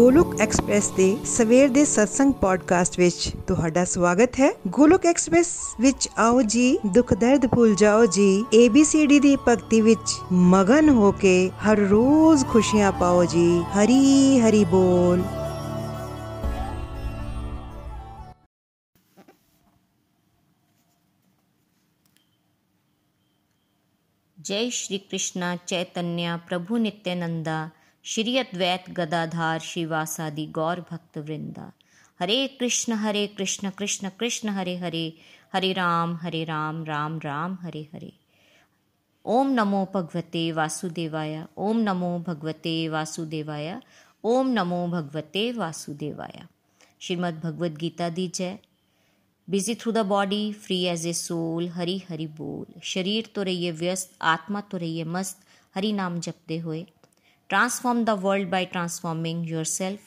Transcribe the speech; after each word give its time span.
Golok 0.00 0.40
express 0.40 0.88
ਦੇ 0.90 1.06
ਸਵੇਰ 1.24 1.68
ਦੇ 1.68 1.84
ਸਤਸੰਗ 1.84 2.32
ਪੋਡਕਾਸਟ 2.32 2.98
ਵਿੱਚ 2.98 3.28
ਤੁਹਾਡਾ 3.48 3.84
ਸਵਾਗਤ 3.84 4.40
ਹੈ 4.40 4.50
ਗੋਲੋਕ 4.68 5.06
ਐਕਸਪ੍ਰੈਸ 5.06 5.48
ਵਿੱਚ 5.80 6.08
ਆਓ 6.18 6.42
ਜੀ 6.42 6.78
ਦੁੱਖ 6.86 7.14
ਦਰਦ 7.14 7.46
ਭੁੱਲ 7.46 7.74
ਜਾਓ 7.74 8.06
ਜੀ 8.06 8.28
ABCD 8.56 9.20
ਦੀ 9.20 9.36
ਭਗਤੀ 9.48 9.80
ਵਿੱਚ 9.80 10.14
ਮਗਨ 10.32 10.88
ਹੋ 10.88 11.12
ਕੇ 11.12 11.50
ਹਰ 11.64 11.78
ਰੋਜ਼ 11.88 12.44
ਖੁਸ਼ੀਆਂ 12.46 12.92
ਪਾਓ 12.92 13.24
ਜੀ 13.24 13.48
ਹਰੀ 13.74 14.40
ਹਰੀ 14.40 14.64
ਬੋਲ 14.64 15.22
जय 24.38 24.68
श्री 24.70 24.98
कृष्णा 25.10 25.54
चैतन्य 25.68 26.36
प्रभु 26.48 26.76
नित्यानंदा 26.76 27.56
श्री 28.05 28.37
अद्वैत 28.37 28.89
गदाधार 28.89 29.59
श्रीवासादि 29.59 30.45
गौर 30.45 30.79
भक्त 30.91 31.17
वृंदा 31.17 31.71
हरे 32.19 32.47
कृष्ण 32.47 32.93
हरे 32.93 33.27
कृष्ण 33.27 33.69
कृष्ण 33.69 34.09
कृष्ण, 34.09 34.49
हरे 34.49 34.75
हरे 34.77 35.13
हरे 35.53 35.73
राम 35.73 36.15
हरे 36.15 36.43
राम 36.43 36.83
राम 36.83 37.19
राम, 37.19 37.57
हरे 37.61 37.87
हरे। 37.93 38.11
ओम 39.25 39.51
नमो 39.51 39.91
भगवते 39.93 40.51
वासुदेवाय, 40.51 41.45
ओम 41.57 41.77
नमो 41.77 42.23
भगवते 42.27 42.87
वासुदेवाय, 42.87 43.81
ओम 44.23 44.47
नमो 44.47 44.87
भगवते 44.87 45.51
वासुदेवाय। 45.51 46.41
श्रीमद् 47.01 47.41
भगवद 47.41 47.77
गीता 47.77 48.09
दी 48.09 48.27
जय। 48.27 48.57
Busy 49.47 49.75
through 49.75 49.91
the 49.91 49.97
body 49.97 50.53
free 50.53 50.83
as 50.83 51.05
a 51.07 51.13
soul 51.13 51.69
Hari 51.69 52.01
Hari 52.09 52.27
बोल। 52.27 52.79
शरीर 52.83 53.29
तो 53.35 53.43
रहिए 53.43 53.71
व्यस्त, 53.71 54.17
आत्मा 54.21 54.61
तो 54.61 54.77
रहिए 54.77 55.03
मस्त, 55.03 55.45
हरि 55.75 55.93
नाम 55.93 56.19
जपते 56.19 56.57
हुए। 56.57 56.85
transform 57.50 58.04
the 58.04 58.14
world 58.14 58.48
by 58.48 58.66
transforming 58.66 59.46
yourself 59.46 60.00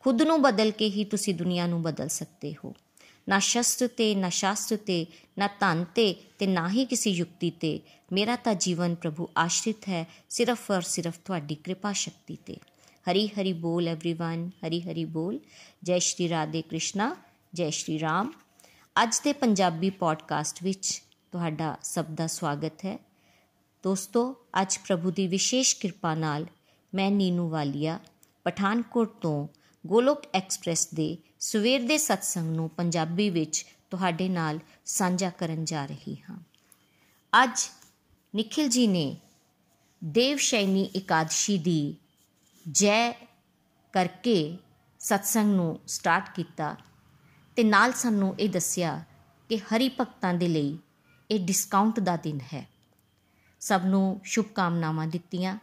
ਖੁਦ 0.00 0.22
ਨੂੰ 0.22 0.42
ਬਦਲ 0.42 0.70
ਕੇ 0.70 0.88
ਹੀ 0.88 1.04
ਤੁਸੀਂ 1.04 1.34
ਦੁਨੀਆ 1.34 1.66
ਨੂੰ 1.66 1.82
ਬਦਲ 1.82 2.08
ਸਕਦੇ 2.08 2.54
ਹੋ 2.64 2.74
ਨਾ 3.28 3.38
ਸ਼ਸਤਰ 3.38 3.88
ਤੇ 3.88 4.14
ਨਾ 4.14 4.28
ਸ਼ਾਸਤਰ 4.28 4.76
ਤੇ 4.76 5.06
ਨਾ 5.38 5.48
ਧਨ 5.60 5.84
ਤੇ 5.94 6.14
ਤੇ 6.38 6.46
ਨਾ 6.46 6.68
ਹੀ 6.68 6.84
ਕਿਸੇ 6.84 7.10
ਯੁਕਤੀ 7.10 7.50
ਤੇ 7.50 7.80
ਮੇਰਾ 8.12 8.36
ਤਾਂ 8.36 8.54
ਜੀਵਨ 8.54 8.94
ਪ੍ਰਭੂ 8.94 9.28
ਆਸ਼ਰਿਤ 9.36 9.88
ਹੈ 9.88 10.06
ਸਿਰਫ 10.30 10.70
ਔਰ 10.70 10.82
ਸਿਰਫ 10.82 11.18
ਤੁਹਾਡੀ 11.24 11.54
ਕਿਰਪਾ 11.54 11.92
ਸ਼ਕਤੀ 11.92 12.36
ਤੇ 12.46 12.56
ਹਰੀ 13.10 13.28
ਹਰੀ 13.28 13.52
ਬੋਲ 13.52 13.88
एवरीवन 13.88 14.48
ਹਰੀ 14.66 14.80
ਹਰੀ 14.80 15.04
ਬੋਲ 15.04 15.38
ਜੈ 15.84 15.98
ਸ਼੍ਰੀ 15.98 16.28
ਰਾਧੇ 16.28 16.62
ਕ੍ਰਿਸ਼ਨਾ 16.62 17.16
ਜੈ 17.54 17.70
ਸ਼੍ਰੀ 17.70 18.00
ਰਾਮ 18.00 18.32
ਅੱਜ 19.02 19.20
ਦੇ 19.24 19.32
ਪੰਜਾਬੀ 19.32 19.90
ਪੋਡਕਾਸਟ 19.90 20.62
ਵਿੱਚ 20.62 21.02
ਤੁਹਾਡਾ 21.32 21.76
ਸਭ 21.82 22.04
ਦਾ 22.04 22.26
ਸਵਾਗਤ 22.26 22.84
ਹੈ 22.84 22.98
ਦੋਸਤੋ 23.84 24.36
ਅੱਜ 24.62 24.78
ਪ੍ਰਭੂ 24.78 25.10
ਦੀ 25.10 25.26
ਵਿਸ਼ੇਸ਼ 25.26 25.76
ਕਿਰਪਾ 25.76 26.14
ਨਾਲ 26.14 26.46
ਮੈਂ 26.97 27.11
ਨੀਨੂ 27.11 27.49
ਵਾਲੀਆ, 27.49 27.99
ਪਠਾਨਕੋਟ 28.43 29.15
ਤੋਂ 29.21 29.47
ਗੋਲੋਕ 29.87 30.21
ਐਕਸਪ੍ਰੈਸ 30.33 30.87
ਦੇ 30.93 31.17
ਸਵੇਰ 31.39 31.87
ਦੇ 31.87 31.97
ਸਤਸੰਗ 31.97 32.55
ਨੂੰ 32.55 32.69
ਪੰਜਾਬੀ 32.69 33.29
ਵਿੱਚ 33.29 33.65
ਤੁਹਾਡੇ 33.91 34.29
ਨਾਲ 34.29 34.59
ਸਾਂਝਾ 34.85 35.29
ਕਰਨ 35.29 35.65
ਜਾ 35.65 35.85
ਰਹੀ 35.85 36.17
ਹਾਂ। 36.29 36.39
ਅੱਜ 37.43 37.59
ਨikhil 38.35 38.71
ji 38.71 38.87
ਨੇ 38.87 39.17
ਦੇਵ 40.03 40.37
ਸ਼ੈਨੀ 40.37 40.83
ਇਕਾदशी 40.83 41.57
ਦੀ 41.57 41.95
ਜੈ 42.71 43.27
ਕਰਕੇ 43.93 44.57
ਸਤਸੰਗ 44.99 45.55
ਨੂੰ 45.55 45.79
ਸਟਾਰਟ 45.87 46.35
ਕੀਤਾ 46.35 46.75
ਤੇ 47.55 47.63
ਨਾਲ 47.63 47.93
ਸਾਨੂੰ 47.93 48.35
ਇਹ 48.39 48.49
ਦੱਸਿਆ 48.49 49.03
ਕਿ 49.49 49.57
ਹਰੀ 49.57 49.89
ਭਗਤਾਂ 49.89 50.33
ਦੇ 50.33 50.47
ਲਈ 50.47 50.77
ਇਹ 51.31 51.39
ਡਿਸਕਾਊਂਟ 51.39 51.99
ਦਾ 51.99 52.15
ਦਿਨ 52.15 52.39
ਹੈ। 52.39 52.67
ਸਭ 53.59 53.81
ਨੂੰ 53.85 54.21
ਸ਼ੁਭ 54.23 54.45
ਕਾਮਨਾਵਾਂ 54.45 55.07
ਦਿੱਤੀਆਂ। 55.07 55.57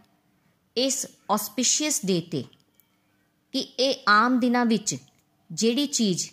ਇਸ 0.77 1.07
ਆਸਪੀਸ਼ੀਅਸ 1.31 2.01
ਡੇ 2.07 2.21
ਤੇ 2.21 2.45
ਕਿ 3.53 3.59
ਇਹ 3.59 3.95
ਆਮ 4.09 4.41
ਦਿਨਾਂ 4.41 4.67
ਵਿੱਚ 4.67 4.97
ਜਿਹੜੀ 5.53 5.87
ਚੀਜ਼ 5.87 6.31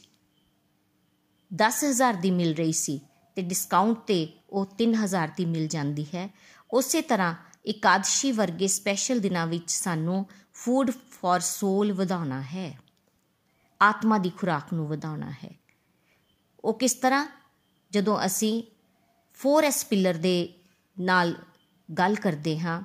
10000 1.53 2.21
ਦੀ 2.21 2.31
ਮਿਲ 2.31 2.53
ਰਹੀ 2.53 2.71
ਸੀ 2.71 2.99
ਤੇ 3.35 3.41
ਡਿਸਕਾਊਂਟ 3.41 3.97
ਤੇ 3.97 4.27
ਉਹ 4.49 4.65
3000 4.65 5.31
ਦੀ 5.37 5.45
ਮਿਲ 5.45 5.67
ਜਾਂਦੀ 5.67 6.03
ਹੈ, 6.03 6.33
ਉਸੇ 6.71 7.01
ਤਰ੍ਹਾਂ 7.01 7.35
ਇਕਾदशी 7.65 8.35
ਵਰਗੇ 8.35 8.67
ਸਪੈਸ਼ਲ 8.67 9.19
ਦਿਨਾਂ 9.19 9.47
ਵਿੱਚ 9.47 9.71
ਸਾਨੂੰ 9.71 10.25
ਫੂਡ 10.53 10.91
ਫॉर 10.91 11.39
ਸੋਲ 11.41 11.93
ਵਧਾਉਣਾ 11.93 12.41
ਹੈ, 12.41 12.79
ਆਤਮਾ 13.81 14.17
ਦੀ 14.17 14.29
ਖੁਰਾਕ 14.29 14.73
ਨੂੰ 14.73 14.87
ਵਧਾਉਣਾ 14.87 15.31
ਹੈ। 15.31 15.59
ਉਹ 16.59 16.73
ਕਿਸ 16.73 16.93
ਤਰ੍ਹਾਂ? 16.93 17.27
ਜਦੋਂ 17.91 18.25
ਅਸੀਂ 18.25 18.63
4S 19.39 19.85
ਪਿਲਰ 19.89 20.13
ਦੇ 20.13 20.53
ਨਾਲ 20.99 21.35
ਗੱਲ 21.97 22.15
ਕਰਦੇ 22.15 22.59
ਹਾਂ 22.59 22.81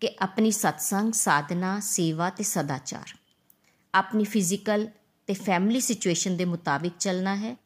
ਕਿ 0.00 0.16
ਆਪਣੀ 0.18 0.50
ਸਤਸੰਗ, 0.50 1.12
ਸਾਧਨਾ, 1.12 1.80
ਸੇਵਾ 1.80 2.30
ਤੇ 2.30 2.42
ਸਦਾਚਾਰ। 2.42 3.18
ਆਪਣੀ 3.94 4.24
ਫਿਜ਼ੀਕਲ 4.24 4.88
ਤੇ 5.26 5.34
ਫੈਮਿਲੀ 5.34 5.80
ਸਿਚੁਏਸ਼ਨ 5.80 6.36
ਦੇ 6.36 6.44
ਮੁਤਾਬਿਕ 6.44 6.92
ਚੱਲਣਾ 6.98 7.36
ਹੈ। 7.36 7.56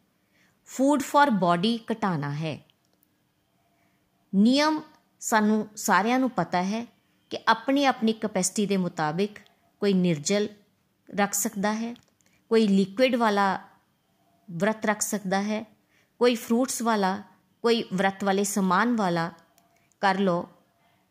ਫੂਡ 0.64 1.02
ਫॉर 1.02 1.30
ਬਾਡੀ 1.30 1.80
ਘਟਾਣਾ 1.92 2.34
ਹੈ। 2.34 2.60
ਨਿਯਮ 4.34 4.82
ਸਾਨੂੰ 5.20 5.68
ਸਾਰਿਆਂ 5.76 6.18
ਨੂੰ 6.18 6.30
ਪਤਾ 6.30 6.62
ਹੈ 6.62 6.86
ਕਿ 7.30 7.38
ਆਪਣੀ 7.48 7.84
ਆਪਣੀ 7.84 8.12
ਕਪੈਸਿਟੀ 8.12 8.66
ਦੇ 8.66 8.76
ਮੁਤਾਬਿਕ 8.76 9.38
ਕੋਈ 9.80 9.92
ਨਿਰਜਲ 9.92 10.48
ਰੱਖ 11.14 11.32
ਸਕਦਾ 11.32 11.74
ਹੈ, 11.74 11.94
ਕੋਈ 12.48 12.68
ਲਿਕੁਇਡ 12.68 13.16
ਵਾਲਾ 13.16 13.60
ਵਰਤ 14.50 14.86
ਰੱਖ 14.86 15.00
ਸਕਦਾ 15.00 15.42
ਹੈ, 15.42 15.76
ਕੋਈ 16.18 16.34
ਫਰੂਟਸ 16.34 16.82
ਵਾਲਾ, 16.82 17.22
ਕੋਈ 17.62 17.84
ਵਰਤ 17.94 18.24
ਵਾਲੇ 18.24 18.44
ਸਮਾਨ 18.44 18.96
ਵਾਲਾ। 18.96 19.30
ਕਰ 20.00 20.18
ਲੋ 20.18 20.48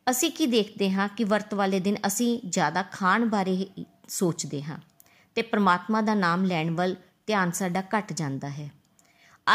ਅਸੀਂ 0.10 0.32
ਕੀ 0.32 0.46
ਦੇਖਦੇ 0.46 0.92
ਹਾਂ 0.92 1.08
ਕਿ 1.08 1.24
ਵਰਤ 1.24 1.54
ਵਾਲੇ 1.54 1.80
ਦਿਨ 1.80 1.98
ਅਸੀਂ 2.08 2.40
ਜ਼ਿਆਦਾ 2.50 2.84
ਖਾਣ 2.84 3.26
ਬਾਰੇ 3.26 3.68
ਸੋਚਦੇ 4.08 4.64
ਹਾਂ 4.64 4.78
ਤੇ 5.36 5.42
ਪ੍ਰਮਾਤਮਾ 5.42 6.02
ਦਾ 6.02 6.14
ਨਾਮ 6.14 6.46
ਲੈਣ 6.46 6.76
ਵੱਲ 6.76 6.96
ਧਿਆਨ 7.28 7.52
ਸਾਡਾ 7.52 7.82
ਘਟ 7.82 8.14
ਜਾਂਦਾ 8.14 8.50
ਹੈ। 8.50 8.72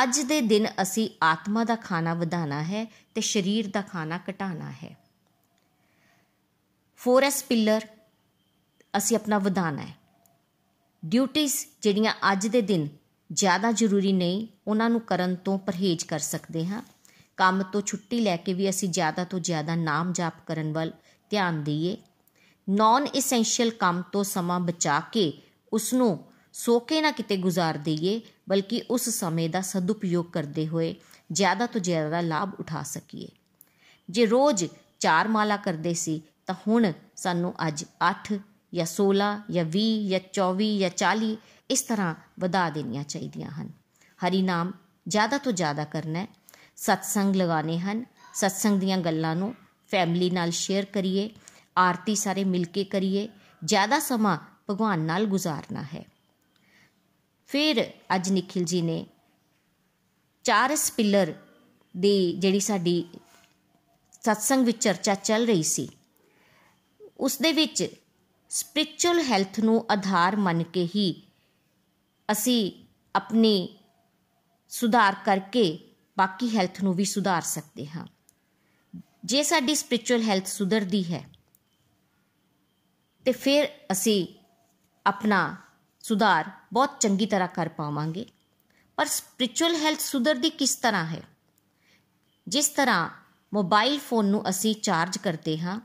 ਅੱਜ 0.03 0.21
ਦੇ 0.21 0.41
ਦਿਨ 0.41 0.67
ਅਸੀਂ 0.83 1.11
ਆਤਮਾ 1.23 1.65
ਦਾ 1.65 1.77
ਖਾਣਾ 1.77 2.15
ਵਧਾਣਾ 2.15 2.63
ਹੈ 2.63 2.87
ਤੇ 3.15 3.21
ਸਰੀਰ 3.21 3.69
ਦਾ 3.69 3.81
ਖਾਣਾ 3.81 4.21
ਘਟਾਣਾ 4.31 4.71
ਹੈ। 4.71 4.97
4S 7.01 7.45
ਪਿਲਰ 7.49 7.87
ਅਸੀਂ 8.97 9.17
ਆਪਣਾ 9.17 9.39
ਵਧਾਣਾ 9.39 9.83
ਹੈ। 9.83 9.97
ਡਿਊਟੀਆਂ 11.05 11.49
ਜਿਹੜੀਆਂ 11.83 12.15
ਅੱਜ 12.33 12.47
ਦੇ 12.47 12.63
ਦਿਨ 12.63 12.89
ਜ਼ਿਆਦਾ 13.33 13.73
ਜ਼ਰੂਰੀ 13.73 14.13
ਨਹੀਂ, 14.13 14.49
ਉਹਨਾਂ 14.67 14.91
ਨੂੰ 14.91 15.01
ਕਰਨ 15.01 15.35
ਤੋਂ 15.35 15.59
ਪਰਹੇਜ਼ 15.59 16.05
ਕਰ 16.05 16.19
ਸਕਦੇ 16.19 16.67
ਹਾਂ। 16.67 16.83
ਕੰਮ 17.37 17.63
ਤੋਂ 17.63 17.81
ਛੁੱਟੀ 17.81 18.21
ਲੈ 18.21 18.37
ਕੇ 18.37 18.55
ਵੀ 18.55 18.71
ਅਸੀਂ 18.71 18.89
ਜ਼ਿਆਦਾ 18.89 19.25
ਤੋਂ 19.25 19.41
ਜ਼ਿਆਦਾ 19.41 19.75
ਨਾਮ 19.75 20.13
ਜਾਪ 20.13 20.35
ਕਰਨ 20.47 20.73
ਵੱਲ 20.73 20.93
ਧਿਆਨ 21.31 21.65
ਦਈਏ। 21.65 21.97
ਨਾਨ 22.69 23.07
ਐਸੈਂਸ਼ੀਅਲ 23.17 23.71
ਕੰਮ 23.71 24.03
ਤੋਂ 24.13 24.25
ਸਮਾਂ 24.25 24.61
ਬਚਾ 24.61 25.01
ਕੇ 25.01 25.43
ਉਸ 25.73 25.95
ਨੂੰ 25.95 26.25
ਸੋਕੇ 26.53 27.01
ਨਾ 27.01 27.11
ਕਿਤੇ 27.11 27.37
ਗੁਜ਼ਾਰ 27.37 27.77
ਦਈਏ, 27.77 28.21
ਬਲਕਿ 28.49 28.83
ਉਸ 28.91 29.09
ਸਮੇਂ 29.09 29.51
ਦਾ 29.51 29.61
ਸਦੁਪਯੋਗ 29.61 30.27
ਕਰਦੇ 30.27 30.69
ਹੋਏ 30.69 30.95
ਜ਼ਿਆਦਾ 31.33 31.67
ਤੋਂ 31.67 31.81
ਜ਼ਿਆਦਾ 31.81 32.21
ਲਾਭ 32.21 32.51
ਉਠਾ 32.61 32.83
ਸਕੀਏ। 32.83 33.29
ਜੇ 34.11 34.27
ਰੋਜ਼ 34.27 34.65
ਚਾਰ 35.01 35.29
ਮਾਲਾ 35.29 35.57
ਕਰਦੇ 35.57 35.95
ਸੀ, 35.95 36.23
ਤਾਂ 36.47 36.55
ਹੁਣ 36.69 36.93
ਸਾਨੂੰ 37.17 37.55
ਅੱਜ 37.67 37.85
8 38.01 38.39
ਜਾਂ 38.75 38.87
16 38.87 39.43
ਜਾਂ 39.51 39.65
20 39.65 40.09
ਜਾਂ 40.09 40.21
24 40.33 40.79
ਜਾਂ 40.79 40.91
40 40.91 41.37
ਇਸ 41.71 41.83
ਤਰ੍ਹਾਂ 41.83 42.15
ਵਧਾ 42.41 42.71
ਦੇਣੀਆਂ 42.71 43.05
ਚਾਹੀਦੀਆਂ 43.05 43.51
ਹਨ। 43.51 43.73
ਹਰੀ 44.27 44.43
ਨਾਮ 44.43 44.73
ਜ਼ਿਆਦਾ 45.09 45.39
ਤੋਂ 45.39 45.53
ਜ਼ਿਆਦਾ 45.53 45.85
ਕਰਨਾ 45.85 46.19
ਹੈ। 46.19 46.29
ਸਤਸੰਗ 46.77 47.37
ਲਗਾਣੇ 47.37 47.79
ਹਨ। 47.79 48.05
ਸਤਸੰਗ 48.35 48.81
ਦੀਆਂ 48.81 48.99
ਗੱਲਾਂ 48.99 49.37
ਨੂੰ 49.37 49.55
ਫੈਮਿਲੀ 49.91 50.31
ਨਾਲ 50.31 50.51
ਸ਼ੇਅਰ 50.51 50.85
ਕਰੀਏ, 50.85 51.31
ਆਰਤੀ 51.79 52.15
ਸਾਰੇ 52.15 52.45
ਮਿਲ 52.45 52.65
ਕੇ 52.65 52.85
ਕਰੀਏ, 52.85 53.29
ਜ਼ਿਆਦਾ 53.65 53.99
ਸਮਾਂ 53.99 54.39
ਭਗਵਾਨ 54.71 55.01
ਨਾਲ 55.01 55.25
ਗੁਜ਼ਾਰਨਾ 55.25 55.83
ਹੈ। 55.83 56.05
ਫਿਰ 57.47 57.91
ਅੱਜ 58.15 58.29
ਨikhil 58.31 58.65
ji 58.65 58.83
ਨੇ 58.83 59.07
ਚਾਰਸ 60.45 60.93
ਪਿਲਰ 60.93 61.35
ਦੀ 61.97 62.33
ਜਿਹੜੀ 62.33 62.61
ਸਾਡੀ 62.61 63.09
ਸਤਸੰਗ 64.23 64.67
ਵਿੱਚ 64.67 64.85
ਚਰਚਾ 64.85 65.15
ਚੱਲ 65.15 65.47
ਰਹੀ 65.47 65.63
ਸੀ 65.63 65.89
ਉਸ 67.21 67.39
ਦੇ 67.39 67.53
ਵਿੱਚ 67.53 67.89
ਸਪਿਰਚੁਅਲ 68.49 69.21
ਹੈਲਥ 69.21 69.61
ਨੂੰ 69.61 69.87
ਆਧਾਰ 69.93 70.37
ਮੰਨ 70.37 70.63
ਕੇ 70.63 70.89
ਹੀ 70.97 71.23
ਅਸੀਂ 72.33 72.73
ਆਪਣੀ 73.15 73.79
ਸੁਧਾਰ 74.69 75.17
ਕਰਕੇ 75.25 75.86
ਬਾਕੀ 76.17 76.57
ਹੈਲਥ 76.57 76.83
ਨੂੰ 76.83 76.95
ਵੀ 76.95 77.05
ਸੁਧਾਰ 77.05 77.43
ਸਕਦੇ 77.43 77.87
ਹਾਂ। 77.87 78.07
ਜੇ 79.25 79.43
ਸਾਡੀ 79.43 79.75
ਸਪਿਰਚੁਅਲ 79.75 80.23
ਹੈਲਥ 80.23 80.47
ਸੁਧਰਦੀ 80.47 81.03
ਹੈ, 81.13 81.25
ਤੇ 83.27 83.33
ਫਿਰ 83.33 83.69
ਅਸੀਂ 83.93 84.27
ਆਪਣਾ 85.07 85.57
ਸੁਧਾਰ 86.05 86.51
ਬਹੁਤ 86.73 87.01
ਚੰਗੀ 87.01 87.27
ਤਰ੍ਹਾਂ 87.27 87.49
ਕਰ 87.49 87.69
ਪਾਵਾਂਗੇ। 87.69 88.27
ਪਰ 88.99 89.07
ਸਪਿਰਚੁਅਲ 89.07 89.75
ਹੈਲਥ 89.77 90.01
ਸੁਧਰਦੀ 90.01 90.51
ਕਿਸ 90.51 90.75
ਤਰ੍ਹਾਂ 90.77 91.05
ਹੈ? 91.07 91.23
ਜਿਸ 92.47 92.69
ਤਰ੍ਹਾਂ 92.69 93.09
ਮੋਬਾਈਲ 93.53 93.99
ਫੋਨ 93.99 94.27
ਨੂੰ 94.27 94.49
ਅਸੀਂ 94.49 94.75
ਚਾਰਜ 94.75 95.19
ਕਰਦੇ 95.19 95.59
ਹਾਂ 95.59 95.81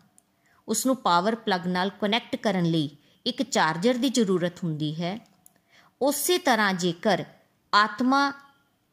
ਉਸ 0.68 0.86
ਨੂੰ 0.86 0.95
ਪਾਵਰ 0.95 1.36
ਪਲੱਗ 1.36 1.68
ਨਾਲ 1.68 1.89
ਕਨੈਕਟ 2.01 2.36
ਕਰਨ 2.36 2.66
ਲਈ 2.66 2.89
ਇੱਕ 3.25 3.42
ਚਾਰਜਰ 3.44 3.94
ਦੀ 3.94 4.10
ਜ਼ਰੂਰਤ 4.10 4.63
ਹੁੰਦੀ 4.63 4.94
ਹੈ। 5.01 5.18
ਉਸੇ 6.01 6.38
ਤਰ੍ਹਾਂ 6.38 6.74
ਜੇਕਰ 6.74 7.24
ਆਤਮਾ 7.74 8.31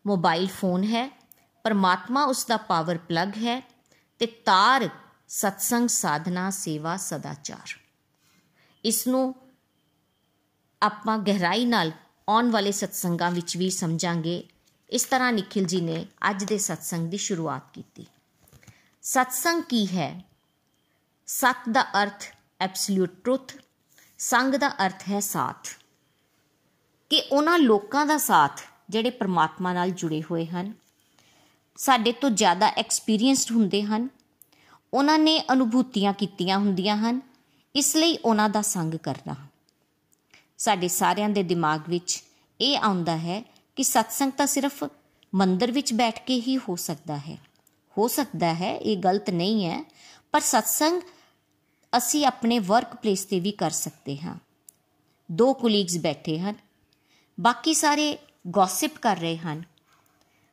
ਮੋਬਾਈਲ 0.04 0.46
ਫੋਨ 0.50 0.84
ਹੈ 0.84 1.17
ਪਰਮਾਤਮਾ 1.64 2.24
ਉਸ 2.24 2.46
ਦਾ 2.46 2.56
ਪਾਵਰ 2.56 2.98
ਪਲੱਗ 2.98 3.28
ਹੈ 3.28 3.62
ਤੇ 4.18 4.26
ਤਾਰ 4.26 4.88
ਸਤਸੰਗ 5.28 5.88
ਸਾਧਨਾ 5.88 6.50
ਸੇਵਾ 6.50 6.96
ਸਦਾਚਾਰ। 6.96 7.80
ਇਸ 8.84 9.06
ਨੂੰ 9.06 9.34
ਆਪਾਂ 10.82 11.18
ਗਹਿਰਾਈ 11.18 11.64
ਨਾਲ 11.64 11.92
ਆਉਣ 12.28 12.50
ਵਾਲੇ 12.50 12.72
ਸਤਸੰਗਾਂ 12.72 13.30
ਵਿੱਚ 13.30 13.56
ਵੀ 13.56 13.70
ਸਮਝਾਂਗੇ। 13.70 14.48
ਇਸ 14.90 15.04
ਤਰ੍ਹਾਂ 15.04 15.32
ਨikhil 15.32 15.66
ji 15.66 15.82
ਨੇ 15.82 16.06
ਅੱਜ 16.30 16.44
ਦੇ 16.44 16.58
ਸਤਸੰਗ 16.58 17.10
ਦੀ 17.10 17.16
ਸ਼ੁਰੂਆਤ 17.16 17.62
ਕੀਤੀ। 17.72 18.06
ਸਤਸੰਗ 19.02 19.62
ਕੀ 19.62 19.86
ਹੈ? 19.86 20.24
ਸਤ 21.26 21.56
ਦਾ 21.72 22.02
ਅਰਥ 22.02 22.24
ਐਬਸੋਲੂਟ 22.60 23.10
ਟਰੁੱਥ 23.24 23.54
ਸੰਗ 24.18 24.54
ਦਾ 24.54 24.68
ਅਰਥ 24.86 25.02
ਹੈ 25.10 25.20
ਸਾਥ। 25.20 25.68
ਕਿ 27.10 27.22
ਉਹਨਾਂ 27.32 27.58
ਲੋਕਾਂ 27.58 28.06
ਦਾ 28.06 28.18
ਸਾਥ 28.18 28.60
ਜਿਹੜੇ 28.90 29.10
ਪ੍ਰਮਾਤਮਾ 29.10 29.72
ਨਾਲ 29.72 29.90
ਜੁੜੇ 29.90 30.22
ਹੋਏ 30.30 30.46
ਹਨ। 30.46 30.72
ਸਾਡੇ 31.78 32.12
ਤੋਂ 32.12 32.30
ਜ਼ਿਆਦਾ 32.30 32.68
ਐਕਸਪੀਰੀਅੰਸਡ 32.68 33.52
ਹੁੰਦੇ 33.52 33.82
ਹਨ। 33.82 34.08
ਉਹਨਾਂ 34.94 35.18
ਨੇ 35.18 35.44
ਅਨੁਭੂਤੀਆਂ 35.52 36.12
ਕੀਤੀਆਂ 36.12 36.58
ਹੁੰਦੀਆਂ 36.58 36.96
ਹਨ। 36.96 37.20
ਇਸ 37.76 37.96
ਲਈ 37.96 38.16
ਉਹਨਾਂ 38.16 38.48
ਦਾ 38.48 38.62
ਸੰਗ 38.62 38.94
ਕਰਨਾ। 38.94 39.34
ਸਾਡੇ 40.58 40.88
ਸਾਰਿਆਂ 40.88 41.28
ਦੇ 41.28 41.42
ਦਿਮਾਗ 41.42 41.80
ਵਿੱਚ 41.88 42.24
ਇਹ 42.60 42.78
ਆਉਂਦਾ 42.78 43.16
ਹੈ 43.16 43.44
ਕਿ 43.76 43.82
ਸਤਸੰਗ 43.82 44.32
ਤਾਂ 44.32 44.46
ਸਿਰਫ 44.46 44.84
ਮੰਦਰ 45.34 45.72
ਵਿੱਚ 45.72 45.92
ਬੈਠ 45.92 46.24
ਕੇ 46.24 46.40
ਹੀ 46.40 46.56
ਹੋ 46.56 46.76
ਸਕਦਾ 46.76 47.16
ਹੈ। 47.18 47.38
ਹੋ 47.98 48.08
ਸਕਦਾ 48.08 48.54
ਹੈ, 48.54 48.78
ਇਹ 48.78 48.96
ਗਲਤ 48.96 49.30
ਨਹੀਂ 49.30 49.66
ਹੈ, 49.66 49.84
ਪਰ 50.32 50.40
ਸਤਸੰਗ 50.40 51.00
ਅਸੀਂ 51.96 52.26
ਆਪਣੇ 52.26 52.58
ਵਰਕ 52.58 52.94
ਪਲੇਸ 52.94 53.24
ਤੇ 53.24 53.40
ਵੀ 53.40 53.50
ਕਰ 53.50 53.70
ਸਕਦੇ 53.70 54.18
ਹਾਂ। 54.18 54.34
ਦੋ 55.32 55.54
ਕੁਲੀਗਸ 55.54 55.98
ਬੈਠੇ 55.98 56.38
ਹਨ। 56.38 56.54
ਬਾਕੀ 57.40 57.74
ਸਾਰੇ 57.74 58.18
ਗੌਸਿਪ 58.50 58.98
ਕਰ 58.98 59.16
ਰਹੇ 59.16 59.36
ਹਨ। 59.36 59.62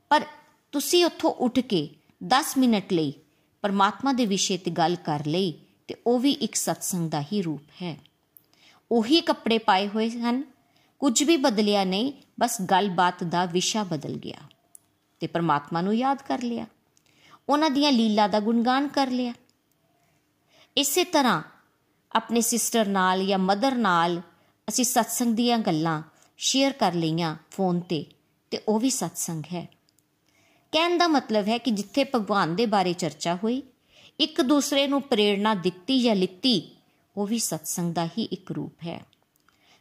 ਪਰ 0.10 0.25
ਤੁਸੀਂ 0.75 1.06
ਉੱਥੋਂ 1.06 1.31
ਉੱਠ 1.31 1.60
ਕੇ 1.60 1.89
10 2.25 2.44
ਮਿੰਟ 2.57 2.94
ਲਈ 2.94 3.13
ਪਰਮਾਤਮਾ 3.62 4.13
ਦੇ 4.13 4.25
ਵਿਸ਼ੇ 4.25 4.57
ਤੇ 4.57 4.72
ਗੱਲ 4.72 4.95
ਕਰ 4.95 5.25
ਲਈ 5.25 5.54
ਤੇ 5.88 5.95
ਉਹ 6.07 6.19
ਵੀ 6.19 6.31
ਇੱਕ 6.31 6.56
ਸਤਸੰਗ 6.56 7.12
ਦਾ 7.12 7.22
ਹੀ 7.22 7.42
ਰੂਪ 7.42 7.62
ਹੈ। 7.81 7.98
ਉਹੀ 8.92 9.22
ਕੱਪੜੇ 9.22 9.57
ਪਾਏ 9.57 9.88
ਹੋਏ 9.88 10.10
ਹਨ। 10.10 10.44
ਕੁਝ 11.00 11.24
ਵੀ 11.24 11.38
ਬਦਲਿਆ 11.38 11.83
ਨਹੀਂ, 11.83 12.13
ਬਸ 12.39 12.62
ਗੱਲਬਾਤ 12.62 13.24
ਦਾ 13.24 13.45
ਵਿਸ਼ਾ 13.45 13.83
ਬਦਲ 13.83 14.13
ਗਿਆ 14.13 14.38
ਤੇ 15.19 15.27
ਪਰਮਾਤਮਾ 15.27 15.81
ਨੂੰ 15.81 15.95
ਯਾਦ 15.95 16.22
ਕਰ 16.22 16.42
ਲਿਆ। 16.42 16.66
ਉਹਨਾਂ 17.50 17.69
ਦੀਆਂ 17.69 17.92
ਲੀਲਾ 17.92 18.27
ਦਾ 18.27 18.39
ਗੁਣਗਾਨ 18.39 18.88
ਕਰ 18.88 19.07
ਲਿਆ। 19.07 19.33
ਇਸੇ 20.77 21.04
ਤਰ੍ਹਾਂ 21.04 21.44
ਆਪਣੇ 22.16 22.42
ਸਿਸਟਰ 22.42 22.86
ਨਾਲ 22.86 23.25
ਜਾਂ 23.25 23.39
ਮਦਰ 23.39 23.75
ਨਾਲ 23.75 24.22
ਅਸੀਂ 24.69 24.86
ਸਤਸੰਗ 24.86 25.36
ਦੀਆਂ 25.36 25.60
ਗੱਲਾਂ 25.60 26.01
ਸ਼ੇਅਰ 26.38 26.72
ਕਰ 26.74 26.94
ਲਈਆਂ 26.94 27.36
ਫੋਨ 27.51 27.80
ਤੇ 27.80 28.06
ਤੇ 28.51 28.62
ਉਹ 28.68 28.80
ਵੀ 28.80 28.89
ਸਤਸੰਗ 28.89 29.44
ਹੈ। 29.54 29.75
ਕਹਿਣ 30.71 30.97
ਦਾ 30.97 31.07
ਮਤਲਬ 31.07 31.47
ਹੈ 31.47 31.57
ਕਿ 31.57 31.71
ਜਿੱਥੇ 31.71 32.03
ਭਗਵਾਨ 32.03 32.56
ਦੇ 32.56 32.65
ਬਾਰੇ 32.65 32.94
ਚਰਚਾ 32.94 33.35
ਹੋਈ, 33.35 33.63
ਇੱਕ 34.19 34.41
ਦੂਸਰੇ 34.41 34.88
ਨੂੰ 34.88 35.01
ਪ੍ਰੇਰਣਾ 35.01 35.53
ਦਿੱਤੀ 35.53 36.01
ਜਾਂ 36.01 36.15
ਲਿੱਤੀ, 36.15 36.75
ਉਹ 37.17 37.27
ਵੀ 37.27 37.39
ਸਤਸੰਗ 37.39 37.94
ਦਾ 37.94 38.06
ਹੀ 38.06 38.23
ਇੱਕ 38.23 38.51
ਰੂਪ 38.51 38.73
ਹੈ। 38.88 39.06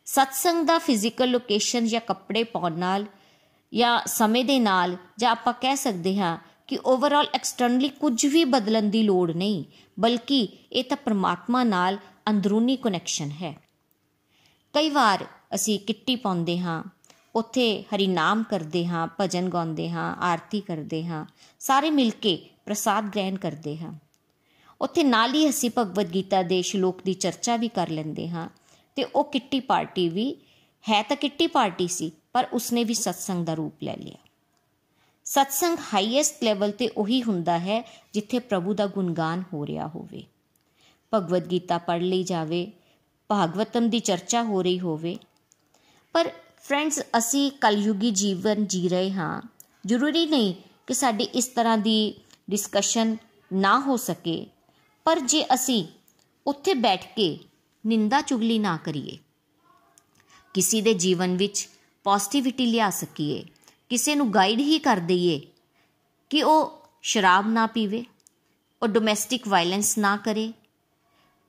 ਸਤਸੰਗ 0.05 0.67
ਦਾ 0.67 0.79
ਫਿਜ਼ੀਕਲ 0.79 1.31
ਲੋਕੇਸ਼ਨ 1.31 1.87
ਜਾਂ 1.87 2.01
ਕੱਪੜੇ 2.01 2.45
ਪਾਉਣ 2.45 2.79
ਨਾਲ 2.79 3.07
ਜਾਂ 3.75 4.07
ਸਮੇਂ 4.07 4.45
ਦੇ 4.45 4.59
ਨਾਲ, 4.59 4.97
ਜਾਂ 5.19 5.31
ਆਪਾਂ 5.31 5.53
ਕਹਿ 5.53 5.77
ਸਕਦੇ 5.77 6.19
ਹਾਂ 6.19 6.39
ਕਿ 6.67 6.79
ਓਵਰਆਲ 6.87 7.27
ਐਕਸਟਰਨਲੀ 7.35 7.89
ਕੁਝ 7.89 8.27
ਵੀ 8.27 8.45
ਬਦਲਣ 8.45 8.83
ਦੀ 8.83 9.03
ਲੋੜ 9.03 9.31
ਨਹੀਂ, 9.31 9.65
ਬਲਕਿ 10.01 10.49
ਇਹ 10.73 10.85
ਤਾਂ 10.85 10.97
ਪ੍ਰਮਾਤਮਾ 10.97 11.65
ਨਾਲ 11.65 11.99
ਅੰਦਰੂਨੀ 12.29 12.77
ਕਨੈਕਸ਼ਨ 12.77 13.31
ਹੈ। 13.31 13.55
ਕਈ 14.73 14.91
ਵਾਰ 14.91 15.27
ਅਸੀਂ 15.55 15.79
ਕਿੱਟੀ 15.81 16.17
ਪਾਉਂਦੇ 16.17 16.59
ਹਾਂ 16.59 16.83
ਉੱਥੇ 17.35 17.83
ਹਰੀ 17.83 18.07
ਨਾਮ 18.07 18.43
ਕਰਦੇ 18.43 18.87
ਹਾਂ, 18.87 19.07
ਭਜਨ 19.21 19.49
ਗਾਉਂਦੇ 19.49 19.89
ਹਾਂ, 19.91 20.15
ਆਰਤੀ 20.17 20.61
ਕਰਦੇ 20.61 21.05
ਹਾਂ, 21.05 21.25
ਸਾਰੇ 21.61 21.91
ਮਿਲ 21.91 22.11
ਕੇ 22.11 22.37
ਪ੍ਰਸਾਦ 22.67 23.09
ਗ੍ਰਹਿਣ 23.09 23.37
ਕਰਦੇ 23.37 23.77
ਹਾਂ। 23.79 23.93
ਉੱਥੇ 24.81 25.03
ਨਾਲ 25.03 25.35
ਹੀ 25.35 25.49
ਅਸੀਂ 25.49 25.71
ਭਗਵਦ 25.79 26.13
ਗੀਤਾ 26.15 26.43
ਦੇ 26.43 26.61
ਸ਼ਲੋਕ 26.63 27.03
ਦੀ 27.03 27.15
ਚਰਚਾ 27.15 27.57
ਵੀ 27.57 27.69
ਕਰ 27.69 27.89
ਲੈਂਦੇ 27.89 28.29
ਹਾਂ 28.29 28.49
ਤੇ 28.97 29.05
ਉਹ 29.05 29.25
ਕਿੱਟੀ 29.25 29.61
ਪਾਰਟੀ 29.61 30.09
ਵੀ 30.09 30.35
ਹੈ 30.85 31.03
ਤਾਂ 31.03 31.17
ਕਿੱਟੀ 31.17 31.47
ਪਾਰਟੀ 31.47 31.89
ਸੀ, 31.89 32.13
ਪਰ 32.33 32.47
ਉਸਨੇ 32.53 32.85
ਵੀ 32.85 32.95
ਸਤਸੰਗ 32.95 33.47
ਦਾ 33.47 33.55
ਰੂਪ 33.55 33.83
ਲੈ 33.83 33.97
ਲਿਆ। 33.97 34.19
ਸਤਸੰਗ 35.27 35.79
ਹਾਈਐਸਟ 35.95 36.43
ਲੈਵਲ 36.45 36.71
ਤੇ 36.71 36.89
ਉਹੀ 36.89 37.23
ਹੁੰਦਾ 37.23 37.59
ਹੈ 37.59 37.83
ਜਿੱਥੇ 38.13 38.39
ਪ੍ਰਭੂ 38.39 38.75
ਦਾ 38.75 38.87
ਗੁਣਗਾਨ 38.87 39.43
ਹੋ 39.53 39.67
ਰਿਹਾ 39.67 39.87
ਹੋਵੇ। 39.87 40.25
ਭਗਵਦ 41.13 41.51
ਗੀਤਾ 41.51 41.79
ਪੜ੍ਹ 41.79 42.03
ਲਈ 42.03 42.23
ਜਾਵੇ, 42.23 42.71
ਭਾਗਵਤਮ 43.31 43.89
ਦੀ 43.91 44.01
ਚਰਚਾ 44.01 44.43
ਹੋ 44.43 44.63
ਰਹੀ 44.63 44.79
ਹੋਵੇ, 44.81 45.17
ਪਰ 46.15 46.31
ਫਰੈਂਡਸ 46.65 47.01
ਅਸੀਂ 47.19 47.51
ਕਲਯੁਗੀ 47.61 48.11
ਜੀਵਨ 48.11 48.67
ਜੀ 48.67 48.89
ਰਹੇ 48.89 49.11
ਹਾਂ। 49.13 49.41
ਜ਼ਰੂਰੀ 49.87 50.25
ਨਹੀਂ 50.27 50.55
ਕਿ 50.87 50.95
ਸਾਡੀ 50.95 51.25
ਇਸ 51.35 51.47
ਤਰ੍ਹਾਂ 51.47 51.77
ਦੀ 51.79 52.15
ਡਿਸਕਸ਼ਨ 52.51 53.17
ਨਾ 53.51 53.79
ਹੋ 53.81 53.97
ਸਕੇ, 53.97 54.47
ਪਰ 55.07 55.21
ਜੇ 55.21 55.45
ਅਸੀਂ 55.55 55.85
ਉੱਥੇ 56.47 56.75
ਬੈਠ 56.75 57.05
ਕੇ 57.17 57.39
ਨਿੰਦਾ 57.85 58.21
ਚੁਗਲੀ 58.21 58.59
ਨਾ 58.59 58.77
ਕਰੀਏ, 58.77 59.19
ਕਿਸੇ 60.55 60.81
ਦੇ 60.81 60.95
ਜੀਵਨ 60.95 61.37
ਵਿੱਚ 61.37 61.69
ਪੋਜ਼ਿਟਿਵਿਟੀ 62.07 62.67
ਲਿਆ 62.67 62.91
ਸਕੀਏ, 62.93 63.45
ਕਿਸੇ 63.91 64.15
ਨੂੰ 64.15 64.33
ਗਾਈਡ 64.35 64.61
ਹੀ 64.61 64.79
ਕਰ 64.79 65.01
ਦਈਏ 65.03 65.41
ਕਿ 66.31 66.43
ਉਹ 66.43 66.83
ਸ਼ਰਾਬ 67.03 67.49
ਨਾ 67.49 67.67
ਪੀਵੇ, 67.67 68.05
ਉਹ 68.83 68.89
ਡੋਮੈਸਟਿਕ 68.89 69.49
ਵਾਇਲੈਂਸ 69.49 69.97
ਨਾ 69.99 70.17
ਕਰੇ, 70.17 70.53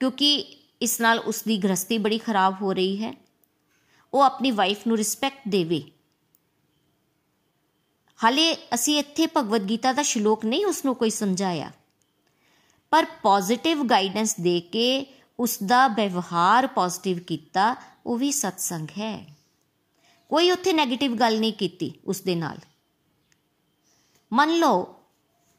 ਕਿਉਂਕਿ 0.02 0.36
ਇਸ 0.82 1.02
ਨਾਲ 1.02 1.20
ਉਸ 1.20 1.44
ਦੀ 1.44 1.58
ਗ੍ਰਸਤੀ 1.58 1.98
ਬੜੀ 1.98 2.18
ਖਰਾਬ 2.18 2.62
ਹੋ 2.62 2.74
ਰਹੀ 2.74 3.04
ਹੈ। 3.04 3.14
ਉਹ 4.16 4.22
ਆਪਣੀ 4.22 4.52
ਵਾਈਫ 4.52 4.88
ਨੂੰ 4.88 4.98
ਰਿਸਪੈਕਟ 4.98 5.42
ਦੇਵੇ। 5.48 5.84
ਹਾਲੇ 8.24 8.58
ਅਸੀਂ 8.74 9.00
ਇੱਥੇ 9.00 9.28
ਭਗਵਦ 9.28 9.70
ਗੀਤਾ 9.70 9.94
ਦਾ 9.94 10.02
ਸ਼ਲੋਕ 10.02 10.46
ਨਹੀਂ 10.46 10.66
ਉਸ 10.66 10.86
ਨੂੰ 10.86 10.96
ਕੋਈ 10.96 11.10
ਸਮਝਾਇਆ। 11.10 11.72
ਪਰ 12.92 13.06
ਪੋਜ਼ਿਟਿਵ 13.06 13.84
ਗਾਈਡੈਂਸ 13.84 14.36
ਦੇ 14.40 14.62
ਕੇ 14.62 15.14
ਉਸ 15.40 15.64
ਦਾ 15.64 15.88
ਵਿਵਹਾਰ 15.88 16.68
ਪੋਜ਼ਿਟਿਵ 16.68 17.20
ਕੀਤਾ, 17.20 17.76
ਉਹ 18.06 18.18
ਵੀ 18.18 18.32
ਸਤਸੰਗ 18.32 18.88
ਹੈ। 18.90 19.36
ਕੋਈ 20.30 20.52
ਉੱਥੇ 20.52 20.72
네ਗੇਟਿਵ 20.72 21.16
ਗੱਲ 21.16 21.40
ਨਹੀਂ 21.40 21.54
ਕੀਤੀ 21.54 21.94
ਉਸ 22.06 22.22
ਦੇ 22.22 22.36
ਨਾਲ। 22.36 22.58
ਮੰਨ 24.34 24.58
ਲਓ, 24.58 24.96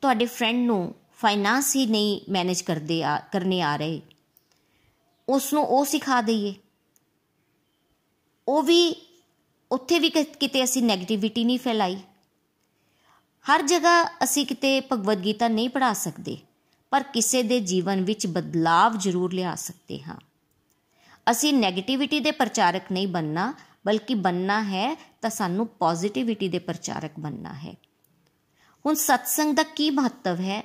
ਤੁਹਾਡੇ 0.01 0.27
ਫਰੈਂਡ 0.27 0.67
ਨੂੰ 0.67 0.95
ਫਾਈਨਾਂਸ 1.19 1.77
ਹੀ 1.77 1.87
ਨਹੀਂ 1.87 2.21
ਮੈਨੇਜ 2.29 2.63
ਕਰਦੇ 2.63 3.05
ਆ, 3.05 3.23
ਕਰਨੇ 3.33 3.63
ਆ 3.63 3.77
ਰਹੇ। 3.77 4.01
ਉਸ 5.29 5.53
ਨੂੰ 5.53 5.65
ਉਹ 5.65 5.85
ਸਿਖਾ 5.85 6.21
ਦਈਏ। 6.21 6.55
ਉਹ 8.49 8.63
ਵੀ, 8.63 8.95
ਉੱਥੇ 9.73 9.99
ਵੀ 9.99 10.11
ਕਿਤੇ 10.11 10.65
ਅਸੀਂ 10.65 10.83
네ਗੇਟਿਵਿਟੀ 10.83 11.45
ਨਹੀਂ 11.45 11.59
ਫੈਲਾਈ। 11.59 11.97
ਹਰ 13.45 13.63
ਜਗ੍ਹਾ 13.63 14.07
ਅਸੀਂ 14.25 14.47
ਕਿਤੇ 14.47 14.81
ਭਗਵਦ 14.81 15.25
ਗੀਤਾ 15.25 15.49
ਨਹੀਂ 15.49 15.69
ਪੜਾ 15.69 15.93
ਸਕਦੇ, 15.93 16.37
ਪਰ 16.91 17.03
ਕਿਸੇ 17.03 17.43
ਦੇ 17.43 17.61
ਜੀਵਨ 17.61 18.05
ਵਿੱਚ 18.05 18.27
ਬਦਲਾਵ 18.27 18.99
ਜ਼ਰੂਰ 18.99 19.33
ਲਿਆ 19.33 19.55
ਸਕਦੇ 19.55 20.03
ਹਾਂ। 20.03 20.17
ਅਸੀਂ 21.31 21.55
네ਗੇਟਿਵਿਟੀ 21.55 22.21
ਦੇ 22.21 22.31
ਪ੍ਰਚਾਰਕ 22.31 22.93
ਨਹੀਂ 22.93 23.09
ਬੰਨਣਾ 23.09 23.55
ਬਲਕਿ 23.87 24.15
ਬੰਨਣਾ 24.15 24.63
ਹੈ 24.63 24.97
ਤਾਂ 25.23 25.31
ਸਾਨੂੰ 25.31 25.67
ਪੋਜ਼ਿਟਿਵਿਟੀ 25.67 26.49
ਦੇ 26.49 26.59
ਪ੍ਰਚਾਰਕ 26.59 27.13
ਬੰਨਣਾ 27.19 27.53
ਹੈ। 27.53 27.75
ਹੁਣ 28.87 28.95
ਸਤਸੰਗ 28.95 29.55
ਦਾ 29.57 29.63
ਕੀ 29.63 29.91
ਮਹੱਤਵ 29.91 30.41
ਹੈ? 30.41 30.63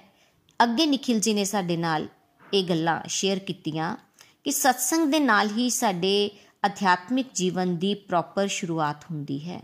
ਅੱਗੇ 0.63 0.85
ਨikhil 0.85 1.19
ji 1.19 1.33
ਨੇ 1.35 1.43
ਸਾਡੇ 1.43 1.77
ਨਾਲ 1.77 2.07
ਇਹ 2.53 2.63
ਗੱਲਾਂ 2.63 3.01
ਸ਼ੇਅਰ 3.07 3.39
ਕੀਤੀਆਂ 3.39 3.95
ਕਿ 4.43 4.51
ਸਤਸੰਗ 4.51 5.11
ਦੇ 5.11 5.19
ਨਾਲ 5.19 5.49
ਹੀ 5.49 5.69
ਸਾਡੇ 5.69 6.29
ਅਧਿਆਤਮਿਕ 6.63 7.27
ਜੀਵਨ 7.33 7.75
ਦੀ 7.77 7.93
ਪ੍ਰੋਪਰ 7.93 8.47
ਸ਼ੁਰੂਆਤ 8.47 9.03
ਹੁੰਦੀ 9.03 9.39
ਹੈ। 9.49 9.61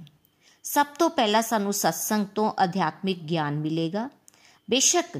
ਸਭ 0.64 0.86
ਤੋਂ 1.00 1.10
ਪਹਿਲਾਂ 1.10 1.42
ਸਾਨੂੰ 1.42 1.74
ਸਤਸੰਗ 1.74 2.26
ਤੋਂ 2.26 2.52
ਅਧਿਆਤਮਿਕ 2.64 3.20
ਗਿਆਨ 3.20 3.56
ਮਿਲੇਗਾ। 3.56 4.10
ਬੇਸ਼ੱਕ 4.68 5.20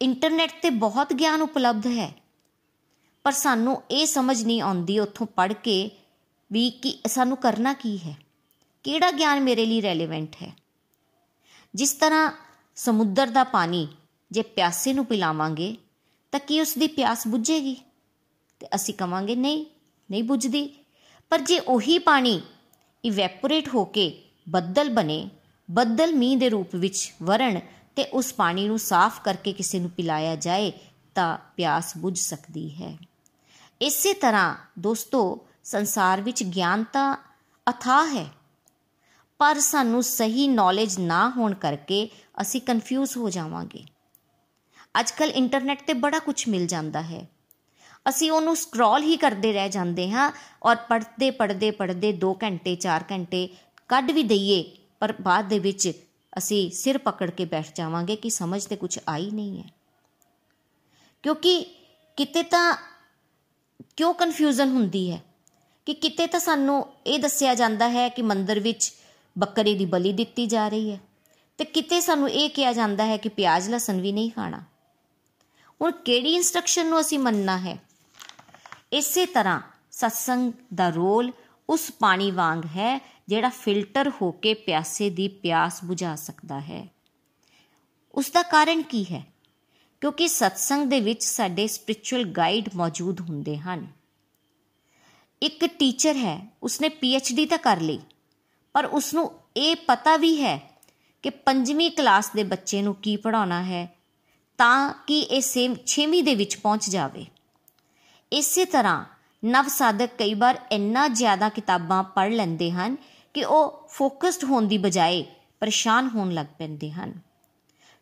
ਇੰਟਰਨੈਟ 0.00 0.52
ਤੇ 0.62 0.70
ਬਹੁਤ 0.70 1.12
ਗਿਆਨ 1.12 1.42
ਉਪਲਬਧ 1.42 1.86
ਹੈ, 1.86 2.12
ਪਰ 3.24 3.32
ਸਾਨੂੰ 3.32 3.82
ਇਹ 3.90 4.06
ਸਮਝ 4.06 4.42
ਨਹੀਂ 4.44 4.60
ਆਉਂਦੀ 4.62 4.98
ਉੱਥੋਂ 4.98 5.26
ਪੜ੍ਹ 5.26 5.54
ਕੇ 5.54 5.90
ਵੀ 6.50 6.70
ਕਿ 6.72 6.98
ਸਾਨੂੰ 7.06 7.36
ਕਰਨਾ 7.36 7.72
ਕੀ 7.72 7.98
ਹੈ। 7.98 8.16
ਕਿਹੜਾ 8.84 9.10
ਗਿਆਨ 9.10 9.40
ਮੇਰੇ 9.40 9.66
ਲਈ 9.66 9.82
ਰੈਲੇਵੈਂਟ 9.82 10.36
ਹੈ? 10.42 10.52
ਜਿਸ 11.74 11.92
ਤਰ੍ਹਾਂ 11.92 12.30
ਸਮੁੰਦਰ 12.76 13.26
ਦਾ 13.26 13.44
ਪਾਣੀ 13.44 13.86
ਜੇ 14.30 14.42
ਪਿਆਸੇ 14.42 14.92
ਨੂੰ 14.92 15.04
ਪਿਲਾਵਾਂਗੇ 15.06 15.76
ਤਾਂ 16.32 16.40
ਕੀ 16.40 16.60
ਉਸ 16.60 16.74
ਦੀ 16.74 16.86
ਪਿਆਸ 16.86 17.26
ਬੁਝੇਗੀ? 17.26 17.76
ਤੇ 18.60 18.66
ਅਸੀਂ 18.74 18.94
ਕਵਾਂਗੇ 18.94 19.34
ਨਹੀਂ 19.36 19.64
ਨਹੀਂ 20.10 20.22
ਬੁਝਦੀ। 20.24 20.68
ਪਰ 21.30 21.40
ਜੇ 21.40 21.58
ਉਹੀ 21.58 21.98
ਪਾਣੀ 21.98 22.40
ਇਵੈਪੋਰੇਟ 23.04 23.68
ਹੋ 23.68 23.84
ਕੇ 23.84 24.12
ਬੱਦਲ 24.48 24.88
ਬਣੇ, 24.90 25.28
ਬੱਦਲ 25.68 26.14
ਮੀਂਹ 26.14 26.38
ਦੇ 26.38 26.48
ਰੂਪ 26.48 26.74
ਵਿੱਚ 26.76 27.12
ਵਰਣ 27.22 27.60
ਤੇ 27.96 28.04
ਉਸ 28.04 28.32
ਪਾਣੀ 28.34 28.66
ਨੂੰ 28.68 28.78
ਸਾਫ਼ 28.78 29.20
ਕਰਕੇ 29.22 29.52
ਕਿਸੇ 29.52 29.78
ਨੂੰ 29.78 29.90
ਪਿਲਾਇਆ 29.90 30.34
ਜਾਏ, 30.36 30.72
ਤਾਂ 31.14 31.38
ਪਿਆਸ 31.56 31.96
ਬੁਝ 31.96 32.18
ਸਕਦੀ 32.18 32.68
ਹੈ। 32.74 32.96
ਇਸੇ 33.80 34.12
ਤਰ੍ਹਾਂ 34.14 34.54
ਦੋਸਤੋ, 34.78 35.46
ਸੰਸਾਰ 35.64 36.20
ਵਿੱਚ 36.20 36.42
ਗਿਆਨ 36.42 36.84
ਤਾਂ 36.84 37.16
ਅਥਾਹ 37.66 38.06
ਹੈ, 38.06 38.26
ਪਰ 39.40 39.58
ਸਾਨੂੰ 39.60 40.02
ਸਹੀ 40.02 40.48
ਨੌਲੇਜ 40.48 40.98
ਨਾ 40.98 41.28
ਹੋਣ 41.30 41.54
ਕਰਕੇ 41.54 42.08
ਅਸੀਂ 42.40 42.60
ਕਨਫਿਊਜ਼ 42.60 43.16
ਹੋ 43.16 43.30
ਜਾਵਾਂਗੇ। 43.30 43.84
ਅੱਜਕੱਲ 45.00 45.30
ਇੰਟਰਨੈਟ 45.30 45.82
ਤੇ 45.86 45.92
ਬੜਾ 45.94 46.18
ਕੁਝ 46.18 46.48
ਮਿਲ 46.48 46.66
ਜਾਂਦਾ 46.66 47.02
ਹੈ। 47.02 47.26
ਅਸੀਂ 48.08 48.30
ਉਹਨੂੰ 48.30 48.56
ਸਕਰੋਲ 48.56 49.02
ਹੀ 49.02 49.16
ਕਰਦੇ 49.16 49.52
ਰਹਿ 49.52 49.68
ਜਾਂਦੇ 49.68 50.10
ਹਾਂ 50.10 50.30
ਔਰ 50.62 50.76
ਪੜ੍ਹਦੇ 50.76 51.30
ਪੜ੍ਹਦੇ 51.30 51.70
ਪੜ੍ਹਦੇ 51.70 52.12
2 52.24 52.32
ਘੰਟੇ 52.42 52.76
4 52.76 53.04
ਘੰਟੇ 53.10 53.48
ਕੱਢ 53.88 54.10
ਵੀ 54.10 54.22
ਦਈਏ, 54.22 54.76
ਪਰ 55.00 55.14
ਬਾਅਦ 55.20 55.48
ਦੇ 55.48 55.58
ਵਿੱਚ 55.58 55.92
ਅਸੀਂ 56.38 56.70
ਸਿਰ 56.70 56.98
ਪਕੜ 56.98 57.30
ਕੇ 57.30 57.44
ਬੈਠ 57.44 57.66
ਜਾਵਾਂਗੇ 57.74 58.16
ਕਿ 58.16 58.30
ਸਮਝ 58.30 58.64
ਤੇ 58.64 58.76
ਕੁਝ 58.76 58.98
ਆਈ 59.08 59.30
ਨਹੀਂ 59.30 59.62
ਹੈ। 59.62 59.68
ਕਿਉਂਕਿ 61.22 61.66
ਕਿਤੇ 62.16 62.42
ਤਾਂ 62.42 62.76
ਕਿਉਂ 63.96 64.14
ਕਨਫਿਊਜ਼ਨ 64.14 64.68
ਹੁੰਦੀ 64.68 65.10
ਹੈ? 65.10 65.22
ਕਿ 65.86 65.94
ਕਿਤੇ 65.94 66.26
ਤਾਂ 66.26 66.40
ਸਾਨੂੰ 66.40 66.86
ਇਹ 67.06 67.18
ਦੱਸਿਆ 67.18 67.54
ਜਾਂਦਾ 67.54 67.88
ਹੈ 67.88 68.08
ਕਿ 68.08 68.22
ਮੰਦਰ 68.22 68.60
ਵਿੱਚ 68.60 68.92
ਬੱਕਰੇ 69.38 69.74
ਦੀ 69.74 69.86
ਬਲੀ 69.86 70.12
ਦਿੱਤੀ 70.12 70.46
ਜਾ 70.46 70.68
ਰਹੀ 70.68 70.90
ਹੈ 70.92 71.00
ਤੇ 71.58 71.64
ਕਿਤੇ 71.64 72.00
ਸਾਨੂੰ 72.00 72.30
ਇਹ 72.30 72.50
ਕਿਹਾ 72.50 72.72
ਜਾਂਦਾ 72.72 73.04
ਹੈ 73.04 73.16
ਕਿ 73.16 73.28
ਪਿਆਜ਼ 73.28 73.70
ਲਸਣ 73.70 74.00
ਵੀ 74.00 74.12
ਨਹੀਂ 74.12 74.30
ਖਾਣਾ। 74.30 74.62
ਹੁਣ 75.80 75.92
ਕਿਹੜੀ 75.92 76.34
ਇਨਸਟਰਕਸ਼ਨ 76.34 76.86
ਨੂੰ 76.86 77.00
ਅਸੀਂ 77.00 77.18
ਮੰਨਣਾ 77.18 77.58
ਹੈ? 77.58 77.78
ਇਸੇ 78.92 79.26
ਤਰ੍ਹਾਂ 79.26 79.60
ਸਤਸੰਗ 79.90 80.52
ਦਾ 80.74 80.90
ਰੋਲ 80.90 81.32
ਉਸ 81.68 81.90
ਪਾਣੀ 81.98 82.30
ਵਾਂਗ 82.30 82.64
ਹੈ 82.64 83.00
ਜਿਹੜਾ 83.28 83.48
ਫਿਲਟਰ 83.48 84.12
ਹੋ 84.22 84.30
ਕੇ 84.30 84.54
ਪਿਆਸੇ 84.54 85.10
ਦੀ 85.10 85.28
ਪਿਆਸ 85.28 85.84
ਬੁਝਾ 85.84 86.16
ਸਕਦਾ 86.16 86.60
ਹੈ। 86.60 86.86
ਉਸ 88.14 88.30
ਦਾ 88.30 88.42
ਕਾਰਨ 88.42 88.82
ਕੀ 88.82 89.04
ਹੈ? 89.04 89.26
ਕਿਉਂਕਿ 90.00 90.28
ਸਤਸੰਗ 90.28 90.90
ਦੇ 90.90 91.00
ਵਿੱਚ 91.00 91.24
ਸਾਡੇ 91.24 91.66
ਸਪਿਰਚੁਅਲ 91.66 92.24
ਗਾਈਡ 92.24 92.68
ਮੌਜੂਦ 92.74 93.20
ਹੁੰਦੇ 93.20 93.56
ਹਨ। 93.58 93.86
ਇੱਕ 95.42 95.64
ਟੀਚਰ 95.64 96.16
ਹੈ, 96.16 96.46
ਉਸਨੇ 96.62 96.88
ਡੀ 97.32 97.46
ਤਾਂ 97.46 97.58
ਕਰ 97.58 97.80
ਲਈ, 97.80 98.00
ਪਰ 98.72 98.86
ਉਸ 98.86 99.14
ਨੂੰ 99.14 99.32
ਇਹ 99.56 99.76
ਪਤਾ 99.76 100.16
ਵੀ 100.16 100.42
ਹੈ 100.42 100.80
ਕਿ 101.22 101.30
ਪੰਜਵੀਂ 101.30 101.90
ਕਲਾਸ 101.90 102.30
ਦੇ 102.30 102.42
ਬੱਚੇ 102.44 102.82
ਨੂੰ 102.82 102.94
ਕੀ 102.94 103.16
ਪੜਾਉਣਾ 103.16 103.62
ਹੈ 103.62 103.96
ਤਾਂ 104.58 104.94
ਕਿ 105.06 105.20
ਇਹ 105.20 105.42
6ਵੀਂ 105.86 106.24
ਦੇ 106.24 106.34
ਵਿੱਚ 106.34 106.56
ਪਹੁੰਚ 106.56 106.90
ਜਾਵੇ। 106.90 107.26
ਇਸੇ 108.32 108.64
ਤਰ੍ਹਾਂ 108.64 109.04
ਨਵ 109.44 109.68
ਸਾਧਕ 109.68 110.10
ਕਈ 110.18 110.34
ਵਾਰ 110.34 110.58
ਇੰਨਾ 110.72 111.08
ਜ਼ਿਆਦਾ 111.08 111.48
ਕਿਤਾਬਾਂ 111.48 112.04
ਪੜ੍ਹ 112.04 112.34
ਲੈਂਦੇ 112.34 112.70
ਹਨ 112.70 112.96
ਕਿ 113.34 113.44
ਉਹ 113.44 113.88
ਫੋਕਸਡ 113.88 114.44
ਹੋਣ 114.44 114.66
ਦੀ 114.66 114.78
ਬਜਾਏ 114.78 115.24
ਪਰੇਸ਼ਾਨ 115.60 116.08
ਹੋਣ 116.08 116.32
ਲੱਗ 116.32 116.46
ਪੈਂਦੇ 116.58 116.90
ਹਨ। 116.90 117.20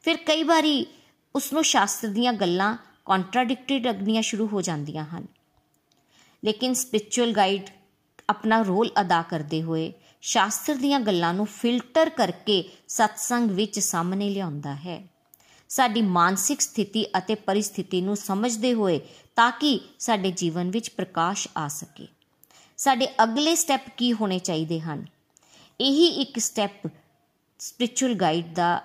ਫਿਰ 0.03 0.17
ਕਈ 0.17 0.43
ਵਾਰੀ 0.43 0.87
ਉਸ 1.37 1.53
ਨੂੰ 1.53 1.65
ਸ਼ਾਸਤਰ 1.65 2.09
ਦੀਆਂ 2.09 2.33
ਗੱਲਾਂ 2.33 2.77
ਕੰਟਰਾਡਿਕਟਰੀ 3.07 3.81
ਲੱਗਣੀਆਂ 3.81 4.23
ਸ਼ੁਰੂ 4.23 4.47
ਹੋ 4.47 4.63
ਜਾਂਦੀਆਂ 4.63 5.05
ਹਨ। 5.05 5.27
ਲੇਕਿਨ 6.45 6.75
ਸਪਿਰਚੁਅਲ 6.75 7.33
ਗਾਈਡ 7.33 7.71
ਆਪਣਾ 8.31 8.63
ਰੋਲ 8.63 8.91
ਅਦਾ 9.01 9.23
ਕਰਦੇ 9.23 9.63
ਹੋਏ 9.63 9.93
ਸ਼ਾਸਤਰ 10.21 10.75
ਦੀਆਂ 10.75 11.01
ਗੱਲਾਂ 11.01 11.35
ਨੂੰ 11.35 11.47
ਫਿਲਟਰ 11.47 12.09
ਕਰਕੇ 12.09 12.65
ਸਤਸੰਗ 12.89 13.51
ਵਿੱਚ 13.51 13.79
ਸਾਹਮਣੇ 13.79 14.31
ਲਿਆਉਂਦਾ 14.31 14.75
ਹੈ। 14.75 15.05
ਸਾਡੀ 15.69 16.03
ਮਾਨਸਿਕ 16.03 16.61
ਸਥਿਤੀ 16.61 17.07
ਅਤੇ 17.19 17.35
ਪਰਿਸਥਿਤੀ 17.35 18.01
ਨੂੰ 18.01 18.17
ਸਮਝਦੇ 18.17 18.75
ਹੋਏ 18.75 19.01
ਤਾਂ 19.37 19.53
ਕਿ 19.53 19.81
ਸਾਡੇ 19.99 20.31
ਜੀਵਨ 20.31 20.71
ਵਿੱਚ 20.71 20.91
ਪ੍ਰਕਾਸ਼ 20.91 21.49
ਆ 21.57 21.69
ਸਕੇ। 21.69 22.09
ਸਾਡੇ 22.77 23.09
ਅਗਲੇ 23.23 23.55
ਸਟੈਪ 23.55 23.89
ਕੀ 23.97 24.13
ਹੋਣੇ 24.13 24.39
ਚਾਹੀਦੇ 24.39 24.81
ਹਨ? 24.81 25.07
ਇਹੀ 25.81 26.07
ਇੱਕ 26.07 26.39
ਸਟੈਪ 26.39 26.89
ਸਪਿਰਚੁਅਲ 27.59 28.15
ਗਾਈਡ 28.15 28.55
ਦਾ 28.55 28.83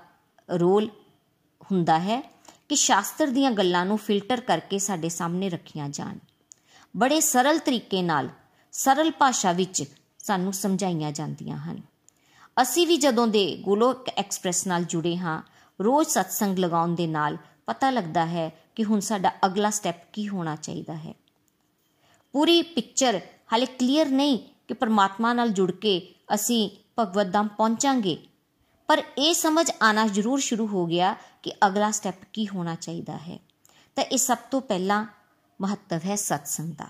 ਰੋਲ 0.56 0.90
ਹੁੰਦਾ 1.72 2.00
ਹੈ 2.00 2.22
ਕਿ 2.70 2.76
ਸ਼ਾਸਤਰ 2.76 3.28
ਦੀਆਂ 3.28 3.52
ਗੱਲਾਂ 3.52 3.86
ਨੂੰ 3.86 3.98
ਫਿਲਟਰ 3.98 4.42
ਕਰਕੇ 4.42 4.80
ਸਾਡੇ 4.80 5.10
ਸਾਹਮਣੇ 5.10 5.50
ਰੱਖੀਆਂ 5.50 5.90
ਜਾਣ। 5.90 6.18
ਬੜੇ 6.98 7.20
ਸਰਲ 7.20 7.60
ਤਰੀਕੇ 7.60 8.02
ਨਾਲ 8.02 8.30
ਸਰਲ 8.72 9.12
ਭਾਸ਼ਾ 9.12 9.52
ਵਿੱਚ 9.52 9.84
ਸਾਨੂੰ 10.20 10.54
ਸਮਝਾਈਆਂ 10.54 11.12
ਜਾਂਦੀਆਂ 11.12 11.58
ਹਨ। 11.58 11.82
ਅਸੀਂ 12.62 12.88
ਵੀ 12.88 12.98
ਜਦੋਂ 12.98 13.28
ਦੇ 13.28 13.58
ਗੋਲੋਕ 13.58 14.10
ਐਕਸਪ੍ਰੈਸ 14.18 14.68
ਨਾਲ 14.68 14.84
ਜੁੜੇ 14.84 15.18
ਹਾਂ 15.18 15.53
ਰੋਜ਼ 15.84 16.10
ਸਤਸੰਗ 16.10 16.60
ਲਗਾਉਣ 16.60 16.96
ਦੇ 16.96 17.08
ਨਾਲ 17.08 17.38
ਪਤਾ 17.66 17.90
ਲੱਗਦਾ 17.90 18.26
ਹੈ 18.26 18.60
ਕਿ 18.76 18.84
ਹੁਣ 18.84 19.00
ਸਾਡਾ 19.00 19.32
ਅਗਲਾ 19.46 19.70
ਸਟੈਪ 19.70 19.96
ਕੀ 20.14 20.28
ਹੋਣਾ 20.28 20.56
ਚਾਹੀਦਾ 20.56 20.96
ਹੈ। 20.96 21.14
ਪੂਰੀ 22.32 22.62
ਪਿਕਚਰ 22.62 23.22
ਹਾਲੇ 23.54 23.66
ਕਲੀਅਰ 23.66 24.10
ਨਹੀਂ 24.10 24.40
ਕਿ 24.68 24.74
ਪਰਮਾਤਮਾ 24.74 25.34
ਨਾਲ 25.34 25.50
ਜੁੜ 25.50 25.72
ਕੇ 25.72 26.16
ਅਸੀਂ 26.34 26.70
ਭਗਵਤ 27.00 27.34
ਧਾਮ 27.34 27.48
ਪਹੁੰਚਾਂਗੇ। 27.48 28.18
ਪਰ 28.88 29.04
ਇਹ 29.18 29.34
ਸਮਝ 29.34 29.72
ਆਣਾ 29.82 30.08
ਜ਼ਰੂਰ 30.08 30.40
ਸ਼ੁਰੂ 30.40 30.68
ਹੋ 30.68 30.86
ਗਿਆ 30.86 31.16
ਕਿ 31.44 31.52
ਅਗਲਾ 31.68 31.92
ਸਟੈਪ 31.92 32.16
ਕੀ 32.34 32.48
ਹੋਣਾ 32.48 32.76
ਚਾਹੀਦਾ 32.76 33.18
ਹੈ। 33.18 33.40
ਤਾਂ 33.96 34.04
ਇਹ 34.04 34.18
ਸਭ 34.18 34.38
ਤੋਂ 34.38 34.62
ਪਹਿਲਾਂ 34.62 35.06
ਮਹੱਤਵ 35.62 36.00
ਹੈ 36.06 36.16
ਸਤਸੰਗ 36.16 36.74
ਦਾ। 36.74 36.88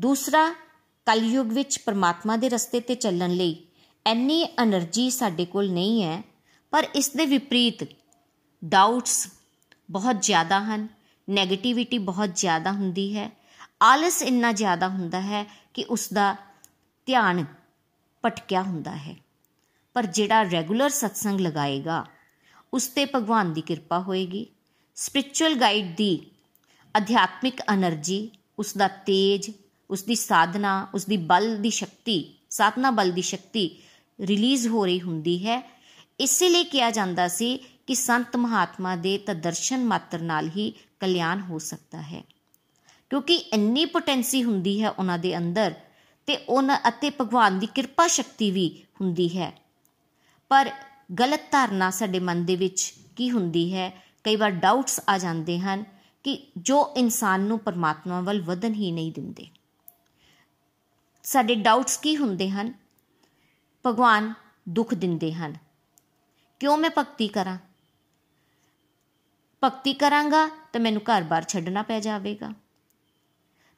ਦੂਸਰਾ, 0.00 0.54
ਕਲਯੁਗ 1.06 1.46
ਵਿੱਚ 1.46 1.78
ਪਰਮਾਤਮਾ 1.78 2.36
ਦੇ 2.36 2.48
ਰਸਤੇ 2.48 2.80
ਤੇ 2.80 2.94
ਚੱਲਣ 2.94 3.30
ਲਈ 3.30 3.66
ਐਨੀ 4.06 4.44
એનર્ਜੀ 4.44 5.10
ਸਾਡੇ 5.10 5.44
ਕੋਲ 5.44 5.70
ਨਹੀਂ 5.70 6.02
ਹੈ 6.02 6.22
ਪਰ 6.70 6.88
ਇਸ 6.94 7.10
ਦੇ 7.10 7.26
ਵਿਪਰੀਤ 7.26 7.86
ਡਾਊਟਸ 8.64 9.28
ਬਹੁਤ 9.90 10.22
ਜ਼ਿਆਦਾ 10.22 10.60
ਹਨ 10.60 10.88
네ਗੇਟਿਵਿਟੀ 11.28 11.98
ਬਹੁਤ 11.98 12.36
ਜ਼ਿਆਦਾ 12.36 12.72
ਹੁੰਦੀ 12.72 13.16
ਹੈ, 13.16 13.30
ਆਲਸ 13.82 14.22
ਇੰਨਾ 14.22 14.52
ਜ਼ਿਆਦਾ 14.52 14.88
ਹੁੰਦਾ 14.88 15.20
ਹੈ 15.20 15.46
ਕਿ 15.74 15.84
ਉਸ 15.84 16.12
ਦਾ 16.12 16.36
ਧਿਆਨ 17.06 17.44
ਭਟਕਿਆ 18.24 18.62
ਹੁੰਦਾ 18.62 18.96
ਹੈ। 18.96 19.16
ਪਰ 19.94 20.06
ਜਿਹੜਾ 20.06 20.42
ਰੈਗੂਲਰ 20.42 20.90
satsang 20.90 21.38
ਲਗਾਏਗਾ, 21.38 22.06
ਉਸ 22.74 22.86
ਤੇ 22.86 23.04
ਭਗਵਾਨ 23.04 23.52
ਦੀ 23.52 23.60
ਕਿਰਪਾ 23.60 24.00
ਹੋਏਗੀ। 24.00 24.46
ਸਪਿਰਚੁਅਲ 24.94 25.54
ਗਾਈਡ 25.54 25.96
ਦੀ 25.96 26.30
ਅਧਿਆਤਮਿਕ 26.96 27.60
એનર્ਜੀ 27.60 28.30
ਉਸ 28.58 28.76
ਦਾ 28.76 28.88
ਤੇਜ 28.88 29.50
ਉਸ 29.90 30.02
ਦੀ 30.02 30.14
ਸਾਧਨਾ 30.14 30.88
ਉਸ 30.94 31.04
ਦੀ 31.04 31.16
ਬਲ 31.16 31.56
ਦੀ 31.56 31.70
ਸ਼ਕਤੀ, 31.70 32.38
ਸਾਧਨਾ 32.50 32.90
ਬਲ 32.90 33.10
ਦੀ 33.10 33.22
ਸ਼ਕਤੀ 33.22 33.82
ਰਿਲੀਜ਼ 34.20 34.68
ਹੋ 34.68 34.84
ਰਹੀ 34.86 35.00
ਹੁੰਦੀ 35.00 35.46
ਹੈ। 35.46 35.79
ਇਸੇ 36.20 36.48
ਲਈ 36.48 36.64
ਕਿਹਾ 36.64 36.90
ਜਾਂਦਾ 36.90 37.28
ਸੀ 37.28 37.58
ਕਿ 37.86 37.94
ਸੰਤ 37.94 38.36
ਮਹਾਤਮਾ 38.36 38.96
ਦੇ 38.96 39.18
ਤਦਰਸ਼ਨ 39.18 39.84
ਮਾਤਰ 39.84 40.18
ਨਾਲ 40.18 40.48
ਹੀ 40.48 40.72
ਕਲਿਆਣ 41.00 41.40
ਹੋ 41.40 41.58
ਸਕਦਾ 41.58 42.02
ਹੈ। 42.02 42.24
ਕਿਉਂਕਿ 43.10 43.34
ਇੰਨੀ 43.34 43.84
ਪੋਟੈਂਸੀ 43.84 44.44
ਹੁੰਦੀ 44.44 44.82
ਹੈ 44.82 44.90
ਉਹਨਾਂ 44.90 45.18
ਦੇ 45.18 45.36
ਅੰਦਰ 45.36 45.74
ਤੇ 46.26 46.36
ਉਹਨਾਂ 46.36 46.78
ਅਤੇ 46.88 47.10
ਭਗਵਾਨ 47.10 47.58
ਦੀ 47.58 47.66
ਕਿਰਪਾ 47.66 48.06
ਸ਼ਕਤੀ 48.06 48.50
ਵੀ 48.50 48.84
ਹੁੰਦੀ 49.00 49.38
ਹੈ। 49.38 49.52
ਪਰ 50.48 50.70
ਗਲਤ 51.20 51.40
ਧਾਰਨਾ 51.50 51.90
ਸਾਡੇ 51.90 52.18
ਮਨ 52.18 52.44
ਦੇ 52.44 52.56
ਵਿੱਚ 52.56 52.94
ਕੀ 53.16 53.30
ਹੁੰਦੀ 53.30 53.74
ਹੈ? 53.74 54.02
ਕਈ 54.24 54.36
ਵਾਰ 54.36 54.50
ਡਾਊਟਸ 54.50 55.00
ਆ 55.08 55.18
ਜਾਂਦੇ 55.18 55.58
ਹਨ 55.58 55.84
ਕਿ 56.24 56.52
ਜੋ 56.56 56.94
ਇਨਸਾਨ 56.96 57.40
ਨੂੰ 57.40 57.58
ਪਰਮਾਤਮਾ 57.58 58.20
ਵੱਲ 58.20 58.42
ਵਧਣ 58.42 58.72
ਹੀ 58.72 58.92
ਨਹੀਂ 58.92 59.12
ਦਿੰਦੇ। 59.12 59.46
ਸਾਡੇ 61.22 61.54
ਡਾਊਟਸ 61.54 61.96
ਕੀ 61.96 62.16
ਹੁੰਦੇ 62.16 62.50
ਹਨ? 62.50 62.74
ਭਗਵਾਨ 63.86 64.34
ਦੁੱਖ 64.68 64.94
ਦਿੰਦੇ 64.94 65.32
ਹਨ। 65.32 65.69
ਕਿਉਂ 66.60 66.76
ਮੈਂ 66.78 66.90
ਭਗਤੀ 66.98 67.28
ਕਰਾਂ? 67.28 67.58
ਭਗਤੀ 69.62 69.92
ਕਰਾਂਗਾ 69.94 70.46
ਤਾਂ 70.72 70.80
ਮੈਨੂੰ 70.80 71.02
ਘਰ-ਬਾਰ 71.04 71.44
ਛੱਡਣਾ 71.44 71.82
ਪੈ 71.82 72.00
ਜਾਵੇਗਾ। 72.00 72.52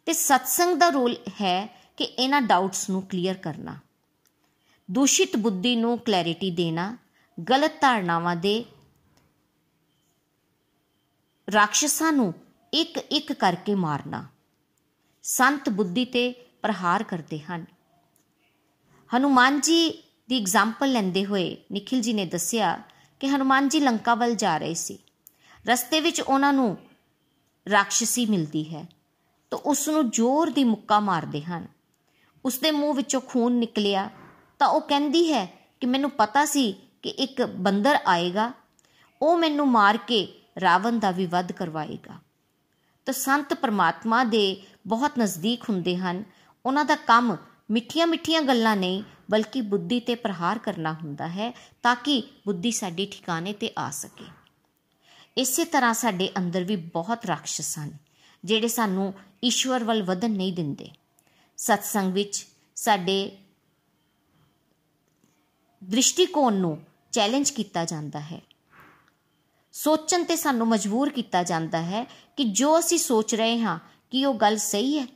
ਤੇ 0.06 0.12
ਸਤਸੰਗ 0.12 0.76
ਦਾ 0.78 0.88
ਰੋਲ 0.88 1.16
ਹੈ 1.40 1.66
ਕਿ 1.96 2.04
ਇਹਨਾਂ 2.04 2.40
ਡਾਊਟਸ 2.42 2.88
ਨੂੰ 2.90 3.02
ਕਲੀਅਰ 3.02 3.36
ਕਰਨਾ, 3.36 3.76
ਦੂਸ਼ਿਤ 4.88 5.36
ਬੁੱਧੀ 5.36 5.74
ਨੂੰ 5.76 5.98
ਕਲੈਰਿਟੀ 5.98 6.50
ਦੇਣਾ, 6.50 6.96
ਗਲਤ 7.38 7.80
ਧਾਰਨਾਵਾਂ 7.80 8.36
ਦੇ 8.36 8.64
ਰਾਖਸ਼ਾਂ 11.48 12.12
ਨੂੰ 12.12 12.32
ਇੱਕ 12.72 12.98
ਇੱਕ 13.10 13.32
ਕਰਕੇ 13.32 13.74
ਮਾਰਨਾ, 13.74 14.24
ਸੰਤ 15.24 15.68
ਬੁੱਧੀ 15.68 16.04
ਤੇ 16.04 16.32
ਪ੍ਰਹਾਰ 16.62 17.02
ਕਰਦੇ 17.02 17.38
ਹਨ। 17.40 17.64
ਹਨੂਮਾਨ 19.10 19.60
ਜੀ 19.60 20.02
ਦੀ 20.28 20.40
ਐਗਜ਼ਾਮਪਲ 20.40 20.92
ਲੈਂਦੇ 20.92 21.24
ਹੋਏ 21.24 21.56
ਨikhil 21.72 22.08
ji 22.08 22.14
ਨੇ 22.14 22.26
ਦੱਸਿਆ 22.26 22.82
ਕਿ 23.20 23.28
ਹਨੂਮਾਨ 23.28 23.68
ਜੀ 23.68 23.80
ਲੰਕਾ 23.80 24.14
ਵੱਲ 24.14 24.34
ਜਾ 24.34 24.58
ਰਹੇ 24.58 24.74
ਸੀ। 24.74 24.98
ਰਸਤੇ 25.68 26.00
ਵਿੱਚ 26.00 26.20
ਉਹਨਾਂ 26.20 26.52
ਨੂੰ 26.52 26.76
ਰਾਖਸ਼ੀ 27.70 28.26
ਮਿਲਦੀ 28.26 28.74
ਹੈ, 28.74 28.88
ਤਾਂ 29.50 29.58
ਉਸ 29.58 29.88
ਨੂੰ 29.88 30.10
ਜ਼ੋਰ 30.10 30.50
ਦੀ 30.50 30.64
ਮੁੱਕਾ 30.64 31.00
ਮਾਰਦੇ 31.00 31.42
ਹਨ। 31.42 31.66
ਉਸ 32.44 32.58
ਦੇ 32.58 32.70
ਮੂੰਹ 32.70 32.94
ਵਿੱਚੋਂ 32.94 33.20
ਖੂਨ 33.20 33.52
ਨਿਕਲਿਆ, 33.52 34.10
ਤਾਂ 34.58 34.68
ਉਹ 34.68 34.80
ਕਹਿੰਦੀ 34.80 35.32
ਹੈ 35.32 35.46
ਕਿ 35.80 35.86
ਮੈਨੂੰ 35.86 36.10
ਪਤਾ 36.10 36.44
ਸੀ 36.44 36.74
ਕਿ 37.02 37.10
ਇੱਕ 37.10 37.42
ਬੰਦਰ 37.42 37.98
ਆਏਗਾ, 38.06 38.52
ਉਹ 39.22 39.38
ਮੈਨੂੰ 39.38 39.68
ਮਾਰ 39.68 39.96
ਕੇ 39.96 40.42
ਰਾਵਣ 40.60 40.98
ਦਾ 40.98 41.10
ਵੀ 41.10 41.26
ਵੱਧ 41.26 41.52
ਕਰਵਾਏਗਾ। 41.52 42.14
ਤਾਂ 43.06 43.14
ਸੰਤ 43.14 43.54
ਪਰਮਾਤਮਾ 43.54 44.24
ਦੇ 44.24 44.62
ਬਹੁਤ 44.86 45.12
ਨਜ਼ਦੀਕ 45.18 45.62
ਹੁੰਦੇ 45.70 45.96
ਹਨ, 45.96 46.24
ਉਹਨਾਂ 46.66 46.84
ਦਾ 46.84 46.96
ਕੰਮ 46.96 47.36
ਮਿੱਠੀਆਂ-ਮਿੱਠੀਆਂ 47.72 48.42
ਗੱਲਾਂ 48.42 48.76
ਨਹੀਂ, 48.76 49.02
ਬਲਕਿ 49.30 49.60
ਬੁੱਧੀ 49.60 50.00
ਤੇ 50.00 50.14
ਪ੍ਰਹਾਰ 50.14 50.58
ਕਰਨਾ 50.58 50.92
ਹੁੰਦਾ 50.92 51.28
ਹੈ 51.28 51.54
ਤਾਂ 51.82 51.96
ਕਿ 51.96 52.22
ਬੁੱਧੀ 52.46 52.70
ਸਾਡੀ 52.70 53.06
ਠਿਕਾਣੇ 53.06 53.52
ਤੇ 53.52 53.70
ਆ 53.78 53.90
ਸਕੇ। 53.90 54.24
ਇਸੇ 55.36 55.64
ਤਰ੍ਹਾਂ 55.64 55.94
ਸਾਡੇ 55.94 56.30
ਅੰਦਰ 56.38 56.64
ਵੀ 56.64 56.76
ਬਹੁਤ 56.76 57.26
ਰਾਖਸ਼ 57.26 57.78
ਹਨ 57.78 57.96
ਜਿਹੜੇ 58.44 58.68
ਸਾਨੂੰ 58.68 59.14
ਈਸ਼ਵਰ 59.44 59.84
ਵੱਲ 59.84 60.02
ਵਧਣ 60.02 60.30
ਨਹੀਂ 60.30 60.52
ਦਿੰਦੇ। 60.52 60.88
ਸਤਸੰਗ 61.56 62.12
ਵਿੱਚ 62.12 62.46
ਸਾਡੇ 62.76 63.38
ਦ੍ਰਿਸ਼ਟੀਕੋਣ 65.84 66.52
ਨੂੰ 66.52 66.84
ਚੈਲੰਜ 67.12 67.50
ਕੀਤਾ 67.50 67.84
ਜਾਂਦਾ 67.84 68.20
ਹੈ। 68.20 68.40
ਸੋਚਣ 69.72 70.24
ਤੇ 70.24 70.36
ਸਾਨੂੰ 70.36 70.68
ਮਜਬੂਰ 70.68 71.08
ਕੀਤਾ 71.08 71.42
ਜਾਂਦਾ 71.42 71.82
ਹੈ 71.82 72.04
ਕਿ 72.36 72.44
ਜੋ 72.44 72.78
ਅਸੀਂ 72.78 72.98
ਸੋਚ 72.98 73.34
ਰਹੇ 73.34 73.60
ਹਾਂ, 73.60 73.78
ਕਿ 74.10 74.26
ਉਹ 74.26 74.34
ਗੱਲ 74.34 74.56
ਸਹੀ 74.56 74.98
ਹੈ? 74.98 75.06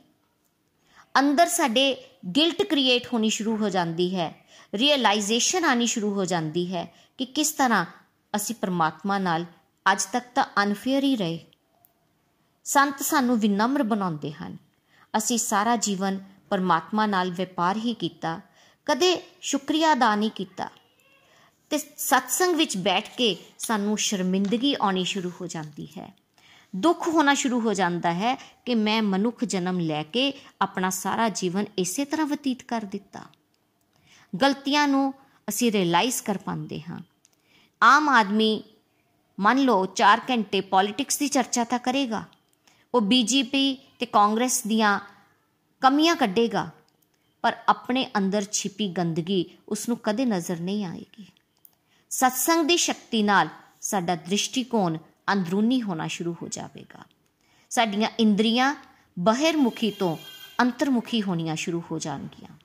ਅੰਦਰ 1.19 1.47
ਸਾਡੇ 1.47 1.97
ਗਿਲਟ 2.35 2.61
ਕ੍ਰੀਏਟ 2.61 3.07
ਹੋਣੀ 3.13 3.29
ਸ਼ੁਰੂ 3.29 3.57
ਹੋ 3.57 3.69
ਜਾਂਦੀ 3.69 4.15
ਹੈ 4.15 4.45
ਰੀਅਲਾਈਜੇਸ਼ਨ 4.75 5.65
ਆਣੀ 5.65 5.85
ਸ਼ੁਰੂ 5.85 6.13
ਹੋ 6.13 6.25
ਜਾਂਦੀ 6.25 6.75
ਹੈ 6.75 6.93
ਕਿ 7.17 7.25
ਕਿਸ 7.25 7.51
ਤਰ੍ਹਾਂ 7.51 7.85
ਅਸੀਂ 8.35 8.55
ਪਰਮਾਤਮਾ 8.55 9.17
ਨਾਲ 9.17 9.45
ਅੱਜ 9.91 10.05
ਤੱਕ 10.05 10.25
ਤਾਂ 10.35 10.45
ਅਨਫੇਅਰ 10.63 11.03
ਹੀ 11.03 11.15
ਰਹੇ। 11.15 11.39
ਸੰਤ 12.63 13.03
ਸਾਨੂੰ 13.03 13.39
ਵਿਨਮਰ 13.39 13.83
ਬਣਾਉਂਦੇ 13.83 14.31
ਹਨ। 14.31 14.57
ਅਸੀਂ 15.17 15.37
ਸਾਰਾ 15.37 15.75
ਜੀਵਨ 15.75 16.19
ਪਰਮਾਤਮਾ 16.49 17.05
ਨਾਲ 17.05 17.31
ਵਪਾਰ 17.31 17.77
ਹੀ 17.77 17.93
ਕੀਤਾ, 17.93 18.39
ਕਦੇ 18.85 19.21
ਸ਼ੁਕਰੀਆ 19.41 19.93
ਅਦਾ 19.93 20.15
ਨਹੀਂ 20.15 20.31
ਕੀਤਾ। 20.31 20.69
ਤੇ 21.69 21.77
ਸਤਸੰਗ 21.77 22.55
ਵਿੱਚ 22.55 22.77
ਬੈਠ 22.77 23.09
ਕੇ 23.17 23.35
ਸਾਨੂੰ 23.59 23.97
ਸ਼ਰਮਿੰਦਗੀ 23.97 24.75
ਆਉਣੀ 24.81 25.03
ਸ਼ੁਰੂ 25.03 25.31
ਹੋ 25.41 25.47
ਜਾਂਦੀ 25.47 25.87
ਹੈ। 25.97 26.26
ਦੁੱਖ 26.73 27.07
ਹੋਣਾ 27.07 27.33
ਸ਼ੁਰੂ 27.33 27.59
ਹੋ 27.59 27.73
ਜਾਂਦਾ 27.73 28.13
ਹੈ 28.13 28.35
ਕਿ 28.65 28.75
ਮੈਂ 28.75 29.01
ਮਨੁੱਖ 29.03 29.43
ਜਨਮ 29.45 29.79
ਲੈ 29.79 30.01
ਕੇ 30.03 30.31
ਆਪਣਾ 30.61 30.89
ਸਾਰਾ 30.89 31.27
ਜੀਵਨ 31.29 31.65
ਇਸੇ 31.77 32.05
ਤਰ੍ਹਾਂ 32.05 32.27
ਬਤੀਤ 32.27 32.63
ਕਰ 32.63 32.85
ਦਿੱਤਾ। 32.85 33.23
ਗਲਤੀਆਂ 34.33 34.87
ਨੂੰ 34.87 35.13
ਅਸੀਂ 35.47 35.71
ਰਿਅਲਾਈਜ਼ 35.71 36.21
ਕਰ 36.23 36.37
ਪਾਉਂਦੇ 36.37 36.81
ਹਾਂ। 36.81 36.99
ਆਮ 37.81 38.09
ਆਦਮੀ 38.09 38.63
ਮੰਨ 39.37 39.59
ਲਓ 39.59 39.85
4 39.95 40.21
ਘੰਟੇ 40.29 40.61
ਪੋਲਿਟਿਕਸ 40.61 41.17
ਦੀ 41.17 41.27
ਚਰਚਾ 41.27 41.63
ਤਾਂ 41.63 41.79
ਕਰੇਗਾ, 41.79 42.23
ਉਹ 42.93 43.01
ਬੀਜੇਪੀ 43.01 43.77
ਤੇ 43.99 44.05
ਕਾਂਗਰਸ 44.05 44.61
ਦੀਆਂ 44.63 44.99
ਕਮੀਆਂ 45.81 46.15
ਕੱਢੇਗਾ, 46.15 46.69
ਪਰ 47.43 47.55
ਆਪਣੇ 47.69 48.09
ਅੰਦਰ 48.17 48.45
ਛਿਪੀ 48.51 48.87
ਗੰਦਗੀ 48.87 49.45
ਉਸ 49.69 49.87
ਨੂੰ 49.89 49.97
ਕਦੇ 50.03 50.25
ਨਜ਼ਰ 50.25 50.59
ਨਹੀਂ 50.59 50.85
ਆਏਗੀ। 50.85 51.25
ਸਤਸੰਗ 52.11 52.67
ਦੀ 52.67 52.77
ਸ਼ਕਤੀ 52.77 53.21
ਨਾਲ 53.23 53.49
ਸਾਡਾ 53.81 54.15
ਦ੍ਰਿਸ਼ਟੀਕੋਣ 54.15 54.97
ਅੰਦਰੂਨੀ 55.33 55.81
ਹੋਣਾ 55.81 56.07
ਸ਼ੁਰੂ 56.07 56.35
ਹੋ 56.41 56.47
ਜਾਵੇਗਾ। 56.47 57.05
ਸਾਡੀਆਂ 57.69 58.09
ਇੰਦਰੀਆਂ 58.19 58.75
ਬਹਿਰਮੁਖੀ 59.19 59.91
ਤੋਂ 59.91 60.17
ਅੰਤਰਮੁਖੀ 60.61 61.21
ਹੋਣੀਆਂ 61.21 61.55
ਸ਼ੁਰੂ 61.55 61.83
ਹੋ 61.91 61.99
ਜਾਣਗੀਆਂ। 61.99 62.57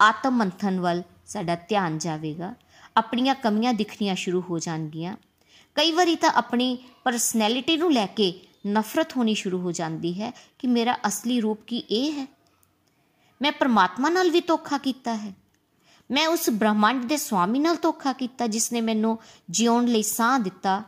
ਆਤਮ 0.00 0.30
ਮੰਥਨ 0.30 0.80
ਵੱਲ 0.80 1.02
ਸਾਡਾ 1.26 1.54
ਧਿਆਨ 1.54 1.98
ਜਾਵੇਗਾ। 1.98 2.54
ਆਪਣੀਆਂ 2.96 3.34
ਕਮੀਆਂ 3.34 3.74
ਦਿਖਣੀਆਂ 3.74 4.14
ਸ਼ੁਰੂ 4.14 4.42
ਹੋ 4.50 4.58
ਜਾਣਗੀਆਂ। 4.58 5.16
ਕਈ 5.74 5.92
ਵਾਰੀ 5.92 6.16
ਤਾਂ 6.16 6.30
ਆਪਣੀ 6.30 6.78
ਪਰਸਨੈਲਿਟੀ 7.04 7.76
ਨੂੰ 7.76 7.92
ਲੈ 7.92 8.06
ਕੇ 8.06 8.40
ਨਫ਼ਰਤ 8.66 9.16
ਹੋਣੀ 9.16 9.34
ਸ਼ੁਰੂ 9.34 9.60
ਹੋ 9.60 9.72
ਜਾਂਦੀ 9.72 10.22
ਹੈ 10.22 10.32
ਕਿ 10.58 10.66
ਮੇਰਾ 10.66 10.98
ਅਸਲੀ 11.06 11.40
ਰੂਪ 11.40 11.60
ਕੀ 11.66 11.78
ਇਹ 11.78 12.12
ਹੈ? 12.12 12.26
ਮੈਂ 13.42 13.52
ਪਰਮਾਤਮਾ 13.52 14.08
ਨਾਲ 14.08 14.30
ਵੀ 14.30 14.40
ਧੋਖਾ 14.40 14.78
ਕੀਤਾ 14.78 15.16
ਹੈ। 15.16 15.32
ਮੈਂ 16.10 16.28
ਉਸ 16.28 16.50
ਬ੍ਰਹਮੰਡ 16.50 17.04
ਦੇ 17.04 17.16
ਸਵਾਮੀ 17.16 17.58
ਨਾਲ 17.58 17.76
ਧੋਖਾ 17.82 18.12
ਕੀਤਾ 18.12 18.46
ਜਿਸ 18.46 18.72
ਨੇ 18.72 18.80
ਮੈਨੂੰ 18.80 19.18
ਜਿਉਣ 19.50 19.84
ਲਈ 19.84 20.02
ਸਾਹ 20.02 20.38
ਦਿੱਤਾ। 20.38 20.82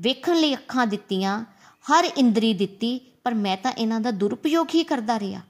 ਵੇਖਣ 0.00 0.36
ਲਈ 0.36 0.54
ਅੱਖਾਂ 0.54 0.86
ਦਿੱਤੀਆਂ, 0.86 1.44
ਹਰ 1.92 2.04
ਇੰਦਰੀ 2.04 2.54
ਦਿੱਤੀ, 2.54 3.00
ਪਰ 3.24 3.34
ਮੈਂ 3.34 3.56
ਤਾਂ 3.56 3.72
ਇਹਨਾਂ 3.72 4.00
ਦਾ 4.00 4.10
ਦੁਰਉਪਯੋਗ 4.10 4.66
ਹੀ 4.74 4.84
ਕਰਦਾ 4.84 5.20
ਰਿਹਾ। 5.20 5.40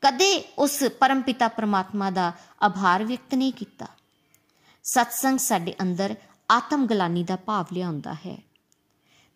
ਕਦੇ 0.00 0.52
ਉਸ 0.58 0.82
ਪਰਮਪਿਤਾ 1.00 1.48
ਪਰਮਾਤਮਾ 1.48 2.10
ਦਾ 2.10 2.32
ਆਭਾਰ 2.62 3.04
ਵਿਅਕਤ 3.04 3.34
ਨਹੀਂ 3.34 3.52
ਕੀਤਾ। 3.52 3.86
ਸਤਸੰਗ 4.84 5.38
ਸਾਡੇ 5.38 5.74
ਅੰਦਰ 5.82 6.14
ਆਤਮ 6.50 6.86
ਗਲਾਨੀ 6.86 7.24
ਦਾ 7.24 7.36
ਭਾਵ 7.36 7.66
ਲਿਆਉਂਦਾ 7.72 8.14
ਹੈ। 8.14 8.42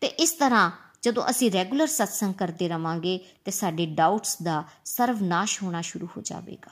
ਤੇ 0.01 0.07
ਇਸ 0.07 0.33
ਤਰ੍ਹਾਂ 0.33 0.71
ਜਦੋਂ 1.03 1.31
ਅਸੀਂ 1.31 1.53
ਰੈਗੂਲਰ 1.53 1.87
ਸਤਸੰਗ 1.87 2.35
ਕਰਦੇ 2.35 2.69
ਰਵਾਂਗੇ, 2.69 3.21
ਤੇ 3.45 3.51
ਸਾਡੇ 3.51 3.87
ਡਾਊਟਸ 3.87 4.43
ਦਾ 4.43 4.65
ਸਰਵਨਾਸ਼ 4.85 5.63
ਹੋਣਾ 5.63 5.81
ਸ਼ੁਰੂ 5.81 6.07
ਹੋ 6.07 6.23
ਜਾਵੇਗਾ। 6.23 6.71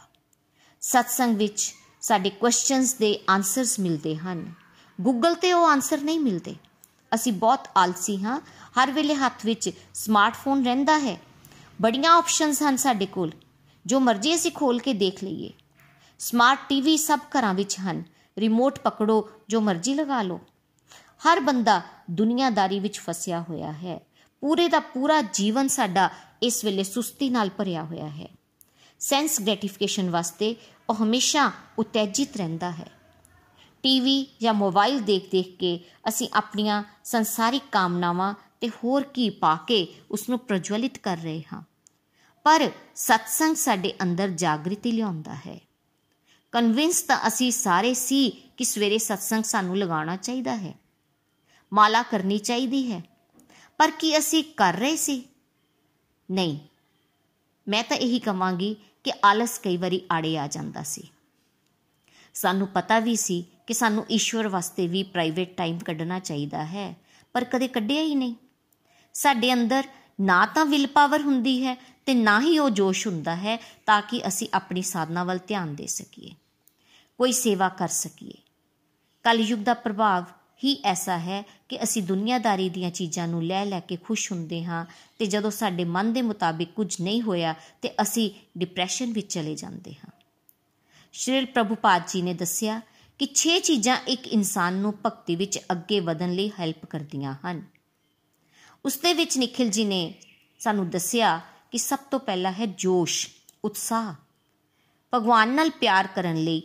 ਸਤਸੰਗ 0.81 1.37
ਵਿੱਚ 1.37 1.75
ਸਾਡੇ 2.01 2.31
ਕੁਐਸਚਨਸ 2.31 2.95
ਦੇ 2.95 3.21
ਆਨਸਰਸ 3.29 3.81
ਮਿਲਦੇ 3.81 4.17
ਹਨ। 4.17 4.53
ਗੂਗਲ 5.01 5.35
ਤੇ 5.35 5.53
ਉਹ 5.53 5.69
ਆਨਸਰ 5.69 6.01
ਨਹੀਂ 6.01 6.21
ਮਿਲਦੇ। 6.21 6.57
ਅਸੀਂ 7.15 7.33
ਬਹੁਤ 7.33 7.69
ਆਲਸੀ 7.77 8.25
ਹਾਂ। 8.25 8.41
ਹਰ 8.83 8.93
ਵੇਲੇ 8.93 9.15
ਹੱਥ 9.15 9.47
ਵਿੱਚ 9.47 9.71
ਸਮਾਰਟਫੋਨ 9.95 10.65
ਰਹਿੰਦਾ 10.65 10.99
ਹੈ। 10.99 11.21
ਬੜੀਆਂ 11.83 12.13
ਆਪਸ਼ਨਸ 12.13 12.63
ਹਨ 12.63 12.77
ਸਾਡੇ 12.77 13.07
ਕੋਲ, 13.07 13.33
ਜੋ 13.87 14.01
ਮਰਜ਼ੀ 14.01 14.35
ਅਸੀਂ 14.35 14.53
ਖੋਲ 14.53 14.79
ਕੇ 14.79 14.93
ਦੇਖ 14.93 15.25
ਲਈਏ। 15.25 15.53
ਸਮਾਰਟ 16.19 16.69
ਟੀਵੀ 16.69 16.97
ਸਭ 16.97 17.19
ਘਰਾਂ 17.39 17.55
ਵਿੱਚ 17.55 17.79
ਹਨ। 17.79 18.05
ਰਿਮੋਟ 18.39 18.79
ਪਕੜੋ, 18.79 19.31
ਜੋ 19.49 19.61
ਮਰਜ਼ੀ 19.61 19.95
ਲਗਾ 19.95 20.23
ਲਓ। 20.23 20.41
ਹਰ 21.29 21.41
ਬੰਦਾ 21.41 21.83
ਦੁਨੀਆਦਾਰੀ 22.11 22.81
ਵਿੱਚ 22.81 22.99
ਫਸਿਆ 22.99 23.45
ਹੋਇਆ 23.49 23.73
ਹੈ। 23.73 24.01
ਪੂਰੇ 24.41 24.69
ਦਾ 24.69 24.81
ਪੂਰਾ 24.81 25.23
ਜੀਵਨ 25.23 25.69
ਸਾਡਾ 25.69 26.11
ਇਸ 26.43 26.65
ਵੇਲੇ 26.65 26.83
ਸੁਸਤੀ 26.83 27.31
ਨਾਲ 27.31 27.51
ਭਰਿਆ 27.51 27.85
ਹੋਇਆ 27.85 28.09
ਹੈ। 28.09 28.29
ਸੈਂਸ 29.01 29.41
ਗ੍ਰੈਟੀਫਿਕੇਸ਼ਨ 29.41 30.11
ਵਾਸਤੇ 30.11 30.57
ਉਹ 30.89 30.95
ਹਮੇਸ਼ਾ 30.95 31.53
ਉਤੇਜਿਤ 31.79 32.37
ਰਹਿੰਦਾ 32.37 32.71
ਹੈ। 32.71 33.00
ਟੀਵੀ 33.83 34.27
ਜਾਂ 34.43 34.55
ਮੋਬਾਈਲ 34.55 35.03
ਦੇਖ-ਦੇਖ 35.03 35.57
ਕੇ 35.57 35.81
ਅਸੀਂ 36.09 36.29
ਆਪਣੀਆਂ 36.33 36.85
ਸੰਸਾਰਿਕ 37.05 37.63
ਕਾਮਨਾਵਾਂ 37.73 38.35
ਤੇ 38.61 38.69
ਹੋਰ 38.69 39.03
ਕੀ 39.03 39.31
ਪਾ 39.31 39.57
ਕੇ 39.57 39.95
ਉਸ 40.11 40.29
ਨੂੰ 40.29 40.39
ਪ੍ਰਜਵਲਿਤ 40.39 40.99
ਕਰ 40.99 41.17
ਰਹੇ 41.17 41.43
ਹਾਂ। 41.53 41.63
ਪਰ 42.45 42.71
ਸਤਸੰਗ 42.95 43.55
ਸਾਡੇ 43.55 43.93
ਅੰਦਰ 44.03 44.29
ਜਾਗਰਤੀ 44.29 44.93
ਲਿਆਉਂਦਾ 44.93 45.35
ਹੈ। 45.35 45.61
ਕਨਵਿੰਸ 46.53 47.03
ਤਾਂ 47.03 47.21
ਅਸੀਂ 47.27 47.51
ਸਾਰੇ 47.51 47.95
ਸੀ 47.95 48.31
ਕਿ 48.57 48.65
ਸਵੇਰੇ 48.65 48.99
ਸਤਸੰਗ 48.99 49.43
ਸਾਨੂੰ 49.43 49.79
ਲਗਾਉਣਾ 49.79 50.17
ਚਾਹੀਦਾ 50.17 50.57
ਹੈ। 50.57 50.75
ਮਾਲਾ 51.73 52.03
ਕਰਨੀ 52.03 52.39
ਚਾਹੀਦੀ 52.39 52.93
ਹੈ। 52.93 53.03
ਪਰ 53.79 53.91
ਕੀ 53.91 54.19
ਅਸੀਂ 54.19 54.45
ਕਰ 54.57 54.75
ਰਹੇ 54.75 54.97
ਸੀ? 54.97 55.25
ਨਹੀਂ। 56.31 56.59
ਮੈਂ 57.69 57.85
ਤਾਂ 57.85 57.97
ਇਹੀ 57.97 58.19
ਕਵਾਂਗੀ 58.19 58.77
ਕਿ 59.05 59.13
ਆਲਸ 59.25 59.59
ਕਈ 59.59 59.77
ਵਾਰੀ 59.77 60.03
ਆੜੇ 60.13 60.39
ਆ 60.39 60.47
ਜਾਂਦਾ 60.47 60.83
ਸੀ। 60.83 61.09
ਸਾਨੂੰ 62.35 62.69
ਪਤਾ 62.69 62.99
ਵੀ 62.99 63.17
ਸੀ 63.17 63.45
ਕਿ 63.71 63.75
ਸਾਨੂੰ 63.75 64.05
ਈਸ਼ਵਰ 64.11 64.49
ਵਾਸਤੇ 64.49 64.87
ਵੀ 64.87 65.03
ਪ੍ਰਾਈਵੇਟ 65.03 65.57
ਟਾਈਮ 65.57 65.79
ਕੱਢਣਾ 65.79 66.19
ਚਾਹੀਦਾ 66.19 66.65
ਹੈ, 66.65 66.97
ਪਰ 67.35 67.45
ਕਦੇ 67.45 67.69
ਕੱਢਿਆ 67.69 68.03
ਹੀ 68.03 68.15
ਨਹੀਂ। 68.15 68.35
ਸਾਡੇ 69.15 69.53
ਅੰਦਰ 69.53 69.85
ਨਾ 70.21 70.47
ਤਾਂ 70.47 70.65
ਵਿਲ 70.67 70.87
ਪਾਵਰ 70.87 71.23
ਹੁੰਦੀ 71.23 71.67
ਹੈ 71.67 71.77
ਤੇ 72.07 72.15
ਨਾ 72.15 72.41
ਹੀ 72.41 72.59
ਉਹ 72.59 72.71
ਜੋਸ਼ 72.71 73.07
ਹੁੰਦਾ 73.07 73.37
ਹੈ 73.37 73.57
ਤਾਂ 73.87 74.03
ਕਿ 74.03 74.27
ਅਸੀਂ 74.29 74.49
ਆਪਣੀ 74.55 74.83
ਸਾਧਨਾ 74.83 75.25
ਵੱਲ 75.25 75.39
ਧਿਆਨ 75.47 75.75
ਦੇ 75.75 75.87
ਸਕੀਏ, 75.87 76.31
ਕੋਈ 77.19 77.33
ਸੇਵਾ 77.33 77.69
ਕਰ 77.69 77.89
ਸਕੀਏ। 77.89 78.35
ਕਲਯੁਗ 79.25 79.59
ਦਾ 79.59 79.75
ਪ੍ਰਭਾਵ 79.75 80.25
ਹੀ 80.65 80.77
ਐਸਾ 80.85 81.19
ਹੈ 81.19 81.43
ਕਿ 81.69 81.83
ਅਸੀਂ 81.83 82.03
ਦੁਨੀਆਦਾਰੀ 82.03 82.69
ਦੀਆਂ 82.69 82.91
ਚੀਜ਼ਾਂ 82.91 83.29
ਨੂੰ 83.29 83.45
ਲੈ 83.45 83.65
ਲੈ 83.65 83.81
ਕੇ 83.81 83.97
ਖੁਸ਼ 83.97 84.33
ਹੁੰਦੇ 84.33 84.65
ਹਾਂ 84.65 84.87
ਤੇ 85.19 85.27
ਜਦੋਂ 85.27 85.51
ਸਾਡੇ 85.51 85.85
ਮਨ 85.85 86.13
ਦੇ 86.13 86.23
ਮੁਤਾਬਿਕ 86.23 86.73
ਕੁਝ 86.73 87.01
ਨਹੀਂ 87.01 87.23
ਹੋਇਆ 87.23 87.55
ਤੇ 87.83 87.95
ਅਸੀਂ 88.03 88.31
ਡਿਪਰੈਸ਼ਨ 88.59 89.13
ਵਿੱਚ 89.13 89.33
ਚਲੇ 89.35 89.55
ਜਾਂਦੇ 89.55 89.93
ਹਾਂ। 89.93 90.11
ਸ਼੍ਰੀ 91.13 91.45
ਪ੍ਰਭੂਪਾਦ 91.45 92.03
ਜੀ 92.09 92.23
ਨੇ 92.23 92.35
ਦੱਸਿਆ 92.35 92.81
ਕਿ 93.21 93.27
6 93.35 93.61
ਚੀਜ਼ਾਂ 93.61 93.97
ਇੱਕ 94.09 94.27
ਇਨਸਾਨ 94.27 94.75
ਨੂੰ 94.75 94.99
ਭਗਤੀ 95.07 95.37
ਵਿੱਚ 95.37 95.59
ਅੱਗੇ 95.59 96.01
ਵਧਣ 96.01 96.33
ਲਈ 96.33 96.51
ਹੈਲਪ 96.61 96.87
ਕਰਦੀਆਂ 96.87 97.35
ਹਨ। 97.35 97.67
ਉਸ 98.85 98.99
ਦੇ 98.99 99.15
ਵਿੱਚ 99.15 99.39
ਨikhil 99.39 99.71
ਜੀ 99.71 99.85
ਨੇ 99.85 100.15
ਸਾਨੂੰ 100.59 100.91
ਦੱਸਿਆ 100.91 101.41
ਕਿ 101.73 101.79
ਸਭ 101.79 101.99
ਤੋਂ 101.99 102.21
ਪਹਿਲਾ 102.21 102.53
ਹੈ 102.53 102.67
ਜੋਸ਼, 102.67 103.29
ਉਤਸ਼ਾਹ। 103.65 104.15
ਭਗਵਾਨ 105.15 105.49
ਨਾਲ 105.49 105.71
ਪਿਆਰ 105.71 106.07
ਕਰਨ 106.07 106.37
ਲਈ, 106.37 106.63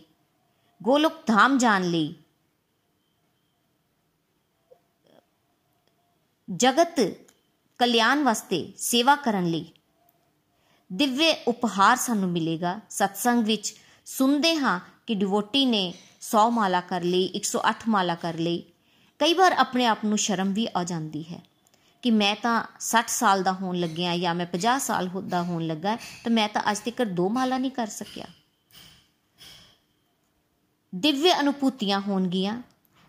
ਗੋਲੋਕ 0.84 1.14
ਧਾਮ 1.26 1.58
ਜਾਣ 1.58 1.84
ਲਈ, 1.84 2.16
ਜਗਤ 6.56 7.00
ਕਲਿਆਣ 7.78 8.24
ਵਾਸਤੇ 8.24 8.74
ਸੇਵਾ 8.78 9.16
ਕਰਨ 9.16 9.46
ਲਈ। 9.46 9.72
ਦਿਵਯ 10.94 11.34
ਉਪਹਾਰ 11.48 11.98
ਸਾਨੂੰ 11.98 12.30
ਮਿਲੇਗਾ। 12.30 12.80
ਸਤਸੰਗ 12.90 13.46
ਵਿੱਚ 13.46 13.76
ਸੁਣਦੇ 14.06 14.56
ਹਾਂ 14.56 14.80
ਕਿ 15.08 15.16
ਡਿਵੋਟੀ 15.16 15.66
ਨੇ 15.66 15.94
100 16.26 16.50
ਮਾਲਾ 16.52 16.82
ਕਰ 16.82 17.04
ਲਈ 17.04 17.26
108 17.36 17.74
ਮਾਲਾ 17.88 18.16
ਕਰ 18.16 18.34
ਲਈ। 18.34 18.64
ਕਈ 19.20 19.34
ਵਾਰ 19.34 19.52
ਆਪਣੇ 19.52 19.86
ਆਪ 19.86 20.06
ਨੂੰ 20.06 20.18
ਸ਼ਰਮ 20.18 20.54
ਵੀ 20.54 20.68
ਆ 20.76 20.84
ਜਾਂਦੀ 20.84 21.24
ਹੈ 21.24 21.42
ਕਿ 22.02 22.12
ਮੈਂ 22.12 22.36
ਤਾਂ 22.36 22.56
60 22.80 23.10
ਸਾਲ 23.10 23.44
ਦਾ 23.44 23.52
ਹੋਣ 23.54 23.80
ਲੱਗਿਆ 23.80 24.18
ਜਾਂ 24.18 24.36
ਮੈਂ 24.36 24.46
50 24.46 24.80
ਸਾਲ 24.80 25.10
ਦਾ 25.28 25.42
ਹੋਣ 25.44 25.68
ਲੱਗਾ, 25.68 25.96
ਤਾਂ 25.96 26.32
ਮੈਂ 26.32 26.48
ਤਾਂ 26.50 26.62
ਅੱਜ 26.72 26.80
ਤੱਕ 26.80 27.04
ਦੋ 27.04 27.30
ਮਾਲਾ 27.30 27.58
ਨਹੀਂ 27.58 27.72
ਕਰ 27.72 27.88
ਸਕਿਆ। 27.88 28.26
ਦਿਵਯ 30.96 31.34
ਅਨੁਭੂਤੀਆਂ 31.40 32.00
ਹੋਣਗੀਆਂ। 32.00 32.62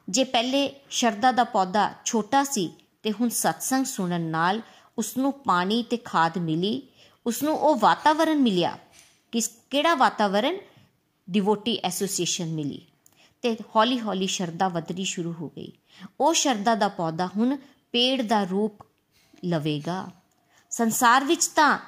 ਜੇ 0.09 0.25
ਪਹਿਲੇ 0.25 0.81
ਸ਼ਰਦਾ 0.91 1.33
ਦਾ 1.33 1.45
ਪੌਦਾ 1.45 1.95
ਛੋਟਾ 2.05 2.45
ਸੀ 2.45 2.71
ਤੇ 3.03 3.13
ਹੁਣ 3.13 3.29
ਸਤਸੰਗ 3.29 3.85
ਸੁਣਨ 3.85 4.21
ਨਾਲ 4.21 4.61
ਉਸ 4.99 5.17
ਨੂੰ 5.17 5.33
ਪਾਣੀ 5.33 5.83
ਤੇ 5.83 5.97
ਖਾਦ 5.97 6.39
ਮਿਲੀ 6.39 6.83
ਉਸ 7.27 7.43
ਨੂੰ 7.43 7.55
ਉਹ 7.59 7.77
ਵਾਤਾਵਰਣ 7.77 8.37
ਮਿਲਿਆ, 8.37 8.77
ਕਿਸ 9.33 9.51
ਕਿਹੜਾ 9.71 9.95
ਵਾਤਾਵਰਣ 9.95 10.59
ਡਿਵੋਟੀ 11.31 11.77
ਐਸੋਸੀਏਸ਼ਨ 11.85 12.47
ਮਿਲੀ। 12.47 12.81
ਤੇ 13.43 13.57
ਹੌਲੀ 13.77 14.01
ਹੌਲੀ 14.01 14.27
ਸ਼ਰਦਾ 14.27 14.69
ਵਧਣੀ 14.69 15.05
ਸ਼ੁਰੂ 15.05 15.33
ਹੋ 15.33 15.49
ਗਈ। 15.49 15.73
ਉਹ 16.21 16.35
ਸ਼ਰਦਾ 16.35 16.75
ਦਾ 16.75 16.89
ਪੌਦਾ 16.89 17.27
ਹੁਣ 17.27 17.57
ਪੇੜ 17.93 18.23
ਦਾ 18.23 18.45
ਰੂਪ 18.45 18.79
ਲਵੇਗਾ। 19.45 20.11
ਸੰਸਾਰ 20.71 21.25
ਵਿੱਚ 21.25 21.47
ਤਾਂ 21.47 21.79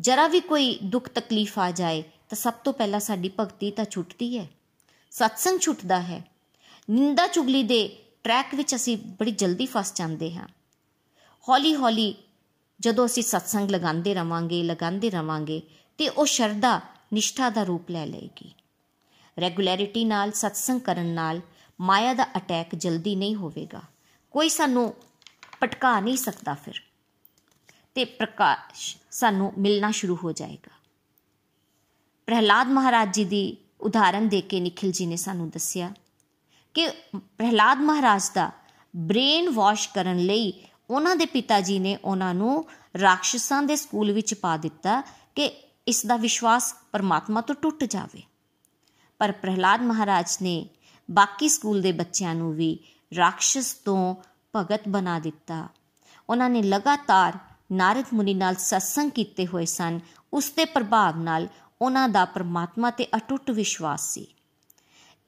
ਜਰਾ 0.00 0.28
ਵੀ 0.28 0.40
ਕੋਈ 0.40 0.78
ਦੁੱਖ 0.84 1.08
ਤਕਲੀਫ 1.08 1.58
ਆ 1.58 1.70
ਜਾਏ, 1.70 2.02
ਤਾਂ 2.02 2.36
ਸਭ 2.36 2.52
ਤੋਂ 2.52 2.72
ਪਹਿਲਾਂ 2.72 3.00
ਸਾਡੀ 3.00 3.30
ਭਗਤੀ 3.40 3.70
ਤਾਂ 3.70 3.84
ਛੁੱਟਦੀ 3.84 4.38
ਹੈ। 4.38 4.46
ਸਤਸੰਗ 5.10 5.58
ਛੁੱਟਦਾ 5.58 6.00
ਹੈ। 6.00 6.24
ਨਿੰਦਾ 6.90 7.26
ਚੁਗਲੀ 7.26 7.62
ਦੇ 7.62 7.98
ਟਰੈਕ 8.24 8.54
ਵਿੱਚ 8.54 8.74
ਅਸੀਂ 8.74 8.96
ਬੜੀ 8.96 9.30
ਜਲਦੀ 9.30 9.66
ਫਸ 9.66 9.92
ਜਾਂਦੇ 9.94 10.34
ਹਾਂ। 10.34 10.48
ਹੌਲੀ 11.48 11.74
ਹੌਲੀ 11.74 12.14
ਜਦੋਂ 12.80 13.06
ਅਸੀਂ 13.06 13.22
ਸਤਸੰਗ 13.22 13.70
ਲਗਾਉਂਦੇ 13.70 14.14
ਰਵਾਂਗੇ 14.14 14.62
ਲਗਾਉਂਦੇ 14.62 15.10
ਰਵਾਂਗੇ, 15.10 15.62
ਤੇ 15.98 16.08
ਉਹ 16.08 16.26
ਸ਼ਰਧਾ, 16.26 16.80
ਨਿਸ਼ਠਾ 17.12 17.50
ਦਾ 17.50 17.62
ਰੂਪ 17.62 17.90
ਲੈ 17.90 18.06
ਲਏਗੀ। 18.06 18.54
ਰੈਗੂਲੈਰਿਟੀ 19.40 20.04
ਨਾਲ, 20.04 20.32
ਸਤਸੰਗ 20.32 20.80
ਕਰਨ 20.80 21.06
ਨਾਲ 21.06 21.40
ਮਾਇਆ 21.80 22.14
ਦਾ 22.14 22.24
ਅਟੈਕ 22.24 22.74
ਜਲਦੀ 22.74 23.16
ਨਹੀਂ 23.16 23.34
ਹੋਵੇਗਾ। 23.34 23.82
ਕੋਈ 24.30 24.48
ਸਾਨੂੰ 24.48 24.94
ਪਟਕਾ 25.60 26.00
ਨਹੀਂ 26.00 26.16
ਸਕਦਾ 26.16 26.54
ਫਿਰ। 26.54 26.74
ਤੇ 27.94 28.04
ਪ੍ਰਕਾਸ਼ 28.04 28.96
ਸਾਨੂੰ 29.10 29.52
ਮਿਲਣਾ 29.58 29.90
ਸ਼ੁਰੂ 29.90 30.18
ਹੋ 30.24 30.32
ਜਾਏਗਾ। 30.32 30.78
ਪ੍ਰਹਿਲਾਦ 32.26 32.66
ਮਹਾਰਾਜ 32.66 33.14
ਜੀ 33.14 33.24
ਦੀ 33.24 33.56
ਉਦਾਹਰਨ 33.80 34.28
ਦੇ 34.28 34.40
ਕੇ 34.40 34.60
ਨikhil 34.60 34.92
ਜੀ 34.92 35.06
ਨੇ 35.06 35.16
ਸਾਨੂੰ 35.16 35.50
ਦੱਸਿਆ 35.50 35.94
ਕਿ 36.74 36.90
ਪ੍ਰਹਿਲਾਦ 37.16 37.78
ਮਹਾਰਾਜ 37.78 38.22
ਦਾ 38.34 38.50
ਬ੍ਰੇਨ 38.96 39.50
ਵਾਸ਼ 39.50 39.88
ਕਰਨ 39.94 40.18
ਲਈ 40.18 40.52
ਉਹਨਾਂ 40.90 41.16
ਦੇ 41.16 41.26
ਪਿਤਾ 41.26 41.60
ਜੀ 41.60 41.78
ਨੇ 41.78 41.98
ਉਹਨਾਂ 42.04 42.34
ਨੂੰ 42.34 42.64
ਰਾਖਸ਼ਾਂ 43.00 43.62
ਦੇ 43.62 43.76
ਸਕੂਲ 43.76 44.12
ਵਿੱਚ 44.12 44.34
ਪਾ 44.34 44.56
ਦਿੱਤਾ 44.56 45.00
ਕਿ 45.34 45.62
ਇਸ 45.88 46.06
ਦਾ 46.06 46.16
ਵਿਸ਼ਵਾਸ 46.16 46.74
ਪਰਮਾਤਮਾ 46.92 47.40
ਤੋਂ 47.40 47.54
ਟੁੱਟ 47.54 47.84
ਜਾਵੇ। 47.84 48.22
ਪਰ 49.18 49.32
ਪ੍ਰਹਿਲਾਦ 49.32 49.82
ਮਹਾਰਾਜ 49.82 50.36
ਨੇ 50.42 50.68
ਬਾਕੀ 51.10 51.48
ਸਕੂਲ 51.48 51.82
ਦੇ 51.82 51.92
ਬੱਚਿਆਂ 51.92 52.34
ਨੂੰ 52.34 52.54
ਵੀ 52.54 52.78
ਰਾਖਸ਼ 53.16 53.58
ਤੋਂ 53.84 54.16
ਭਗਤ 54.56 54.80
ਬਣਾ 54.88 55.18
ਦਿੱਤਾ। 55.18 55.68
ਉਹਨਾਂ 56.30 56.50
ਨੇ 56.50 56.62
ਲਗਾਤਾਰ 56.62 57.38
ਨਾਰਦ 57.72 58.04
ਮੁਨੀ 58.14 58.34
ਨਾਲ 58.34 58.54
ਸਤਸੰਗ 58.54 59.10
ਕੀਤੇ 59.10 59.46
ਹੋਏ 59.46 59.64
ਸਨ। 59.64 60.00
ਉਸ 60.32 60.50
ਦੇ 60.50 60.64
ਪ੍ਰਭਾਵ 60.64 61.18
ਨਾਲ 61.18 61.48
ਉਹਨਾਂ 61.82 62.08
ਦਾ 62.08 62.24
ਪਰਮਾਤਮਾ 62.24 62.90
ਤੇ 62.90 63.06
ਅਟੁੱਟ 63.16 63.50
ਵਿਸ਼ਵਾਸ 63.50 64.14
ਸੀ। 64.14 64.26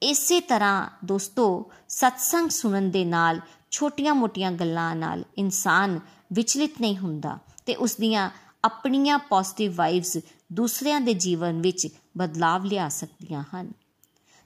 ਇਸੇ 0.03 0.39
ਤਰ੍ਹਾਂ 0.39 0.89
ਦੋਸਤੋ 1.05 1.71
ਸਤਸੰਗ 1.89 2.49
ਸੁਣਨ 2.49 2.91
ਦੇ 2.91 3.05
ਨਾਲ 3.05 3.39
ਛੋਟੀਆਂ-ਮੋਟੀਆਂ 3.71 4.51
ਗੱਲਾਂ 4.51 4.95
ਨਾਲ 4.95 5.23
ਇਨਸਾਨ 5.37 5.99
ਵਿਚਲਿਤ 6.33 6.81
ਨਹੀਂ 6.81 6.97
ਹੁੰਦਾ 6.97 7.37
ਤੇ 7.65 7.75
ਉਸ 7.75 7.95
ਦੀਆਂ 7.95 8.29
ਆਪਣੀਆਂ 8.65 9.19
ਪੋਜ਼ਿਟਿਵ 9.19 9.73
ਵਾਈਬਸ 9.75 10.17
ਦੂਸਰਿਆਂ 10.53 11.01
ਦੇ 11.01 11.13
ਜੀਵਨ 11.13 11.61
ਵਿੱਚ 11.61 11.87
ਬਦਲਾਵ 12.17 12.65
ਲਿਆ 12.65 12.89
ਸਕਦੀਆਂ 12.89 13.43
ਹਨ। 13.55 13.80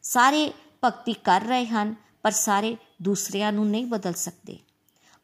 ਸਾਰੇ 0.06 0.54
ਭਗਤੀ 0.84 1.14
ਕਰ 1.14 1.42
ਰਹੇ 1.42 1.66
ਹਨ, 1.66 1.96
ਪਰ 2.24 2.32
ਸਾਰੇ 2.32 2.78
ਦੂਸਰਿਆਂ 3.02 3.52
ਨੂੰ 3.52 3.70
ਨਹੀਂ 3.70 3.86
ਬਦਲ 3.86 4.14
ਸਕਦੇ। 4.14 4.58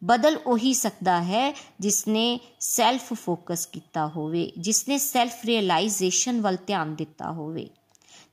ਬਦਲ 0.03 0.37
ਉਹੀ 0.45 0.73
ਸਕਦਾ 0.73 1.23
ਹੈ 1.23 1.55
ਜਿਸਨੇ 1.79 2.39
ਸੈਲਫ 2.59 3.13
ਫੋਕਸ 3.13 3.65
ਕੀਤਾ 3.65 4.07
ਹੋਵੇ, 4.07 4.51
ਜਿਸਨੇ 4.57 4.97
ਸੈਲਫ 4.97 5.45
ਰਿਅਲਾਈਜੇਸ਼ਨ 5.45 6.41
ਵੱਲ 6.41 6.57
ਧਿਆਨ 6.67 6.95
ਦਿੱਤਾ 6.95 7.31
ਹੋਵੇ, 7.31 7.69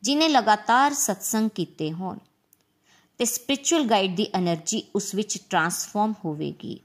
ਜਿਨੇ 0.03 0.29
ਲਗਾਤਾਰ 0.29 0.95
ਸਤਸੰਗ 0.95 1.51
ਕੀਤੇ 1.51 1.93
ਹੋਣ। 1.93 2.19
ਤੇ 3.19 3.25
ਸਪਿਰਚੁਅਲ 3.25 3.85
ਗਾਈਡ 3.85 4.17
ਦੀ 4.17 4.27
એનર્ਜੀ 4.39 4.83
ਉਸ 4.95 5.15
ਵਿੱਚ 5.15 5.39
ਟਰਾਂਸਫਾਰਮ 5.51 6.15
ਹੋਵੇਗੀ। 6.25 6.81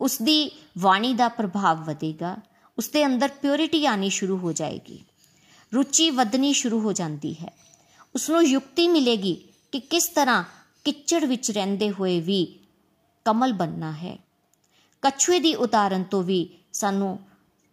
ਉਸ 0.00 0.22
ਦੀ 0.22 0.50
ਬਾਣੀ 0.78 1.14
ਦਾ 1.14 1.28
ਪ੍ਰਭਾਵ 1.28 1.84
ਵਧੇਗਾ 1.84 2.36
ਉਸ 2.78 2.88
ਦੇ 2.88 3.06
ਅੰਦਰ 3.06 3.28
ਪਿਓਰਿਟੀ 3.28 3.86
ਆਣੀ 3.86 4.10
ਸ਼ੁਰੂ 4.10 4.38
ਹੋ 4.38 4.52
ਜਾਏਗੀ। 4.52 5.04
ਰੁਚੀ 5.74 6.10
ਵਧਣੀ 6.10 6.52
ਸ਼ੁਰੂ 6.52 6.80
ਹੋ 6.80 6.92
ਜਾਂਦੀ 6.92 7.34
ਹੈ। 7.34 7.67
ਉਸ 8.18 8.30
ਨੂੰ 8.30 8.44
ਯੁਕਤੀ 8.44 8.88
ਮਿਲੇਗੀ 8.88 9.48
ਕਿ 9.72 9.80
ਕਿਸ 9.80 10.08
ਤਰ੍ਹਾਂ 10.08 10.44
ਕਿਚੜ 10.84 11.24
ਵਿੱਚ 11.24 11.50
ਰਹਿੰਦੇ 11.50 11.90
ਹੋਏ 11.90 12.20
ਵੀ 12.20 12.58
ਕਮਲ 13.24 13.52
ਬੰਨਣਾ 13.52 13.92
ਹੈ। 13.92 14.18
ਕਛੂਏ 15.02 15.40
ਦੀ 15.40 15.54
ਉਦਾਹਰਨ 15.54 16.04
ਤੋਂ 16.04 16.22
ਵੀ 16.22 16.58
ਸਾਨੂੰ 16.72 17.18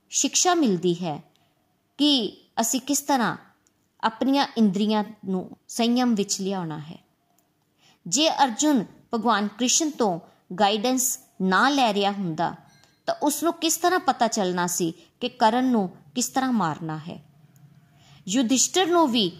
ਸਿੱਖਿਆ 0.09 0.55
ਮਿਲਦੀ 0.55 0.93
ਹੈ 0.93 1.23
ਕਿ 1.97 2.37
ਅਸੀਂ 2.61 2.81
ਕਿਸ 2.81 3.01
ਤਰ੍ਹਾਂ 3.01 3.37
ਆਪਣੀਆਂ 4.03 4.47
ਇੰਦਰੀਆਂ 4.57 5.03
ਨੂੰ 5.25 5.57
ਸੰਯਮ 5.67 6.15
ਵਿੱਚ 6.15 6.41
ਲਿਆਉਣਾ 6.41 6.79
ਹੈ। 6.79 6.97
ਜੇ 8.07 8.29
ਅਰਜੁਨ 8.29 8.85
ਭਗਵਾਨ 9.13 9.47
ਕ੍ਰਿਸ਼ਨ 9.47 9.91
ਤੋਂ 9.91 10.19
ਗਾਈਡੈਂਸ 10.55 11.19
ਨਾ 11.41 11.69
ਲੈ 11.69 11.93
ਰਿਹਾ 11.93 12.11
ਹੁੰਦਾ, 12.11 12.55
ਤਾਂ 13.05 13.15
ਉਸ 13.23 13.43
ਨੂੰ 13.43 13.53
ਕਿਸ 13.53 13.77
ਤਰ੍ਹਾਂ 13.77 13.99
ਪਤਾ 13.99 14.27
ਚੱਲਣਾ 14.27 14.67
ਸੀ 14.67 14.93
ਕਿ 15.19 15.29
ਕਰਨ 15.29 15.65
ਨੂੰ 15.65 15.89
ਕਿਸ 16.15 16.27
ਤਰ੍ਹਾਂ 16.27 16.51
ਮਾਰਨਾ 16.51 16.97
ਹੈ। 16.97 17.23
ਯੁਧਿਸ਼ਟਰ 18.27 18.85
ਨੂੰ 18.85 19.07
ਵੀ 19.07 19.31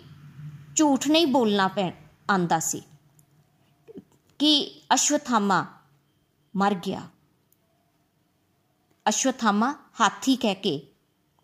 ਝੂਠ 0.76 1.08
ਨਹੀਂ 1.08 1.28
ਬੋਲਣਾ 1.28 1.68
ਪੈ, 1.68 1.92
ਆਂਦਾ 2.32 2.60
ਸੀ। 2.60 2.82
ਕਿ 4.40 4.82
ਅਸ਼ਵਥਾਮਾ 4.94 5.66
ਮਰ 6.56 6.74
ਗਿਆ। 6.74 7.02
ਅਸ਼ਵਥਾਮਾ 9.10 9.76
ਹਾਥੀ 10.02 10.36
ਕਹਿ 10.36 10.56
ਕੇ, 10.56 10.88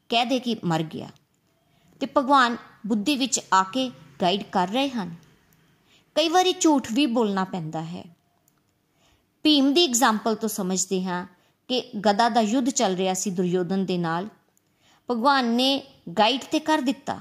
ਕਹਿ 0.10 0.26
ਦੇ 0.26 0.40
ਕਿ 0.40 0.56
ਮਰ 0.64 0.84
ਗਿਆ। 0.84 1.10
ਤੇ 2.00 2.08
ਭਗਵਾਨ 2.18 2.58
ਬੁੱਧੀ 2.88 3.16
ਵਿੱਚ 3.16 3.40
ਆ 3.54 3.64
ਕੇ 3.64 3.92
ਗਾਈਡ 4.22 4.44
ਕਰ 4.44 4.68
ਰਹੇ 4.68 4.90
ਹਨ। 4.90 5.16
ਕਈ 6.16 6.30
ਵਾਰੀ 6.30 6.54
ਝੂਠ 6.54 6.88
ਵੀ 6.94 7.06
ਬੋਲਣਾ 7.06 7.44
ਪੈਂਦਾ 7.44 7.82
ਹੈ। 7.84 8.04
ਭੀਮ 9.44 9.74
ਦੀ 9.74 9.86
ਐਗਜ਼ਾਮਪਲ 9.86 10.36
ਤੋਂ 10.36 10.50
ਸਮਝਦੇ 10.50 11.04
ਹਾਂ 11.04 11.28
ਕਿ 11.68 11.92
ਗਦਾ 12.06 12.30
ਦਾ 12.30 12.42
ਯੁੱਧ 12.42 12.70
ਚੱਲ 12.70 12.96
ਰਿਹਾ 12.96 13.14
ਸੀ 13.14 13.32
ਦੁਰਯੋਧਨ 13.32 13.86
ਦੇ 13.86 13.98
ਨਾਲ। 13.98 14.30
ਭਗਵਾਨ 15.12 15.46
ਨੇ 15.46 16.02
ਗਾਈਡ 16.20 16.44
ਤੇ 16.44 16.60
ਕਰ 16.60 16.78
ਦਿੱਤਾ। 16.78 17.20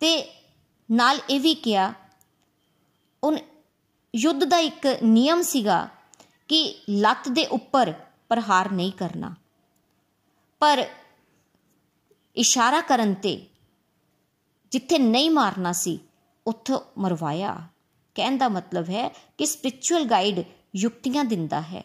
ਤੇ 0.00 0.43
ਨਾਲ 0.90 1.18
ਇਹ 1.30 1.40
ਵੀ 1.40 1.54
ਕਿਹਾ 1.54 1.94
ਉਹ 3.24 3.36
ਯੁੱਧ 4.16 4.44
ਦਾ 4.44 4.58
ਇੱਕ 4.58 4.86
ਨਿਯਮ 5.02 5.42
ਸੀਗਾ 5.42 5.88
ਕਿ 6.48 6.82
ਲੱਤ 6.90 7.28
ਦੇ 7.28 7.46
ਉੱਪਰ 7.46 7.92
ਪ੍ਰਹਾਰ 8.28 8.70
ਨਹੀਂ 8.70 8.92
ਕਰਨਾ। 8.92 9.34
ਪਰ 10.60 10.88
ਇਸ਼ਾਰਾ 12.36 12.80
ਕਰਨ 12.80 13.14
ਤੇ 13.14 13.46
ਜਿੱਥੇ 14.70 14.98
ਨਹੀਂ 14.98 15.30
ਮਾਰਨਾ 15.30 15.72
ਸੀ, 15.72 15.98
ਉੱਥੋਂ 16.46 16.80
ਮਰਵਾਇਆ। 16.98 17.68
ਕਹਿਣ 18.14 18.38
ਦਾ 18.38 18.48
ਮਤਲਬ 18.48 18.90
ਹੈ 18.90 19.08
ਕਿ 19.08 19.46
ਸਪਿਰਚੁਅਲ 19.46 20.04
ਗਾਈਡ 20.04 20.40
ਯੁਕਤੀਆਂ 20.76 21.24
ਦਿੰਦਾ 21.24 21.60
ਹੈ। 21.60 21.84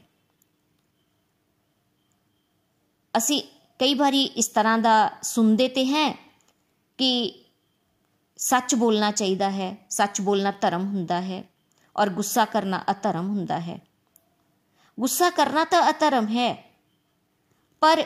ਅਸੀਂ 3.17 3.43
ਕਈ 3.79 3.93
ਵਾਰੀ 3.93 4.23
ਇਸ 4.23 4.47
ਤਰ੍ਹਾਂ 4.47 4.77
ਦਾ 4.77 5.11
ਸੁਣਦੇ 5.21 5.67
ਤੇ 5.67 5.85
ਹੈ 5.85 6.11
ਕਿ 6.97 7.38
ਸੱਚ 8.39 8.75
ਬੋਲਣਾ 8.75 9.11
ਚਾਹੀਦਾ 9.11 9.49
ਹੈ, 9.51 9.75
ਸੱਚ 9.89 10.21
ਬੋਲਣਾ 10.21 10.51
ਧਰਮ 10.61 10.85
ਹੁੰਦਾ 10.87 11.21
ਹੈ 11.21 11.43
ਔਰ 11.95 12.09
ਗੁੱਸਾ 12.09 12.45
ਕਰਨਾ 12.45 12.83
ਅਧਰਮ 12.91 13.27
ਹੁੰਦਾ 13.29 13.59
ਹੈ। 13.59 13.79
ਗੁੱਸਾ 14.97 15.29
ਕਰਨਾ 15.29 15.63
ਤਾਂ 15.63 15.89
ਅਧਰਮ 15.89 16.27
ਹੈ, 16.27 16.53
ਪਰ 17.81 18.03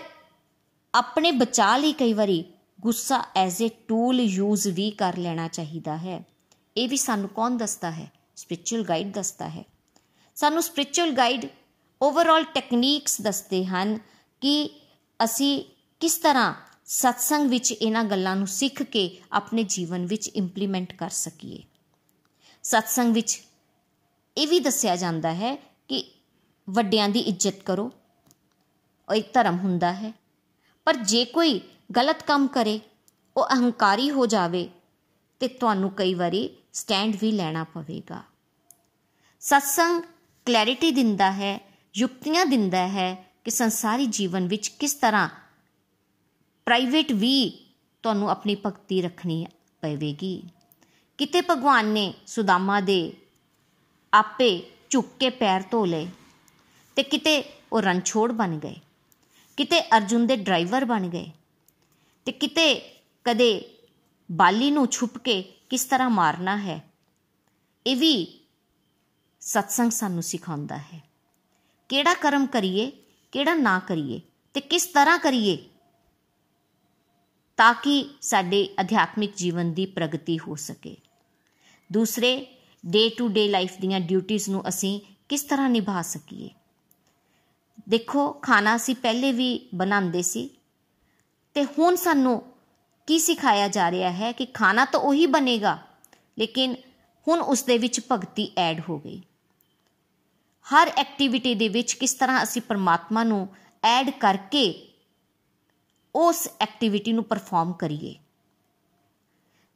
ਆਪਣੇ 0.94 1.32
ਬਚਾ 1.32 1.76
ਲਈ 1.78 1.94
ਕਈ 1.94 2.14
ਵਾਰੀ 2.14 2.44
ਗੁੱਸਾ 2.82 3.24
ਐਜ਼ 3.36 3.64
ਅ 3.64 3.70
ਟੂਲ 3.88 4.20
ਯੂਜ਼ 4.20 4.68
ਵੀ 4.68 4.90
ਕਰ 4.92 5.18
ਲੈਣਾ 5.18 5.48
ਚਾਹੀਦਾ 5.48 5.98
ਹੈ। 5.98 6.22
ਇਹ 6.78 6.90
ਵੀ 6.90 6.98
ਸਾਨੂੰ 6.98 7.30
ਕੌਣ 7.30 7.58
ਦੱਸਦਾ 7.58 7.92
ਹੈ? 7.92 8.12
ਸਪਿਰਚੁਅਲ 8.36 8.84
ਗਾਈਡ 8.84 9.14
ਦੱਸਦਾ 9.14 9.50
ਹੈ। 9.50 9.64
ਸਾਨੂੰ 10.38 10.64
ਸਪਿਰਚੁਅਲ 10.64 11.12
ਗਾਈਡ 11.12 11.46
ਓਵਰਆਲ 12.02 12.44
ਟੈਕਨੀਕਸ 12.44 13.22
ਦੱਸਦੇ 13.22 13.66
ਹਨ 13.66 13.98
ਕਿ 14.42 14.70
ਅਸੀਂ 15.20 15.64
ਕਿਸ 16.02 16.18
ਤਰ੍ਹਾਂ 16.18 16.54
ਸਤਸੰਗ 16.86 17.50
ਵਿੱਚ 17.50 17.72
ਇਹਨਾਂ 17.72 18.04
ਗੱਲਾਂ 18.04 18.36
ਨੂੰ 18.36 18.48
ਸਿੱਖ 18.48 18.84
ਕੇ 18.84 19.22
ਆਪਣੇ 19.32 19.64
ਜੀਵਨ 19.64 20.06
ਵਿੱਚ 20.06 20.28
ਇੰਪਲੀਮੈਂਟ 20.28 20.94
ਕਰ 20.94 21.10
ਸਕੀਏ। 21.10 21.64
ਸਤਸੰਗ 22.64 23.14
ਵਿੱਚ 23.14 23.44
ਇਹ 24.38 24.48
ਵੀ 24.48 24.60
ਦੱਸਿਆ 24.60 24.96
ਜਾਂਦਾ 24.96 25.34
ਹੈ 25.34 25.56
ਕਿ 25.56 26.22
ਵੱਡਿਆਂ 26.70 27.10
ਦੀ 27.10 27.20
ਇੱਜ਼ਤ 27.20 27.64
ਕਰੋ, 27.64 27.92
ਉਹ 29.10 29.14
ਇੱਕ 29.14 29.34
ਧਰਮ 29.34 29.58
ਹੁੰਦਾ 29.58 29.94
ਹੈ। 29.94 30.14
ਪਰ 30.86 30.96
ਜੇ 30.96 31.26
ਕੋਈ 31.26 31.62
ਗਲਤ 31.96 32.24
ਕੰਮ 32.24 32.48
ਕਰੇ, 32.48 32.80
ਉਹ 33.38 33.46
ਅਹੰਕਾਰੀ 33.46 34.12
ਹੋ 34.12 34.26
ਜਾਵੇ, 34.26 34.70
ਤੇ 35.40 35.48
ਤੁਹਾਨੂੰ 35.48 35.92
ਕਈ 35.92 36.14
ਵਾਰੀ 36.14 36.50
ਸਟੈਂਡ 36.74 37.16
ਵੀ 37.22 37.32
ਲੈਣਾ 37.32 37.64
ਪਵੇਗਾ। 37.64 38.24
ਸਤਸੰਗ 39.40 40.04
ਕਲੈਰਿਟੀ 40.46 40.92
ਦਿੰਦਾ 40.92 41.32
ਹੈ, 41.32 41.60
ਯੁਕਤੀਆਂ 41.96 42.46
ਦਿੰਦਾ 42.46 42.88
ਹੈ 42.88 43.30
ਕਿ 43.44 43.52
ਸੰਸਾਰੀ 43.52 44.06
ਜੀਵਨ 44.06 44.48
ਵਿੱਚ 44.48 44.68
ਕਿਸ 44.68 44.94
ਤਰ੍ਹਾਂ 44.94 45.30
ਪ੍ਰਾਈਵੇਟ 46.68 47.12
ਵੀ 47.12 47.50
ਤੁਹਾਨੂੰ 48.04 48.30
ਆਪਣੀ 48.30 48.56
ਭਗਤੀ 48.66 49.02
ਰੱਖਣੀ 49.02 49.46
ਪਵੇਗੀ। 49.82 50.42
ਕਿਤੇ 51.20 51.42
ਭਗਵਾਨ 51.42 51.86
ਨੇ 51.86 52.14
ਸੁਦਾਮਾ 52.28 52.80
ਦੇ 52.82 53.14
ਆਪੇ 54.14 54.50
ਝੁੱਕ 54.90 55.08
ਕੇ 55.20 55.30
ਪੈਰ 55.30 55.64
ਧੋ 55.72 55.84
ਲਏ 55.86 56.08
ਤੇ 56.98 57.04
ਕਿਤੇ 57.04 57.44
ਉਹ 57.74 57.82
ਰਣਛੋੜ 57.82 58.32
ਬਣ 58.32 58.58
ਗਏ, 58.58 58.76
ਕਿਤੇ 59.58 59.82
ਅਰਜੁਨ 59.98 60.28
ਦੇ 60.28 60.36
ਡਰਾਈਵਰ 60.36 60.86
ਬਣ 60.86 61.08
ਗਏ 61.10 61.32
ਤੇ 62.28 62.32
ਕਿਤੇ 62.32 62.66
ਕਦੇ 63.26 63.50
ਬਾਲੀ 64.30 64.70
ਨੂੰ 64.72 64.88
ਛੁਪ 64.88 65.18
ਕੇ 65.18 65.42
ਕਿਸ 65.70 65.86
ਤਰ੍ਹਾਂ 65.86 66.10
ਮਾਰਨਾ 66.10 66.58
ਹੈ, 66.58 66.80
ਇਹ 67.86 67.96
ਵੀ 67.96 68.40
ਸਤਸੰਗ 69.42 69.92
ਸਾਨੂੰ 69.92 70.24
ਸਿਖਾਉਂਦਾ 70.24 70.78
ਹੈ। 70.78 71.02
ਕਿਹੜਾ 71.90 72.14
ਕਰਮ 72.14 72.46
ਕਰੀਏ, 72.46 72.92
ਕਿਹੜਾ 73.34 73.54
ਨਾ 73.54 73.78
ਕਰੀਏ 73.80 74.20
ਤੇ 74.56 74.62
ਕਿਸ 74.62 74.86
ਤਰ੍ਹਾਂ 74.86 75.18
ਕਰੀਏ 75.20 75.58
ਤਾਂ 77.58 77.74
ਕਿ 77.74 78.10
ਸਾਡੇ 78.22 78.70
ਅਧਿਆਤਮਿਕ 78.82 79.36
ਜੀਵਨ 79.36 79.74
ਦੀ 79.74 79.86
ਪ੍ਰਗਤੀ 79.86 80.40
ਹੋ 80.40 80.56
ਸਕੇ। 80.56 80.96
ਦੂਸਰੇ 81.92 82.46
ਡੇ 82.86 83.10
ਟੂ 83.10 83.28
ਡੇ 83.28 83.48
ਲਾਈਫ 83.48 83.78
ਦੀਆਂ 83.82 84.00
ਡਿਊਟੀਆਂ 84.00 84.52
ਨੂੰ 84.52 84.68
ਅਸੀਂ 84.68 85.00
ਕਿਸ 85.30 85.44
ਤਰ੍ਹਾਂ 85.44 85.70
ਨਿਭਾ 85.70 86.02
ਸਕੀਏ? 86.02 86.50
ਦੇਖੋ, 87.90 88.32
ਖਾਣਾ 88.32 88.76
ਅਸੀਂ 88.76 88.96
ਪਹਿਲੇ 88.96 89.32
ਵੀ 89.32 89.70
ਬਣਾਉਂਦੇ 89.76 90.22
ਸੀ 90.22 90.50
ਤੇ 91.56 91.64
ਹੁਣ 91.64 91.96
ਸਾਨੂੰ 91.96 92.42
ਕੀ 93.08 93.20
ਸਿਖਾਇਆ 93.20 93.68
ਜਾ 93.68 93.92
ਰਿਹਾ 93.92 94.12
ਹੈ 94.12 94.32
ਕਿ 94.32 94.46
ਖਾਣਾ 94.46 94.86
ਤਾਂ 94.86 95.00
ਉਹੀ 95.00 95.26
ਬਣੇਗਾ, 95.26 95.78
ਲੇਕਿਨ 96.40 96.76
ਹੁਣ 97.28 97.42
ਉਸ 97.42 97.64
ਦੇ 97.64 97.78
ਵਿੱਚ 97.78 98.00
ਭਗਤੀ 98.12 98.52
ਐਡ 98.58 98.82
ਹੋ 98.90 99.00
ਗਈ। 99.00 99.22
ਹਰ 100.66 100.92
ਐਕਟੀਵਿਟੀ 100.98 101.56
ਦੇ 101.56 101.68
ਵਿੱਚ 101.70 101.94
ਕਿਸ 101.94 102.14
ਤਰ੍ਹਾਂ 102.14 102.44
ਅਸੀਂ 102.44 102.62
ਪਰਮਾਤਮਾ 102.62 103.24
ਨੂੰ 103.24 103.48
ਐਡ 103.84 104.10
ਕਰਕੇ 104.10 104.93
ਉਸ 106.16 106.48
ਐਕਟੀਵਿਟੀ 106.62 107.14
ਨੂੰ 107.14 107.24
ਪਰਫਾਰਮ 107.24 107.74
ਕਰੀਏ। 107.74 108.16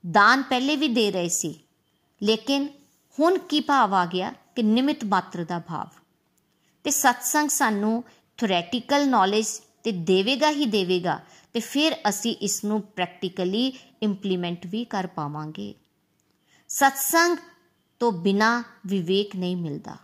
ਦਾਨ 0.04 0.44
ਪਹਿਲੇ 0.44 0.76
ਵੀ 0.76 0.88
ਦੇ 0.88 1.12
ਰਹੇ 1.12 1.30
ਸੀ, 1.30 1.54
ਲੇਕਿਨ 2.22 2.68
ਹੁਣ 3.18 3.38
ਕੀ 3.40 3.60
ਭਾਵ 3.60 3.94
ਆ 3.94 4.06
ਗਿਆ 4.06 4.34
ਕਿ 4.56 4.64
ਨਿਮਿਤ 4.64 5.06
ਮਾਤਰ 5.06 5.44
ਦਾ 5.44 5.60
ਭਾਵ? 5.60 5.88
ਤੇ 6.84 6.92
ਸਤਸੰਗ 6.92 7.50
ਸਾਨੂੰ 7.50 8.04
ਥਿਓਰੈਟੀਕਲ 8.38 9.08
ਨੌਲੇਜ 9.10 9.48
ਤੇ 9.84 9.92
ਦੇਵੇਗਾ 9.92 10.50
ਹੀ 10.50 10.66
ਦੇਵੇਗਾ 10.66 11.20
ਤੇ 11.54 11.60
ਫਿਰ 11.60 11.96
ਅਸੀਂ 12.10 12.36
ਇਸ 12.36 12.64
ਨੂੰ 12.64 12.82
ਪ੍ਰੈਕਟੀਕਲੀ 12.82 13.68
ਇੰਪਲੀਮੈਂਟ 14.04 14.66
ਵੀ 14.66 14.86
ਕਰ 14.86 15.08
ਪਾਵਾਂਗੇ। 15.08 15.74
ਸਤਸੰਗ 16.70 17.38
ਤੋਂ 18.00 18.12
ਬਿਨਾ 18.12 18.64
ਵਿਵੇਕ 18.86 19.36
ਨਹੀਂ 19.36 19.58
ਮਿਲਦਾ। 19.58 19.98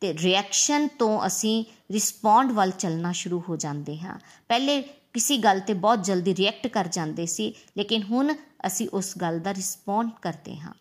ਤੇ 0.00 0.14
ਰਿਐਕਸ਼ਨ 0.14 0.88
ਤੋਂ 0.88 1.26
ਅਸੀਂ 1.26 1.64
ਰਿਸਪੌਂਡ 1.92 2.52
ਵੱਲ 2.52 2.70
ਚੱਲਣਾ 2.70 3.12
ਸ਼ੁਰੂ 3.12 3.42
ਹੋ 3.48 3.56
ਜਾਂਦੇ 3.56 3.98
ਹਾਂ। 3.98 4.18
ਪਹਿਲੇ 4.48 4.82
ਕਿਸੇ 4.82 5.36
ਗੱਲ 5.36 5.60
ਤੇ 5.60 5.74
ਬਹੁਤ 5.74 6.04
ਜਲਦੀ 6.04 6.36
ਰਿਐਕਟ 6.36 6.66
ਕਰ 6.66 6.88
ਜਾਂਦੇ 6.88 7.26
ਸੀ, 7.26 7.54
ਲੇਕਿਨ 7.78 8.02
ਹੁਣ 8.02 8.34
ਅਸੀਂ 8.66 8.88
ਉਸ 8.92 9.18
ਗੱਲ 9.18 9.40
ਦਾ 9.40 9.54
ਰਿਸਪੌਂਡ 9.54 10.10
ਕਰਦੇ 10.22 10.56
ਹਾਂ। 10.56 10.72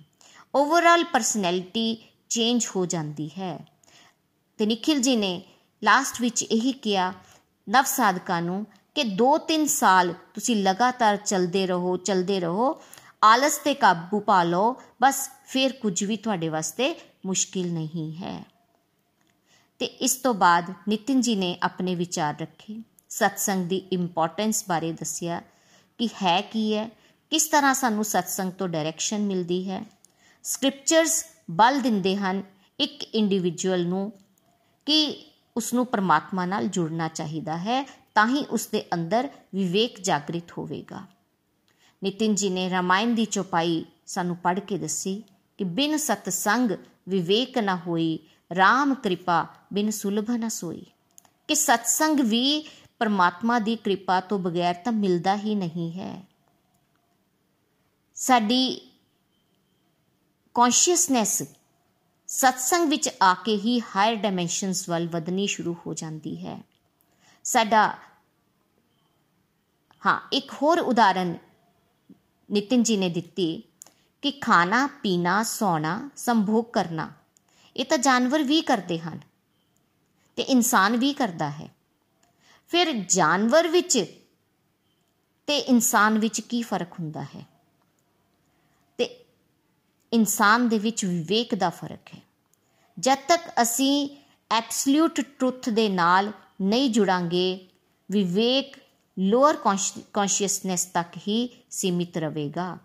ਓਵਰਆਲ 0.56 1.04
ਪਰਸਨੈਲਿਟੀ 1.04 2.08
ਚੇਂਜ 2.30 2.68
ਹੋ 2.76 2.86
ਜਾਂਦੀ 2.86 3.30
ਹੈ। 3.30 3.68
ਤੇ 4.58 4.66
ਨikhil 4.66 5.00
ji 5.00 5.18
ਨੇ 5.18 5.42
ਲਾਸਟ 5.84 6.22
ਵਿੱਚ 6.22 6.44
ਇਹੀ 6.44 6.72
ਕਿਹਾ 6.72 7.14
ਨਵ 7.70 7.84
ਸਾਧਕਾਂ 7.84 8.42
ਨੂੰ 8.42 8.66
ਕਿ 8.96 9.04
2-3 9.04 9.66
ਸਾਲ 9.68 10.14
ਤੁਸੀਂ 10.34 10.56
ਲਗਾਤਾਰ 10.56 11.18
ਚੱਲਦੇ 11.18 11.68
ਰਹੋ 11.68 11.98
ਚੱਲਦੇ 11.98 12.40
ਰਹੋ, 12.40 12.82
ਆਲਸ 13.24 13.58
ਤੇ 13.58 13.74
ਕਾਬੂ 13.74 14.20
ਪਾ 14.20 14.44
ਲਓ, 14.44 14.82
ਬਸ 15.02 15.30
ਫਿਰ 15.48 15.74
ਕੁਝ 15.74 16.04
ਵੀ 16.04 16.18
ਤੁਹਾਡੇ 16.18 16.50
ਵਾਸਤੇ 16.50 16.96
ਮੁਸ਼ਕਿਲ 17.26 17.74
ਨਹੀਂ 17.74 18.16
ਹੈ। 18.16 18.57
ਤੇ 19.80 19.86
ਇਸ 19.86 20.16
ਤੋਂ 20.16 20.34
ਬਾਅਦ 20.34 20.74
ਨਿਤਿਨ 20.88 21.22
ਜੀ 21.22 21.36
ਨੇ 21.36 21.58
ਆਪਣੇ 21.64 21.96
ਵਿਚਾਰ 21.96 22.36
ਰੱਖੇ। 22.42 22.82
ਸਤਸੰਗ 23.10 23.66
ਦੀ 23.66 23.78
ਇੰਪੋਰਟੈਂਸ 23.92 24.64
ਬਾਰੇ 24.70 24.92
ਦੱਸਿਆ 24.92 25.42
ਕਿ 25.98 26.08
ਹੈ 26.24 26.42
ਕੀ 26.42 26.76
ਹੈ, 26.76 26.90
ਕਿਸ 27.30 27.48
ਤਰ੍ਹਾਂ 27.48 27.74
ਸਾਨੂੰ 27.74 28.06
ਸਤਸੰਗ 28.06 28.52
ਤੋਂ 28.52 28.68
ਡਾਇਰੈਕਸ਼ਨ 28.68 29.22
ਮਿਲਦੀ 29.22 29.70
ਹੈ। 29.70 29.86
ਸਕ੍ਰਿਪਚਰਸ 30.44 31.26
ਬਲ 31.52 31.82
ਦਿੰਦੇ 31.82 32.16
ਹਨ 32.16 32.44
ਇੱਕ 32.80 33.04
ਇੰਡੀਵਿਜੂਅਲ 33.16 33.86
ਨੂੰ 33.86 34.12
ਕਿ 34.86 35.26
ਉਸ 35.58 35.74
ਨੂੰ 35.74 35.86
ਪਰਮਾਤਮਾ 35.86 36.46
ਨਾਲ 36.46 36.68
ਜੁੜਨਾ 36.68 37.08
ਚਾਹੀਦਾ 37.08 37.58
ਹੈ, 37.58 37.86
ਤਾਂ 38.16 38.28
ਹੀ 38.28 38.46
ਉਸ 38.46 38.68
ਦੇ 38.68 38.84
ਅੰਦਰ 38.94 39.30
ਵਿਵੇਕ 39.56 40.00
ਜਾਗਰਿਤ 40.02 40.52
ਹੋਵੇਗਾ। 40.58 41.06
ਨਿਤਿਨ 42.04 42.36
ਜੀ 42.36 42.50
ਨੇ 42.50 42.70
ਰਾਮਾਇਣ 42.70 43.16
ਦੀ 43.16 43.26
ਚੌਪਾਈ 43.26 43.86
ਸਾਨੂੰ 44.06 44.36
ਪੜ੍ਹ 44.36 44.60
ਕੇ 44.60 44.78
ਦੱਸੀ 44.78 45.24
ਕਿ 45.58 45.64
ਬਿਨ 45.64 45.98
ਸਤਸੰਗ 45.98 46.72
ਵਿਵੇਕ 47.10 47.58
ਨਾ 47.58 47.76
ਹੋਈ 47.76 48.20
RAM 48.54 48.96
ਕਿਰਪਾ 48.96 49.48
ਬਿਨ 49.74 49.92
ਸੁਲਭ 49.92 50.32
ਨਾ 50.32 50.50
ਸੋਈ। 50.50 50.86
ਕਿ 51.48 51.56
ਸਤਸੰਗ 51.56 52.20
ਵੀ 52.20 52.68
ਪਰਮਾਤਮਾ 53.00 53.60
ਦੀ 53.60 53.76
ਕਿਰਪਾ 53.76 54.20
ਤੋਂ 54.20 54.40
ਬਗੈਰ 54.40 54.76
ਤਾਂ 54.76 54.92
ਮਿਲਦਾ 54.92 55.36
ਹੀ 55.36 55.56
ਨਹੀਂ 55.56 56.00
ਹੈ। 56.00 56.24
ਸਾਡੀ 58.16 58.92
ਕੌਨਸ਼ੀਅਸਨੈਸ 60.54 61.44
ਸਤਸੰਗ 62.28 62.90
ਵਿੱਚ 62.90 63.10
ਆ 63.22 63.34
ਕੇ 63.34 63.58
ਹੀ 63.58 63.80
ਹਾਇਰ 63.80 64.16
ਡਾਈਮੈਂਸ਼ਨਸ 64.16 64.90
ਵੱਲ 64.90 65.08
ਵਧਣੀ 65.08 65.48
ਸ਼ੁਰੂ 65.48 65.76
ਹੋ 65.88 65.94
ਜਾਂਦੀ 65.94 66.48
ਹੈ। 66.48 66.64
ਸਾਡਾ 67.44 67.98
ਹਾਂ, 70.06 70.28
ਇੱਕ 70.32 70.52
ਹੋਰ 70.62 70.80
ਉਦਾਹਰਨ 70.80 71.38
ਨਿਤਿਨ 72.52 72.84
ਜੀ 72.84 72.98
ਨੇ 72.98 73.10
ਦਿੱਤੀ 73.10 73.64
ਕਿ 74.22 74.32
ਖਾਣਾ, 74.32 74.88
ਪੀਣਾ, 74.88 75.44
ਸੌਣਾ, 75.44 76.10
ਸੰਭੋਗ 76.16 76.66
ਕਰਨਾ 76.66 77.12
ਇਹ 77.78 77.86
ਤਾਂ 77.86 77.98
ਜਾਨਵਰ 77.98 78.44
ਵੀ 78.44 78.62
ਕਰਦੇ 78.62 79.00
ਹਨ 79.00 79.20
ਤੇ 80.36 80.44
ਇਨਸਾਨ 80.44 80.98
ਵੀ 80.98 81.14
ਕਰਦਾ 81.14 81.50
ਹੈ। 81.50 81.70
ਫਿਰ 82.68 82.92
ਜਾਨਵਰ 82.92 83.68
ਵਿੱਚ 83.68 84.06
ਤੇ 85.48 85.58
ਇਨਸਾਨ 85.58 86.20
ਵਿੱਚ 86.20 86.42
ਕੀ 86.42 86.62
ਫ਼ਰਕ 86.62 86.94
ਹੁੰਦਾ 86.94 87.24
ਹੈ? 87.24 87.46
ਤੇ 88.98 89.26
ਇਨਸਾਨ 90.14 90.70
ਦੇ 90.70 90.80
ਵਿੱਚ 90.80 91.06
ਵਿਵੇਕ 91.06 91.56
ਦਾ 91.56 91.70
ਫ਼ਰਕ 91.70 92.08
ਹੈ। 92.16 92.22
ਜਦ 93.00 93.18
ਤੱਕ 93.28 93.42
ਅਸੀਂ 93.62 94.18
ਐਬਸੋਲੂਟ 94.52 95.22
ਟਰੁੱਥ 95.22 95.70
ਦੇ 95.70 95.90
ਨਾਲ 95.90 96.32
ਨਹੀਂ 96.62 96.90
ਜੁੜਾਂਗੇ, 96.90 97.68
ਵਿਵੇਕ 98.12 98.78
ਲੋਅਰ 99.20 99.58
ਕੌਨਸ਼ੀਅਸਨੈਸ 100.14 100.86
ਤੱਕ 100.86 101.18
ਹੀ 101.18 101.64
ਸੀਮਿਤ 101.70 102.18
ਰਹੇਗਾ। 102.18 102.78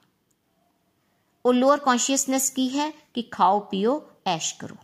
ਉਹ 1.47 1.55
ਲੋਅਰ 1.55 1.79
ਕੌਨਸ਼ੀਅਸਨੈਸ 1.79 2.51
ਕੀ 2.51 2.79
ਹੈ? 2.79 2.91
ਕਿ 3.15 3.23
ਖਾਓ, 3.23 3.61
ਪੀਓ 3.61 4.09
ਐਸ਼ 4.27 4.55
ਕਰੋ। 4.55 4.77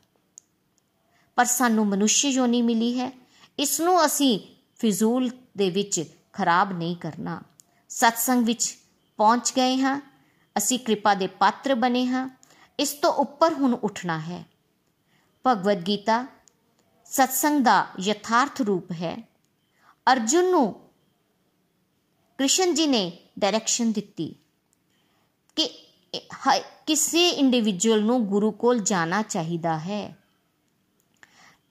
ਪਰ 1.37 1.45
ਸਾਨੂੰ 1.45 1.87
ਮਨੁੱਖ 1.87 2.25
ਯੋਨੀ 2.25 2.63
ਮਿਲੀ 2.63 3.01
ਹੈ 3.01 3.13
ਇਸ 3.59 3.81
ਨੂੰ 3.81 4.07
ਅਸੀਂ 4.07 4.41
ਫਿਜ਼ੂਲ 4.79 5.31
ਦੇ 5.57 5.71
ਵਿੱਚ 5.71 6.05
ਖਰਾਬ 6.33 6.79
ਨਹੀਂ 6.79 6.97
ਕਰਨਾ। 6.97 7.43
ਸਤਸੰਗ 7.89 8.47
ਵਿੱਚ 8.47 8.79
ਪਹੁੰਚ 9.17 9.53
ਗਏ 9.57 9.77
ਹਾਂ, 9.77 10.01
ਅਸੀਂ 10.59 10.79
ਕਿਰਪਾ 10.79 11.15
ਦੇ 11.15 11.27
ਪਾਤਰ 11.27 11.75
ਬਣੇ 11.75 12.07
ਹਾਂ, 12.07 12.39
ਇਸ 12.79 12.93
ਤੋਂ 12.93 13.13
ਉੱਪਰ 13.13 13.53
ਹੁਣ 13.53 13.75
ਉੱਠਣਾ 13.75 14.19
ਹੈ। 14.19 14.45
ਭਗਵਦ 15.47 15.87
ਗੀਤਾ 15.87 16.27
ਸਤਸੰਗ 17.05 17.65
ਦਾ 17.65 17.87
ਯਥਾਰਥ 18.01 18.63
ਰੂਪ 18.63 18.93
ਹੈ। 18.93 19.29
ਅਰਜੁਨ 20.13 20.51
ਨੂੰ 20.51 20.91
ਕ੍ਰਿਸ਼ਨ 22.39 22.75
ਜੀ 22.75 22.87
ਨੇ 22.87 23.19
ਡਾਇਰੈਕਸ਼ਨ 23.39 23.93
ਦਿੱਤੀ 23.93 24.35
ਕਿ 25.57 25.88
ਕਿਸੇ 26.87 27.29
ਇੰਡੀਵਿਜੂਅਲ 27.29 28.03
ਨੂੰ 28.03 28.25
ਗੁਰੂ 28.27 28.51
ਕੋਲ 28.51 28.79
ਜਾਣਾ 28.79 29.23
ਚਾਹੀਦਾ 29.23 29.79
ਹੈ। 29.79 30.17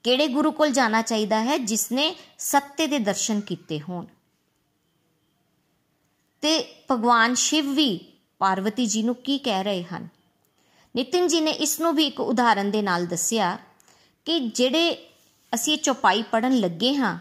ਕਿਹੜੇ 0.02 0.26
ਗੁਰੂ 0.28 0.52
ਕੋਲ 0.52 0.70
ਜਾਣਾ 0.70 1.02
ਚਾਹੀਦਾ 1.02 1.42
ਹੈ? 1.44 1.58
ਜਿਸ 1.58 1.90
ਨੇ 1.92 2.14
ਸੱਤੇ 2.38 2.86
ਦੇ 2.86 2.98
ਦਰਸ਼ਨ 2.98 3.40
ਕੀਤੇ 3.40 3.80
ਹੋਣ। 3.80 4.06
ਤੇ 6.42 6.84
ਭਗਵਾਨ 6.90 7.34
ਸ਼ਿਵ 7.34 7.70
ਵੀ 7.74 7.98
ਪਾਰਵਤੀ 8.40 8.86
ਜੀ 8.86 9.02
ਨੂੰ 9.02 9.14
ਕੀ 9.14 9.38
ਕਹਿ 9.38 9.64
ਰਹੇ 9.64 9.82
ਹਨ? 9.84 10.08
ਨਿਤਿਨ 10.96 11.26
ਜੀ 11.26 11.40
ਨੇ 11.40 11.50
ਇਸ 11.50 11.80
ਨੂੰ 11.80 11.94
ਵੀ 11.94 12.06
ਇੱਕ 12.06 12.20
ਉਦਾਹਰਨ 12.20 12.70
ਦੇ 12.70 12.82
ਨਾਲ 12.82 13.06
ਦੱਸਿਆ 13.06 13.56
ਕਿ 14.26 14.38
ਜਿਹੜੇ 14.40 14.96
ਅਸੀਂ 15.52 15.78
ਚੌਪਾਈ 15.78 16.22
ਪੜਨ 16.22 16.56
ਲੱਗੇ 16.56 16.94
ਹਾਂ, 16.96 17.18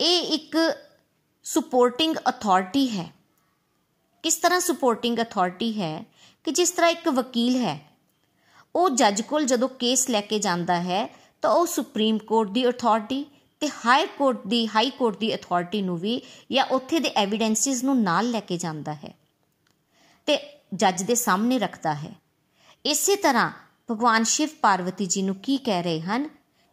ਇਹ 0.00 0.22
ਇੱਕ 0.34 0.56
ਸਪੋਰਟਿੰਗ 1.44 2.16
ਅਥਾਰਟੀ 2.28 2.88
ਹੈ। 2.90 3.10
ਕਿਸ 4.26 4.36
ਤਰ੍ਹਾਂ 4.36 4.60
ਸਪੋਰਟਿੰਗ 4.60 5.18
ਅਥਾਰਟੀ 5.18 5.80
ਹੈ 5.80 6.04
ਕਿ 6.44 6.50
ਜਿਸ 6.50 6.70
ਤਰ੍ਹਾਂ 6.70 6.90
ਇੱਕ 6.90 7.08
ਵਕੀਲ 7.08 7.56
ਹੈ? 7.56 7.96
ਉਹ 8.76 8.90
ਜੱਜ 8.90 9.22
ਕੋਲ 9.22 9.44
ਜਦੋਂ 9.44 9.68
ਕੇਸ 9.68 10.10
ਲੈ 10.10 10.20
ਕੇ 10.20 10.38
ਜਾਂਦਾ 10.38 10.82
ਹੈ, 10.82 11.16
ਤਾਂ 11.42 11.50
ਉਹ 11.50 11.66
ਸੁਪਰੀਮ 11.66 12.18
ਕੋਰਟ 12.18 12.50
ਦੀ 12.50 12.68
ਅਥਾਰਟੀ 12.68 13.26
ਤੇ 13.60 13.68
ਹਾਈ 13.68 14.06
ਕੋਰਟ 14.06 14.46
ਦੀ 14.46 14.66
ਹਾਈ 14.66 14.90
ਕੋਰਟ 14.90 15.18
ਦੀ 15.18 15.34
ਅਥਾਰਟੀ 15.34 15.82
ਨੂੰ 15.82 15.98
ਵੀ 15.98 16.22
ਜਾਂ 16.52 16.64
ਉੱਥੇ 16.64 17.00
ਦੇ 17.00 17.08
ਐਵੀਡੈਂਸਿਸ 17.08 17.84
ਨੂੰ 17.84 18.02
ਨਾਲ 18.02 18.30
ਲੈ 18.30 18.40
ਕੇ 18.40 18.56
ਜਾਂਦਾ 18.56 18.94
ਹੈ 18.94 19.14
ਤੇ 20.26 20.60
ਜੱਜ 20.74 21.02
ਦੇ 21.02 21.14
ਸਾਹਮਣੇ 21.14 21.58
ਰੱਖਦਾ 21.58 21.94
ਹੈ। 21.94 22.14
ਇਸੇ 22.84 23.16
ਤਰ੍ਹਾਂ 23.16 23.50
ਭਗਵਾਨ 23.90 24.24
ਸ਼ਿਵ 24.24 24.48
ਪਾਰਵਤੀ 24.62 25.06
ਜੀ 25.06 25.22
ਨੂੰ 25.22 25.34
ਕੀ 25.34 25.58
ਕਹਿ 25.58 25.82
ਰਹੇ 25.82 26.00
ਹਨ? 26.00 26.28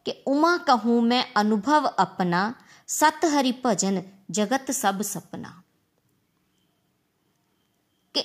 ਕਿ 0.05 0.13
ਉਮਾ 0.27 0.57
ਕਹੂੰ 0.57 1.05
ਮੈਂ 1.07 1.23
ਅਨੁਭਵ 1.41 1.87
ਆਪਣਾ, 1.99 2.53
ਸਤ 2.87 3.25
ਹਰੀ 3.25 3.53
ਭਜਨ 3.65 4.03
ਜਗਤ 4.31 4.71
ਸਭ 4.71 5.01
ਸਪਨਾ 5.01 5.63
ਕਿ 8.13 8.23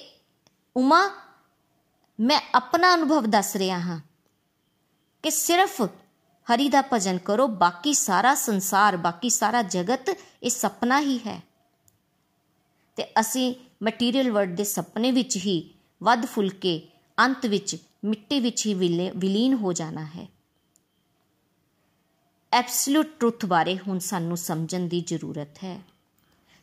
ਉਮਾ, 0.79 1.11
ਮੈਂ 2.21 2.41
ਆਪਣਾ 2.55 2.95
ਅਨੁਭਵ 2.95 3.27
ਦੱਸ 3.27 3.57
ਰਿਹਾ 3.57 3.79
ਹਾਂ 3.79 4.01
ਕਿ 5.23 5.31
ਸਿਰਫ 5.31 5.83
ਹਰੀ 6.47 6.69
ਦਾ 6.69 6.83
ਭਜਨ 6.93 7.19
ਕਰੋ, 7.19 7.47
ਬਾਕੀ 7.47 7.95
ਸਾਰਾ 7.95 8.35
ਸੰਸਾਰ, 8.35 8.97
ਬਾਕੀ 8.97 9.31
ਸਾਰਾ 9.31 9.63
ਜਗਤ 9.63 10.09
ਇਹ 10.43 10.51
ਸੁਪਨਾ 10.51 11.01
ਹੀ 11.01 11.19
ਹੈ। 11.19 11.43
ਤੇ 12.97 13.05
ਅਸੀਂ 13.21 13.55
ਮਟੀਰੀਅਲ 13.83 14.31
ਵਰਲਡ 14.31 14.57
ਦੇ 14.57 14.65
ਸੁਪਨੇ 14.65 15.11
ਵਿੱਚ 15.13 15.37
ਹੀ 15.37 15.75
ਵੱਧ 16.03 16.27
ਫੁੱਲ 16.27 16.51
ਕੇ 16.51 16.89
ਅੰਤ 17.19 17.47
ਵਿੱਚ, 17.47 17.77
ਮਿੱਟੀ 18.05 18.41
ਵਿੱਚ 18.41 18.67
ਹੀ 18.67 18.75
ਵਿਲੀਨ 19.15 19.55
ਹੋ 19.55 19.73
ਜਾਣਾ 19.73 20.05
ਹੈ। 20.05 20.29
ਐਬਸੋਲੂਟ 22.53 23.07
ਟਰੁੱਥ 23.21 23.47
ਬਾਰੇ 23.47 23.79
ਹੁਣ 23.79 23.99
ਸਾਨੂੰ 23.99 24.37
ਸਮਝਣ 24.37 24.81
ਦੀ 24.81 25.01
ਜ਼ਰੂਰਤ 25.01 25.65
ਹੈ। 25.65 25.81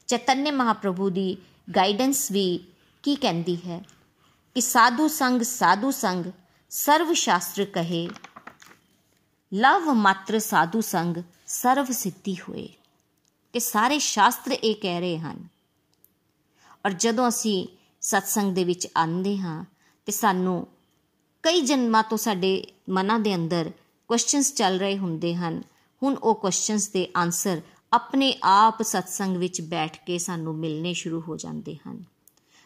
ਚੈਤਨਯ 0.07 0.51
ਮਹਾਪ੍ਰਭੂ 0.51 1.09
ਦੀ 1.09 1.37
ਗਾਈਡੈਂਸ 1.75 2.31
ਵੀ 2.31 2.59
ਕੀ 3.03 3.15
ਕਹਿੰਦੀ 3.15 3.55
ਹੈ? 3.55 3.83
ਕਿ 4.55 4.61
ਸਾਧੂ 4.61 5.07
ਸੰਗ 5.07 5.41
ਸਾਧੂ 5.41 5.91
ਸੰਗ 5.91 6.25
ਸਰਵ 6.69 7.13
ਸ਼ਾਸਤਰ 7.13 7.65
ਕਹੇ। 7.65 8.09
ਲਵ 9.53 9.93
ਮਾਤਰ 9.93 10.39
ਸਾਧੂ 10.39 10.81
ਸੰਗ 10.81 11.17
ਸਰਵ 11.47 11.85
ਸਿੱਧੀ 11.91 12.35
ਹੋਏ। 12.49 12.69
ਕਿ 13.53 13.59
ਸਾਰੇ 13.59 13.99
ਸ਼ਾਸਤਰ 13.99 14.51
ਇਹ 14.51 14.75
ਕਹਿ 14.75 14.99
ਰਹੇ 14.99 15.19
ਹਨ। 15.19 15.47
ਔਰ 16.85 16.91
ਜਦੋਂ 16.91 17.27
ਅਸੀਂ 17.27 17.67
ਸਤਸੰਗ 18.01 18.55
ਦੇ 18.55 18.63
ਵਿੱਚ 18.63 18.87
ਆਉਂਦੇ 18.97 19.37
ਹਾਂ 19.37 19.65
ਤੇ 20.05 20.11
ਸਾਨੂੰ 20.11 20.67
ਕਈ 21.43 21.61
ਜਨਮਾਂ 21.61 22.03
ਤੋਂ 22.03 22.17
ਸਾਡੇ 22.17 22.67
ਮਨਾਂ 22.89 23.19
ਦੇ 23.19 23.35
ਅੰਦਰ 23.35 23.71
ਕੁਐਸਚਨਸ 24.07 24.53
ਚੱਲ 24.53 24.79
ਰਹੇ 24.79 24.97
ਹੁੰਦੇ 24.97 25.35
ਹਨ। 25.35 25.63
ਹੁਣ 26.03 26.15
ਉਹ 26.15 26.35
ਕੁਐਸਚਨਸ 26.35 26.89
ਦੇ 26.89 27.07
ਆਨਸਰ 27.17 27.61
ਆਪਣੇ 27.93 28.37
ਆਪ 28.43 28.81
ਸਤਸੰਗ 28.81 29.37
ਵਿੱਚ 29.37 29.61
ਬੈਠ 29.61 30.05
ਕੇ 30.05 30.17
ਸਾਨੂੰ 30.17 30.55
ਮਿਲਨੇ 30.55 30.93
ਸ਼ੁਰੂ 30.93 31.21
ਹੋ 31.21 31.37
ਜਾਂਦੇ 31.37 31.75
ਹਨ। 31.75 32.03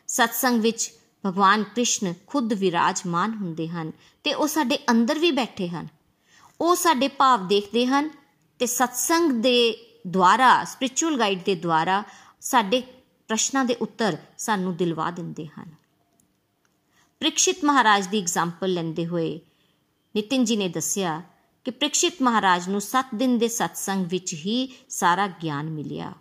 ਸਤਸੰਗ 0.07 0.61
ਵਿੱਚ 0.61 0.98
ਭਗਵਾਨ 1.25 1.63
ਕ੍ਰਿਸ਼ਨ 1.63 2.13
ਖੁਦ 2.27 2.53
ਵਿਰਾਜਮਾਨ 2.53 3.33
ਹੁੰਦੇ 3.33 3.67
ਹਨ 3.67 3.91
ਤੇ 4.23 4.33
ਉਹ 4.33 4.47
ਸਾਡੇ 4.47 4.79
ਅੰਦਰ 4.89 5.19
ਵੀ 5.19 5.31
ਬੈਠੇ 5.31 5.67
ਹਨ। 5.67 5.87
ਉਹ 6.61 6.75
ਸਾਡੇ 6.75 7.07
ਭਾਵ 7.07 7.47
ਦੇਖਦੇ 7.47 7.85
ਹਨ 7.85 8.09
ਤੇ 8.59 8.65
ਸਤਸੰਗ 8.65 9.31
ਦੇ 9.31 9.77
ਦੁਆਰਾ 10.07 10.63
ਸਪਿਰਚੁਅਲ 10.63 11.19
ਗਾਈਡ 11.19 11.43
ਦੇ 11.43 11.55
ਦੁਆਰਾ 11.55 12.03
ਸਾਡੇ 12.41 12.83
ਪ੍ਰਸ਼ਨਾਂ 13.27 13.65
ਦੇ 13.65 13.75
ਉੱਤਰ 13.75 14.17
ਸਾਨੂੰ 14.37 14.75
ਦਿਲਵਾ 14.75 15.11
ਦਿੰਦੇ 15.11 15.47
ਹਨ। 15.47 15.71
ਪ੍ਰਿਕਸ਼ਿਤ 17.19 17.65
ਮਹਾਰਾਜ 17.65 18.07
ਦੀ 18.07 18.19
ਐਗਜ਼ਾਮਪਲ 18.21 18.73
ਲੈਂਦੇ 18.73 19.07
ਹੋਏ 19.07 19.39
ਨਿਤਿਨ 20.15 20.45
ਜੀ 20.45 20.57
ਨੇ 20.57 20.69
ਦੱਸਿਆ 20.69 21.21
ਕਿ 21.63 21.71
ਪ੍ਰਿਕਸ਼ਿਤ 21.71 22.21
ਮਹਾਰਾਜ 22.21 22.69
ਨੂੰ 22.69 22.81
7 22.81 23.05
ਦਿਨ 23.15 23.37
ਦੇ 23.37 23.47
ਸਤਸੰਗ 23.47 24.05
ਵਿੱਚ 24.05 24.33
ਹੀ 24.33 24.75
ਸਾਰਾ 24.89 25.27
ਗਿਆਨ 25.27 25.69
ਮਿਲਿਆ। 25.69 26.13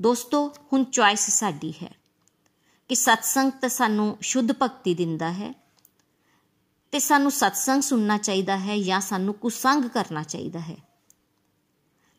ਦੋਸਤੋ, 0.00 0.54
ਹੁਣ 0.72 0.84
ਚੁਆਇਸ 0.84 1.30
ਸਾਡੀ 1.30 1.74
ਹੈ। 1.82 2.01
ਕਿ 2.88 2.94
ਸਤਸੰਗ 2.94 3.52
ਤਾਂ 3.52 3.68
ਸਾਨੂੰ 3.68 4.18
ਸ਼ੁੱਧ 4.20 4.52
ਭਗਤੀ 4.52 4.94
ਦਿੰਦਾ 4.94 5.32
ਹੈ 5.32 5.54
ਤੇ 6.92 6.98
ਸਾਨੂੰ 6.98 7.30
ਸਤਸੰਗ 7.30 7.82
ਸੁਣਨਾ 7.82 8.18
ਚਾਹੀਦਾ 8.18 8.58
ਹੈ 8.58 8.78
ਜਾਂ 8.78 9.00
ਸਾਨੂੰ 9.00 9.34
ਕੁਸੰਗ 9.34 9.84
ਕਰਨਾ 9.84 10.22
ਚਾਹੀਦਾ 10.22 10.60
ਹੈ। 10.60 10.76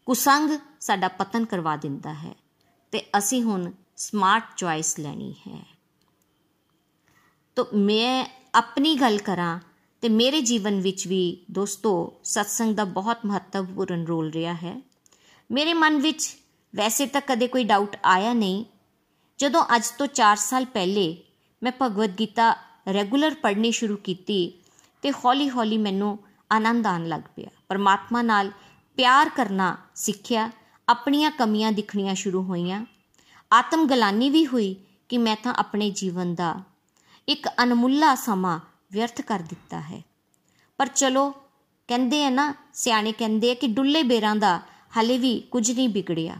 ਕੁਸੰਗ 0.05 0.59
ਸਾਡਾ 0.79 1.07
ਪਤਨ 1.07 1.45
ਕਰਵਾ 1.45 1.75
ਦਿੰਦਾ 1.75 2.13
ਹੈ 2.13 2.35
ਤੇ 2.91 3.05
ਅਸੀਂ 3.17 3.43
ਹੁਣ 3.43 3.71
ਸਮਾਰਟ 3.97 4.43
ਚੁਆਇਸ 4.57 4.99
ਲੈਣੀ 4.99 5.35
ਹੈ। 5.47 5.65
ਤੋ 7.55 7.67
ਮੈਂ 7.73 8.25
ਆਪਣੀ 8.55 8.95
ਗੱਲ 8.95 9.17
ਕਰਾਂ 9.17 9.59
ਤੇ 10.01 10.09
ਮੇਰੇ 10.09 10.41
ਜੀਵਨ 10.41 10.81
ਵਿੱਚ 10.81 11.07
ਵੀ 11.07 11.45
ਦੋਸਤੋ 11.51 12.13
ਸਤਸੰਗ 12.23 12.75
ਦਾ 12.75 12.83
ਬਹੁਤ 12.83 13.17
ਮਹੱਤਵਪੂਰਨ 13.25 14.05
ਰੋਲ 14.05 14.29
ਰਿਹਾ 14.29 14.53
ਹੈ। 14.53 14.81
ਮੇਰੇ 15.51 15.73
ਮਨ 15.73 15.97
ਵਿੱਚ 15.97 16.37
ਵੈਸੇ 16.75 17.05
ਤਾਂ 17.05 17.21
ਕਦੇ 17.21 17.47
ਕੋਈ 17.47 17.63
ਡਾਊਟ 17.63 17.97
ਆਇਆ 18.05 18.33
ਨਹੀਂ 18.33 18.65
ਜਦੋਂ 19.37 19.65
ਅੱਜ 19.75 19.89
ਤੋਂ 19.89 20.07
4 20.07 20.37
ਸਾਲ 20.37 20.65
ਪਹਿਲੇ 20.65 21.17
ਮੈਂ 21.63 21.71
ਭਗਵਦ 21.81 22.19
ਗੀਤਾ 22.19 22.55
ਰੈਗੂਲਰ 22.93 23.33
ਪੜ੍ਹਨੀ 23.33 23.71
ਸ਼ੁਰੂ 23.71 23.97
ਕੀਤੀ 23.97 24.53
ਤੇ 25.01 25.11
ਹੌਲੀ-ਹੌਲੀ 25.11 25.77
ਮੈਨੂੰ 25.77 26.19
ਆਨੰਦ 26.51 26.87
ਆਣ 26.87 27.07
ਲੱਗ 27.07 27.21
ਪਿਆ। 27.35 27.49
ਪਰਮਾਤਮਾ 27.69 28.21
ਨਾਲ 28.21 28.51
ਪਿਆਰ 28.97 29.29
ਕਰਨਾ 29.29 29.77
ਸਿੱਖਿਆ, 29.95 30.51
ਆਪਣੀਆਂ 30.89 31.31
ਕਮੀਆਂ 31.31 31.71
ਦਿਖਣੀਆਂ 31.71 32.15
ਸ਼ੁਰੂ 32.15 32.43
ਹੋਈਆਂ। 32.43 32.85
ਆਤਮ 33.53 33.87
ਗਲਾਨੀ 33.87 34.29
ਵੀ 34.29 34.47
ਹੋਈ 34.47 34.75
ਕਿ 35.09 35.17
ਮੈਂ 35.17 35.35
ਤਾਂ 35.43 35.53
ਆਪਣੇ 35.53 35.91
ਜੀਵਨ 35.91 36.35
ਦਾ 36.35 36.61
ਇੱਕ 37.27 37.49
ਅਨਮੁੱਲਾ 37.63 38.15
ਸਮਾਂ 38.15 38.59
ਵਿਅਰਥ 38.91 39.21
ਕਰ 39.21 39.39
ਦਿੱਤਾ 39.39 39.79
ਹੈ। 39.79 40.01
ਪਰ 40.77 40.87
ਚਲੋ, 40.87 41.33
ਕਹਿੰਦੇ 41.87 42.25
ਆ 42.25 42.29
ਨਾ, 42.29 42.53
ਸਿਆਣੇ 42.73 43.11
ਕਹਿੰਦੇ 43.11 43.51
ਆ 43.51 43.53
ਕਿ 43.53 43.67
ਡੁੱਲੇ 43.67 44.03
ਬੇਰਾਂ 44.03 44.35
ਦਾ 44.35 44.61
ਹਲੇ 44.99 45.17
ਵੀ 45.17 45.39
ਕੁਝ 45.39 45.71
ਨਹੀਂ 45.71 45.89
ਵਿਗੜਿਆ। 45.89 46.35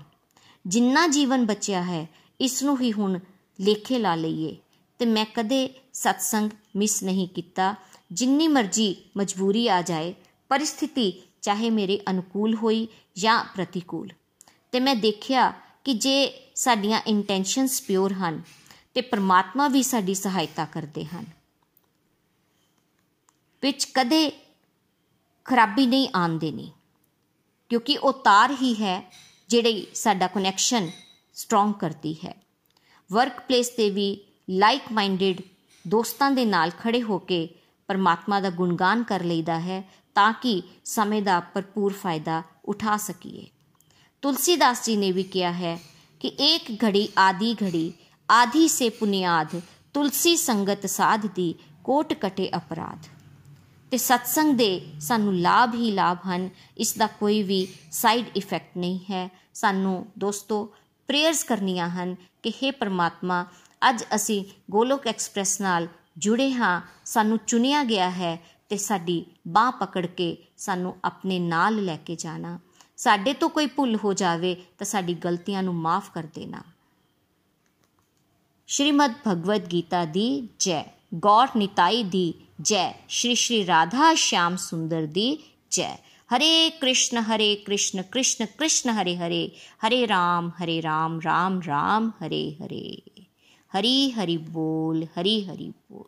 ਜਿੰਨਾ 0.68 1.08
ਜੀਵਨ 1.08 1.46
ਬਚਿਆ 1.46 1.84
ਹੈ 1.84 2.08
ਇਸ 2.44 2.64
ਨੂੰ 2.64 2.82
ਹੀ 2.82 2.94
ਹੁਣ 2.94 3.20
ਲੇਖੇ 3.62 4.00
ਲਾ 4.00 4.16
ਲਈਏ। 4.16 4.58
ਤੇ 5.00 5.06
ਮੈਂ 5.06 5.26
ਕਦੇ 5.34 5.82
ਸਤਸੰਗ 5.94 6.50
ਮਿਸ 6.76 7.04
ਨਹੀਂ 7.04 7.28
ਕੀਤਾ। 7.28 7.76
ਜਿੰਨੀ 8.12 8.48
ਮਰਜ਼ੀ 8.48 8.96
ਮਜਬੂਰੀ 9.18 9.68
ਆ 9.68 9.82
ਜਾਏ, 9.82 10.16
ਪਰਿਸਥਿਤੀ 10.50 11.22
ਚਾਹੇ 11.42 11.70
ਮੇਰੇ 11.70 12.00
ਅਨੁਕੂਲ 12.10 12.56
ਹੋਈ 12.56 12.88
ਜਾਂ 13.18 13.44
ਪ੍ਰਤੀਕੂਲ। 13.44 14.10
ਤੇ 14.72 14.80
ਮੈਂ 14.80 14.96
ਦੇਖਿਆ 14.96 15.54
ਕਿ 15.84 15.94
ਜੇ 15.94 16.52
ਸਾਡੀਆਂ 16.56 17.02
ਇੰਟੈਂਸ਼ਨਸ 17.08 17.82
ਪਿਓਰ 17.82 18.14
ਹਨ, 18.14 18.42
ਤੇ 18.94 19.02
ਪ੍ਰਮਾਤਮਾ 19.02 19.68
ਵੀ 19.68 19.84
ਸਾਡੀ 19.84 20.14
ਸਹਾਇਤਾ 20.14 20.66
ਕਰਦੇ 20.66 21.06
ਹਨ। 21.06 21.26
ਵਿੱਚ 23.62 23.86
ਕਦੇ 23.86 24.32
ਖਰਾਬੀ 25.46 25.86
ਨਹੀਂ 25.86 26.10
ਆਣ 26.16 26.30
ਦੇਣੀ 26.30 26.72
ਕਿਉਂਕਿ 27.70 27.98
ਉਹ 27.98 28.14
ਤਾਰ 28.14 28.56
ਹੀ 28.62 28.74
ਹੈ 28.74 29.12
ਜਿਹੜੀ 29.50 29.88
ਸਾਡਾ 29.94 30.28
ਕਨੈਕਸ਼ਨ 30.28 30.92
ਸਟਰੋਂਗ 31.34 31.74
ਕਰਦੀ 31.74 32.14
ਹੈ। 32.14 32.36
ਵਰਕ 33.12 33.40
ਪਲੇਸ 33.40 33.70
ਤੇ 33.70 33.90
ਵੀ 33.90 34.18
ਲਾਈਕ 34.50 34.82
ਮਾਈਂਡਡ 34.92 35.42
ਦੋਸਤਾਂ 35.88 36.32
ਦੇ 36.32 36.46
ਨਾਲ 36.46 36.72
ਖੜੇ 36.80 37.02
ਹੋ 37.02 37.18
ਕੇ 37.18 37.50
ਪਰਮਾਤਮਾ 37.88 38.40
ਦਾ 38.40 38.50
ਗੁਣਗਾਨ 38.50 39.04
ਕਰ 39.04 39.24
ਲਈਦਾ 39.24 39.60
ਹੈ 39.60 39.90
ਤਾਂ 40.16 40.34
ਕਿ 40.34 40.62
ਸਮੇਂ 40.86 41.22
ਦਾ 41.22 41.40
ਭਰਪੂਰ 41.40 41.94
ਫਾਇਦਾ 41.94 42.44
ਉਠਾ 42.66 42.98
ਸਕੀਏ। 42.98 43.48
ਤੁਲਸੀਦਾਸ 44.22 44.86
ਜੀ 44.86 44.96
ਨੇ 44.96 45.12
ਵੀ 45.12 45.24
ਕਿਹਾ 45.24 45.52
ਹੈ 45.52 45.80
ਕਿ 46.20 46.28
ਇੱਕ 46.28 46.86
ਘੜੀ 46.86 47.10
ਆਦੀ 47.18 47.56
ਘੜੀ 47.64 47.94
ਆਧੀ 48.32 48.68
ਸੇ 48.68 48.90
ਪੁਨਿਆਦ 48.90 49.62
ਤੁਲਸੀ 49.94 50.36
ਸੰਗਤ 50.38 50.86
ਸਾਧ 50.86 51.26
ਦੀ 51.26 51.56
ਕੋਟ 51.84 52.14
ਕਟੇ 52.14 52.50
ਅਪਰਾਧ। 52.58 53.00
ਤੇ 53.92 53.98
ਸਤਸੰਗ 53.98 54.56
ਦੇ 54.56 54.92
ਸਾਨੂੰ 55.00 55.36
ਲਾਭ 55.36 55.76
ਹੀ 55.76 55.92
ਲਾਭ 55.92 56.18
ਹਨ, 56.28 56.50
ਇਸ 56.78 56.98
ਦਾ 56.98 57.08
ਕੋਈ 57.08 57.44
ਵੀ 57.44 57.68
ਸਾਈਡ 57.92 58.26
ਇਫੈਕਟ 58.38 58.78
ਨਹੀਂ 58.78 59.00
ਹੈ। 59.00 59.30
ਸਾਨੂੰ 59.54 60.06
ਦੋਸਤੋ 60.20 60.74
ਪ੍ਰੇਅਰਸ 61.08 61.44
ਕਰਨੀਆਂ 61.44 61.90
ਹਨ 61.90 62.16
ਕਿ 62.44 62.50
हे 62.50 62.72
ਪਰਮਾਤਮਾ, 62.80 63.46
ਅੱਜ 63.90 64.04
ਅਸੀਂ 64.16 64.46
ਗੋਲੋਕ 64.72 65.08
ਐਕਸਪ੍ਰੈਸ 65.08 65.62
ਨਾਲ 65.62 65.88
ਜੁੜੇ 66.18 66.52
ਹਾਂ, 66.52 66.82
ਸਾਨੂੰ 67.06 67.40
ਚੁਣਿਆ 67.48 67.84
ਗਿਆ 67.84 68.10
ਹੈ 68.10 68.38
ਤੇ 68.70 68.78
ਸਾਡੀ 68.78 69.26
ਬਾਹ 69.48 69.72
ਪਕੜ 69.72 70.06
ਕੇ 70.06 70.38
ਸਾਨੂੰ 70.58 70.96
ਆਪਣੇ 71.04 71.40
ਨਾਲ 71.40 71.76
ਲੈ 71.86 71.98
ਕੇ 71.98 72.16
ਜਾਣਾ। 72.16 72.60
ਸਾਡੇ 72.98 73.34
ਤੋਂ 73.34 73.50
ਕੋਈ 73.50 73.66
ਭੁੱਲ 73.66 73.96
ਹੋ 73.96 74.14
ਜਾਵੇ 74.14 74.56
ਤਾਂ 74.78 74.86
ਸਾਡੀ 74.86 75.14
ਗਲਤੀਆਂ 75.14 75.64
ਨੂੰ 75.64 75.76
ਮਾਫ 75.76 76.12
ਕਰ 76.12 76.24
ਦੇਣਾ। 76.24 76.62
ਸ਼੍ਰੀਮਦ 78.68 79.14
ਭਗਵਦ 79.28 79.72
ਗੀਤਾ 79.72 80.06
ਦੀ 80.06 80.48
ਜੈ, 80.60 80.94
ਗੌਰ 81.14 81.48
ਨਿਤਾਈ 81.58 82.04
ਦੀ 82.04 82.34
ਜੈ, 82.62 82.94
ਸ਼੍ਰੀ 83.10 83.36
ਸ਼੍ਰੀ 83.36 83.66
ਰਾਧਾ 83.66 84.14
ਸ਼ਿਆਮ 84.14 84.56
ਸੁੰਦਰ 84.56 85.06
ਦੀ 85.06 85.38
ਜੈ। 85.72 85.98
ਹਰੇ 86.34 86.70
ਕ੍ਰਿਸ਼ਨ 86.70 87.18
ਹਰੇ 87.18 87.56
ਕ੍ਰਿਸ਼ਨ 87.56 88.02
ਕ੍ਰਿਸ਼ਨ 88.02 88.46
ਕ੍ਰਿਸ਼ਨ 88.46 88.90
ਹਰੇ 88.90 89.16
ਹਰੇ 89.18 89.52
ਹਰੇ 89.88 90.08
ਰਾਮ 90.08 90.50
ਹਰੇ 90.50 90.82
ਰਾਮ 90.82 91.20
ਰਾਮ 91.26 91.62
ਰਾਮ 91.68 92.10
ਹਰੇ 92.10 92.56
ਹਰੇ 92.56 92.98
ਹਰੀ 93.72 94.12
ਹਰੀ 94.12 94.38
ਬੋਲ 94.38 95.04
ਹਰੀ 95.04 95.44
ਹਰੀ 95.46 95.70
ਬੋਲ 95.70 96.08